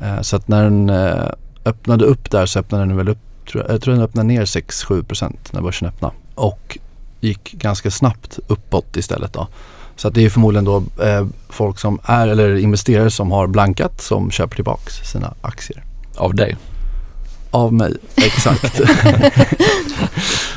Eh, 0.00 0.20
så 0.20 0.36
att 0.36 0.48
när 0.48 0.64
den 0.64 0.90
eh, 0.90 1.28
öppnade 1.64 2.04
upp 2.04 2.30
där 2.30 2.46
så 2.46 2.58
öppnade 2.58 2.84
den 2.84 2.96
väl 2.96 3.08
upp, 3.08 3.46
tror 3.50 3.64
jag, 3.64 3.74
jag 3.74 3.82
tror 3.82 3.94
den 3.94 4.02
öppnade 4.02 4.28
ner 4.28 4.44
6-7% 4.44 5.36
när 5.50 5.60
börsen 5.60 5.88
öppnade. 5.88 6.14
Och 6.34 6.78
gick 7.20 7.52
ganska 7.52 7.90
snabbt 7.90 8.38
uppåt 8.46 8.96
istället 8.96 9.32
då. 9.32 9.48
Så 9.96 10.08
att 10.08 10.14
det 10.14 10.24
är 10.24 10.30
förmodligen 10.30 10.64
då 10.64 10.82
eh, 11.02 11.26
folk 11.48 11.78
som 11.78 12.00
är, 12.04 12.28
eller 12.28 12.56
investerare 12.56 13.10
som 13.10 13.32
har 13.32 13.46
blankat 13.46 14.00
som 14.00 14.30
köper 14.30 14.54
tillbaks 14.54 14.94
sina 14.94 15.34
aktier. 15.40 15.84
Av 16.16 16.34
dig? 16.34 16.56
Av 17.50 17.72
mig, 17.72 17.96
exakt. 18.16 18.80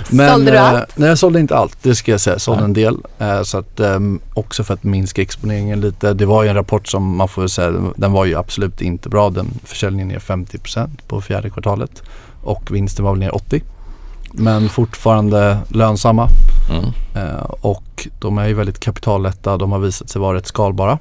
Sålde 0.09 0.51
du 0.51 0.57
eh, 0.57 0.63
allt? 0.63 0.97
Nej, 0.97 1.09
jag 1.09 1.17
sålde 1.17 1.39
inte 1.39 1.55
allt. 1.55 1.77
Det 1.81 1.95
ska 1.95 2.11
jag 2.11 2.21
säga. 2.21 2.33
Jag 2.33 2.41
sålde 2.41 2.61
Nej. 2.61 2.67
en 2.67 2.73
del. 2.73 2.97
Eh, 3.19 3.43
så 3.43 3.57
att, 3.57 3.79
ehm, 3.79 4.19
också 4.33 4.63
för 4.63 4.73
att 4.73 4.83
minska 4.83 5.21
exponeringen 5.21 5.81
lite. 5.81 6.13
Det 6.13 6.25
var 6.25 6.43
ju 6.43 6.49
en 6.49 6.55
rapport 6.55 6.87
som 6.87 7.15
man 7.15 7.27
får 7.27 7.47
säga, 7.47 7.73
den 7.95 8.11
var 8.11 8.25
ju 8.25 8.35
absolut 8.35 8.81
inte 8.81 9.09
bra. 9.09 9.29
Den 9.29 9.47
försäljningen 9.63 10.07
ner 10.07 10.19
50% 10.19 10.89
på 11.07 11.21
fjärde 11.21 11.49
kvartalet 11.49 12.03
och 12.43 12.75
vinsten 12.75 13.05
var 13.05 13.11
väl 13.11 13.19
ner 13.19 13.35
80. 13.35 13.61
Men 14.31 14.69
fortfarande 14.69 15.57
lönsamma. 15.69 16.29
Mm. 16.69 16.85
Eh, 17.15 17.45
och 17.61 18.07
de 18.19 18.37
är 18.37 18.47
ju 18.47 18.53
väldigt 18.53 18.79
kapitallätta. 18.79 19.57
De 19.57 19.71
har 19.71 19.79
visat 19.79 20.09
sig 20.09 20.21
vara 20.21 20.37
rätt 20.37 20.47
skalbara. 20.47 20.99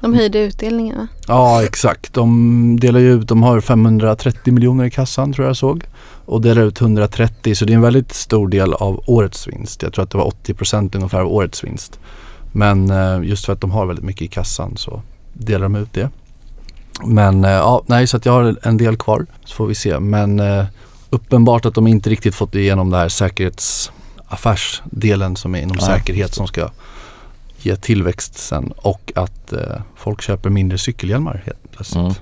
De 0.00 0.14
höjde 0.14 0.38
utdelningen 0.38 0.98
va? 0.98 1.06
Ja 1.26 1.62
exakt. 1.62 2.14
De 2.14 2.80
delar 2.80 3.00
ju 3.00 3.12
ut, 3.12 3.28
de 3.28 3.42
har 3.42 3.60
530 3.60 4.52
miljoner 4.52 4.84
i 4.84 4.90
kassan 4.90 5.32
tror 5.32 5.46
jag 5.46 5.56
såg. 5.56 5.84
Och 6.24 6.40
delar 6.40 6.62
ut 6.62 6.80
130 6.80 7.54
så 7.54 7.64
det 7.64 7.72
är 7.72 7.74
en 7.74 7.82
väldigt 7.82 8.14
stor 8.14 8.48
del 8.48 8.72
av 8.72 9.02
årets 9.06 9.48
vinst. 9.48 9.82
Jag 9.82 9.92
tror 9.92 10.02
att 10.02 10.10
det 10.10 10.18
var 10.18 10.26
80 10.26 10.54
procent 10.54 10.94
ungefär 10.94 11.20
av 11.20 11.32
årets 11.32 11.64
vinst. 11.64 11.98
Men 12.52 12.90
eh, 12.90 13.28
just 13.28 13.46
för 13.46 13.52
att 13.52 13.60
de 13.60 13.70
har 13.70 13.86
väldigt 13.86 14.04
mycket 14.04 14.22
i 14.22 14.28
kassan 14.28 14.76
så 14.76 15.02
delar 15.32 15.62
de 15.62 15.76
ut 15.76 15.92
det. 15.92 16.10
Men 17.04 17.44
eh, 17.44 17.50
ja, 17.50 17.82
nej 17.86 18.06
så 18.06 18.16
att 18.16 18.26
jag 18.26 18.32
har 18.32 18.56
en 18.62 18.76
del 18.76 18.96
kvar 18.96 19.26
så 19.44 19.54
får 19.54 19.66
vi 19.66 19.74
se. 19.74 20.00
Men 20.00 20.40
eh, 20.40 20.64
uppenbart 21.10 21.66
att 21.66 21.74
de 21.74 21.86
inte 21.86 22.10
riktigt 22.10 22.34
fått 22.34 22.54
igenom 22.54 22.90
det 22.90 22.96
här 22.96 23.08
säkerhetsaffärsdelen 24.30 25.36
som 25.36 25.54
är 25.54 25.62
inom 25.62 25.76
Nej. 25.76 25.86
säkerhet 25.86 26.34
som 26.34 26.46
ska 26.46 26.70
ge 27.58 27.76
tillväxt 27.76 28.38
sen 28.38 28.72
och 28.76 29.12
att 29.14 29.52
eh, 29.52 29.58
folk 29.96 30.22
köper 30.22 30.50
mindre 30.50 30.78
cykelhjälmar 30.78 31.42
helt 31.46 31.72
plötsligt. 31.72 32.00
Mm. 32.04 32.14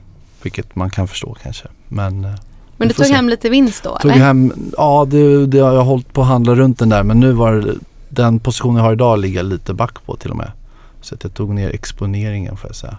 Vilket 0.42 0.76
man 0.76 0.90
kan 0.90 1.08
förstå 1.08 1.36
kanske. 1.42 1.68
Men 1.88 2.24
eh, 2.24 2.34
Men 2.76 2.88
du 2.88 2.94
tog 2.94 3.06
se. 3.06 3.14
hem 3.14 3.28
lite 3.28 3.48
vinst 3.50 3.82
då 3.82 3.98
tog 3.98 4.10
eller? 4.10 4.24
hem, 4.24 4.52
ja 4.76 5.06
det, 5.10 5.46
det 5.46 5.58
har 5.58 5.74
jag 5.74 5.84
hållit 5.84 6.12
på 6.12 6.20
att 6.22 6.28
handla 6.28 6.54
runt 6.54 6.78
den 6.78 6.88
där 6.88 7.02
men 7.02 7.20
nu 7.20 7.32
var 7.32 7.74
den 8.08 8.40
position 8.40 8.76
jag 8.76 8.82
har 8.82 8.92
idag 8.92 9.18
ligger 9.18 9.42
lite 9.42 9.74
back 9.74 10.06
på 10.06 10.16
till 10.16 10.30
och 10.30 10.36
med. 10.36 10.52
Så 11.00 11.14
att 11.14 11.24
jag 11.24 11.34
tog 11.34 11.54
ner 11.54 11.70
exponeringen 11.70 12.56
får 12.56 12.68
jag 12.68 12.76
säga. 12.76 12.98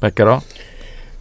Pekka 0.00 0.24
då? 0.24 0.40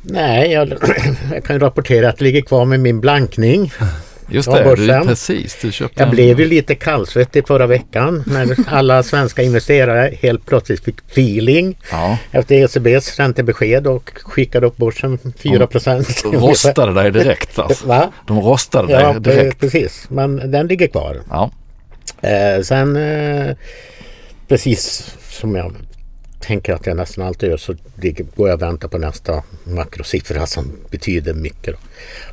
Nej, 0.01 0.51
jag, 0.51 0.69
jag 1.32 1.43
kan 1.43 1.55
ju 1.55 1.60
rapportera 1.60 2.10
att 2.10 2.17
det 2.17 2.23
ligger 2.23 2.41
kvar 2.41 2.65
med 2.65 2.79
min 2.79 2.99
blankning. 2.99 3.71
Just 4.32 4.52
det, 4.52 4.76
du, 4.76 4.88
precis. 5.06 5.58
Du 5.62 5.72
köpte 5.72 6.02
Jag 6.04 6.10
blev 6.12 6.39
ju 6.39 6.46
lite 6.48 6.76
kallsvettig 6.76 7.48
förra 7.48 7.68
veckan 7.68 8.24
när 8.28 8.56
alla 8.68 9.04
svenska 9.04 9.42
investerare 9.42 10.13
helt 10.22 10.46
plötsligt 10.46 10.84
fick 10.84 10.96
feeling 11.12 11.78
Ja, 11.92 12.18
efter 12.32 12.56
ECBs 12.56 13.20
räntebesked 13.20 13.88
och 13.88 14.12
skickade 14.24 14.68
upp 14.68 14.78
börsen 14.78 15.20
4 15.38 15.68
procent. 15.68 16.22
rostade 16.26 16.94
dig 16.94 17.12
direkt 17.12 17.60
alltså. 17.60 17.88
Va? 17.88 18.12
De 18.28 18.39
rostade 18.39 18.92
Ja, 18.94 19.13
dig 19.13 19.22
direkt. 19.36 19.60
precis. 19.60 20.06
Men 20.10 20.52
den 20.52 20.68
ligger 20.68 20.88
kvar. 20.88 21.18
Ja, 21.30 21.52
Eh, 22.22 22.62
sen 22.63 22.96
eh, 22.96 23.56
precis 24.48 25.13
som 25.30 25.56
jag 25.56 25.76
tänker 26.39 26.73
att 26.73 26.86
jag 26.86 26.97
nästan 26.97 27.28
alltid 27.28 27.49
gör 27.49 27.58
så 27.58 27.73
går 28.36 28.49
jag 28.49 28.56
och 28.56 28.62
väntar 28.62 28.88
på 28.88 28.97
nästa 28.97 29.43
makrosiffra 29.63 30.45
som 30.45 30.71
betyder 30.91 31.34
mycket. 31.34 31.73
Då. 31.73 31.80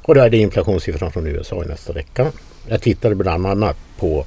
Och 0.02 0.14
då 0.14 0.20
är 0.20 0.30
det 0.30 0.36
inflationssiffran 0.36 1.12
från 1.12 1.26
USA 1.26 1.64
i 1.64 1.66
nästa 1.66 1.92
vecka. 1.92 2.32
Jag 2.68 2.82
tittade 2.82 3.14
bland 3.14 3.46
annat 3.46 3.76
på 3.98 4.26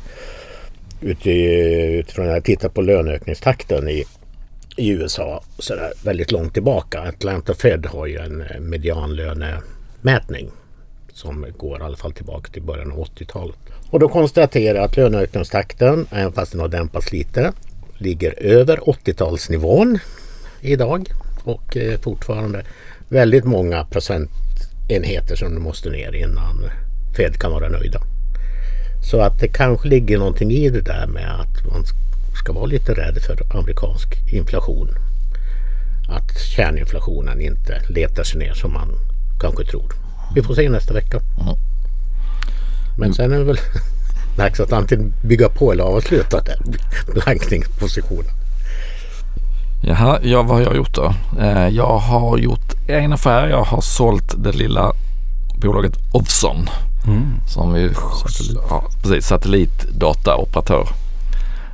utifrån 1.01 2.25
jag 2.25 2.43
tittade 2.43 2.73
på 2.73 2.81
löneökningstakten 2.81 3.89
i, 3.89 4.05
i 4.75 4.89
USA 4.89 5.43
så 5.59 5.75
där 5.75 5.93
väldigt 6.03 6.31
långt 6.31 6.53
tillbaka. 6.53 7.01
Atlanta 7.01 7.53
Fed 7.53 7.85
har 7.85 8.05
ju 8.05 8.17
en 8.17 8.41
eh, 8.41 8.59
medianlönemätning 8.59 10.51
som 11.13 11.45
går 11.57 11.81
i 11.81 11.83
alla 11.83 11.97
fall 11.97 12.13
tillbaka 12.13 12.51
till 12.51 12.61
början 12.61 12.91
av 12.91 12.97
80-talet. 12.97 13.55
Och 13.89 13.99
då 13.99 14.09
konstaterar 14.09 14.75
jag 14.75 14.85
att 14.85 14.97
löneökningstakten, 14.97 16.07
även 16.11 16.33
fast 16.33 16.51
den 16.51 16.61
har 16.61 16.67
dämpats 16.67 17.11
lite, 17.11 17.53
ligger 17.99 18.43
över 18.43 18.77
80-talsnivån 18.77 19.99
idag 20.61 21.11
och 21.43 21.77
eh, 21.77 21.99
fortfarande 21.99 22.63
väldigt 23.09 23.45
många 23.45 23.85
procentenheter 23.85 25.35
som 25.35 25.53
du 25.55 25.59
måste 25.59 25.89
ner 25.89 26.15
innan 26.15 26.69
Fed 27.17 27.37
kan 27.37 27.51
vara 27.51 27.69
nöjda. 27.69 28.01
Så 29.11 29.21
att 29.21 29.39
det 29.39 29.47
kanske 29.47 29.87
ligger 29.87 30.17
någonting 30.17 30.51
i 30.51 30.69
det 30.69 30.81
där 30.81 31.07
med 31.07 31.41
att 31.41 31.65
man 31.65 31.83
ska 32.43 32.53
vara 32.53 32.65
lite 32.65 32.93
rädd 32.93 33.17
för 33.21 33.57
amerikansk 33.57 34.33
inflation. 34.33 34.89
Att 36.09 36.39
kärninflationen 36.39 37.41
inte 37.41 37.81
letar 37.89 38.23
sig 38.23 38.39
ner 38.39 38.53
som 38.53 38.73
man 38.73 38.89
kanske 39.39 39.65
tror. 39.65 39.93
Vi 40.35 40.41
får 40.43 40.55
se 40.55 40.69
nästa 40.69 40.93
vecka. 40.93 41.19
Men 42.97 43.13
sen 43.13 43.31
är 43.31 43.37
det 43.37 43.43
väl 43.43 43.59
dags 44.39 44.59
att 44.59 44.73
antingen 44.73 45.13
bygga 45.23 45.49
på 45.49 45.71
eller 45.71 45.83
avsluta 45.83 46.41
den 46.41 46.75
blankningspositionen. 47.13 48.31
Jaha, 49.81 50.19
ja, 50.23 50.41
vad 50.41 50.57
har 50.57 50.63
jag 50.63 50.75
gjort 50.75 50.95
då? 50.95 51.13
Eh, 51.39 51.67
jag 51.67 51.97
har 51.97 52.37
gjort 52.37 52.73
en 52.87 53.13
affär. 53.13 53.47
Jag 53.47 53.63
har 53.63 53.81
sålt 53.81 54.43
det 54.43 54.51
lilla 54.51 54.91
bolaget 55.61 55.93
Ovzon. 56.13 56.69
Som 57.47 57.75
är 57.75 57.91
ja, 58.69 58.83
precis, 59.01 59.25
satellitdataoperatör. 59.25 60.87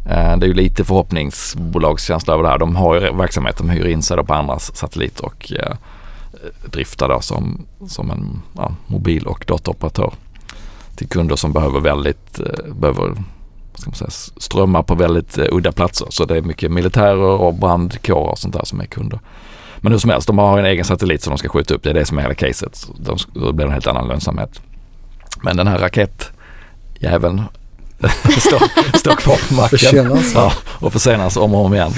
Eh, 0.09 0.37
det 0.37 0.45
är 0.45 0.47
ju 0.47 0.53
lite 0.53 0.83
förhoppningsbolagskänsla 0.83 2.33
över 2.33 2.43
det 2.43 2.49
här. 2.49 2.57
De 2.57 2.75
har 2.75 2.95
ju 2.95 3.13
verksamhet, 3.17 3.57
de 3.57 3.69
hyr 3.69 3.85
in 3.85 4.01
sig 4.01 4.17
på 4.17 4.33
andras 4.33 4.75
satelliter 4.75 5.25
och 5.25 5.53
eh, 5.59 5.75
driftar 6.65 7.09
då 7.09 7.21
som, 7.21 7.65
som 7.87 8.11
en 8.11 8.41
ja, 8.55 8.71
mobil 8.87 9.27
och 9.27 9.45
dataoperatör 9.47 10.11
till 10.95 11.07
kunder 11.07 11.35
som 11.35 11.53
behöver 11.53 11.79
väldigt, 11.79 12.39
eh, 12.39 12.73
behöver 12.75 13.15
ska 13.75 13.89
man 13.89 13.95
säga, 13.95 14.09
strömmar 14.37 14.83
på 14.83 14.95
väldigt 14.95 15.37
eh, 15.37 15.45
udda 15.51 15.71
platser. 15.71 16.07
Så 16.09 16.25
det 16.25 16.37
är 16.37 16.41
mycket 16.41 16.71
militärer 16.71 17.17
och 17.17 17.53
brandkårer 17.53 18.31
och 18.31 18.39
sånt 18.39 18.53
där 18.53 18.65
som 18.65 18.81
är 18.81 18.85
kunder. 18.85 19.19
Men 19.77 19.91
hur 19.91 19.99
som 19.99 20.09
helst, 20.09 20.27
de 20.27 20.37
har 20.37 20.59
en 20.59 20.65
egen 20.65 20.85
satellit 20.85 21.21
som 21.21 21.31
de 21.31 21.37
ska 21.37 21.49
skjuta 21.49 21.73
upp. 21.73 21.83
Det 21.83 21.89
är 21.89 21.93
det 21.93 22.05
som 22.05 22.17
är 22.17 22.21
hela 22.21 22.33
caset. 22.33 22.75
Så 22.75 22.87
De, 22.97 23.17
då 23.33 23.51
blir 23.51 23.65
det 23.65 23.69
en 23.69 23.73
helt 23.73 23.87
annan 23.87 24.07
lönsamhet. 24.07 24.61
Men 25.41 25.57
den 25.57 25.67
här 25.67 25.77
raketjäveln 25.79 27.41
står, 28.39 28.97
står 28.97 29.15
kvar 29.15 29.39
på 29.49 29.53
marken. 29.53 29.79
Försenas. 29.79 30.33
Ja, 30.33 30.51
och 30.65 30.93
försenas 30.93 31.37
om 31.37 31.55
och 31.55 31.65
om 31.65 31.73
igen. 31.73 31.91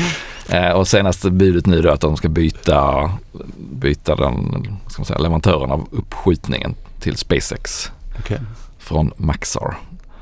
Eh, 0.50 0.70
och 0.70 0.88
senaste 0.88 1.32
budet 1.32 1.66
nu 1.66 1.82
då 1.82 1.90
att 1.90 2.02
de 2.02 2.18
ska 2.18 2.30
byta, 2.30 3.12
byta 3.58 4.16
den, 4.16 4.64
ska 4.88 5.00
man 5.02 5.06
säga, 5.06 5.20
leverantören 5.20 5.72
av 5.72 5.88
uppskjutningen 5.92 6.76
till 7.00 7.18
SpaceX 7.18 7.92
Okej. 8.20 8.40
Från 8.88 9.12
Maxar. 9.18 9.78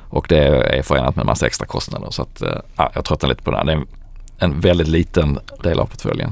Och 0.10 0.26
det 0.30 0.38
är 0.78 0.84
förenat 0.84 1.16
med 1.16 1.26
massa 1.26 1.48
extra 1.48 1.66
kostnader. 1.66 2.08
Så 2.12 2.22
att, 2.22 2.42
eh, 2.42 2.58
ja, 2.76 2.92
jag 2.96 3.06
tröttnar 3.06 3.30
lite 3.30 3.44
på 3.44 3.52
det 3.52 3.58
här. 3.58 3.66
Det 3.66 3.72
är 3.72 3.76
en, 3.78 3.88
en 4.38 4.60
väldigt 4.60 4.88
liten 4.88 5.40
del 5.64 5.80
av 5.80 5.86
portföljen. 5.86 6.32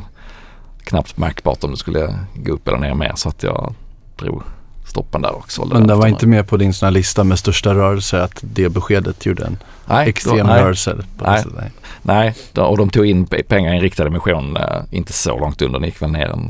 Knappt 0.83 1.17
märkbart 1.17 1.63
om 1.63 1.71
det 1.71 1.77
skulle 1.77 2.19
gå 2.35 2.51
upp 2.53 2.67
eller 2.67 2.77
ner 2.77 2.93
mer. 2.93 3.11
Så 3.15 3.29
att 3.29 3.43
jag 3.43 3.73
drog 4.15 4.43
stoppen 4.85 5.21
där 5.21 5.35
och 5.35 5.51
sålde 5.51 5.73
Men 5.73 5.81
den 5.81 5.87
det 5.87 6.01
var 6.01 6.07
inte 6.07 6.27
med 6.27 6.47
på 6.47 6.57
din 6.57 6.73
sån 6.73 6.85
här 6.87 6.91
lista 6.91 7.23
med 7.23 7.39
största 7.39 7.75
rörelser 7.75 8.19
att 8.19 8.37
det 8.41 8.69
beskedet 8.69 9.25
gjorde 9.25 9.45
en 9.45 9.57
nej, 9.85 10.09
extrem 10.09 10.37
då, 10.37 10.43
nej, 10.43 10.61
rörelse? 10.61 10.97
Nej. 11.23 11.43
nej. 11.55 11.71
Nej, 12.01 12.35
och 12.55 12.77
de 12.77 12.89
tog 12.89 13.05
in 13.05 13.25
pe- 13.27 13.43
pengar 13.43 13.73
i 13.73 13.75
en 13.75 13.81
riktad 13.81 14.07
emission 14.07 14.57
eh, 14.57 14.81
inte 14.91 15.13
så 15.13 15.39
långt 15.39 15.61
under. 15.61 15.79
Den 15.79 15.87
gick 15.89 16.01
väl 16.01 16.11
ner 16.11 16.27
en 16.29 16.49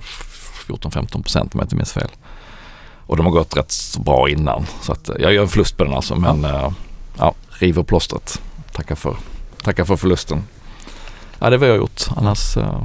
14-15 0.67 1.21
procent 1.21 1.53
om 1.53 1.59
jag 1.59 1.65
inte 1.65 1.75
minns 1.75 1.93
fel. 1.93 2.09
Och 3.07 3.17
de 3.17 3.25
har 3.25 3.33
gått 3.33 3.57
rätt 3.57 3.73
bra 4.05 4.29
innan. 4.29 4.65
Så 4.81 4.91
att 4.91 5.09
eh, 5.09 5.15
jag 5.19 5.33
gör 5.33 5.41
en 5.41 5.47
förlust 5.49 5.77
på 5.77 5.83
den 5.83 5.93
alltså. 5.93 6.15
Men 6.15 6.43
ja, 6.43 6.73
ja 7.17 7.33
river 7.49 7.83
plåstret. 7.83 8.41
Tackar 8.71 8.95
för, 8.95 9.15
tackar 9.63 9.85
för 9.85 9.95
förlusten. 9.95 10.43
Ja, 11.39 11.49
det 11.49 11.57
var 11.57 11.67
jag 11.67 11.77
gjort. 11.77 12.01
Annars, 12.15 12.57
eh, 12.57 12.81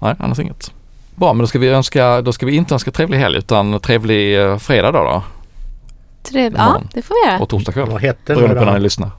nej, 0.00 0.14
annars 0.18 0.38
inget. 0.38 0.72
Bra, 1.14 1.32
men 1.32 1.40
då 1.40 1.46
ska 1.46 1.58
vi 1.58 1.68
önska, 1.68 2.22
då 2.22 2.32
ska 2.32 2.46
vi 2.46 2.56
inte 2.56 2.74
önska 2.74 2.90
trevlig 2.90 3.18
helg 3.18 3.38
utan 3.38 3.80
trevlig 3.80 4.40
eh, 4.42 4.58
fredag 4.58 4.92
då, 4.92 4.98
då 4.98 5.22
Trevligt. 6.22 6.58
Ja, 6.58 6.80
det 6.92 7.02
får 7.02 7.14
vi 7.24 7.30
göra. 7.30 7.42
och 7.42 7.48
torsdag 7.48 7.72
kväll. 7.72 7.90
Vad 7.90 8.00
hette 8.02 8.20
den 8.26 8.36
Beroende 8.36 8.60
på 8.60 8.64
när 8.64 8.74
ni 8.74 8.80
lyssnar. 8.80 9.10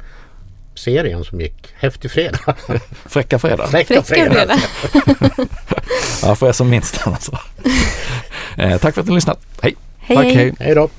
serien 0.76 1.24
som 1.24 1.42
gick? 1.42 1.68
Häftig 1.76 2.12
fredag? 2.12 2.40
Fräcka 3.06 3.40
fredag. 3.40 3.68
Fräcka 3.68 4.02
Fräcka 4.02 4.32
fredag. 4.34 4.60
Ja, 6.24 6.36
för 6.36 6.48
er 6.48 6.52
som 6.52 6.70
minns 6.70 6.92
den 6.92 7.14
alltså. 7.14 7.38
eh, 8.58 8.78
tack 8.78 8.94
för 8.94 9.02
att 9.02 9.08
ni 9.08 9.12
har 9.12 9.18
lyssnat. 9.18 9.40
Hej! 9.62 9.76
Hej, 10.08 10.18
Tack, 10.18 10.26
hej. 10.26 10.36
hej. 10.36 10.54
Hej 10.60 10.76
då! 10.76 10.90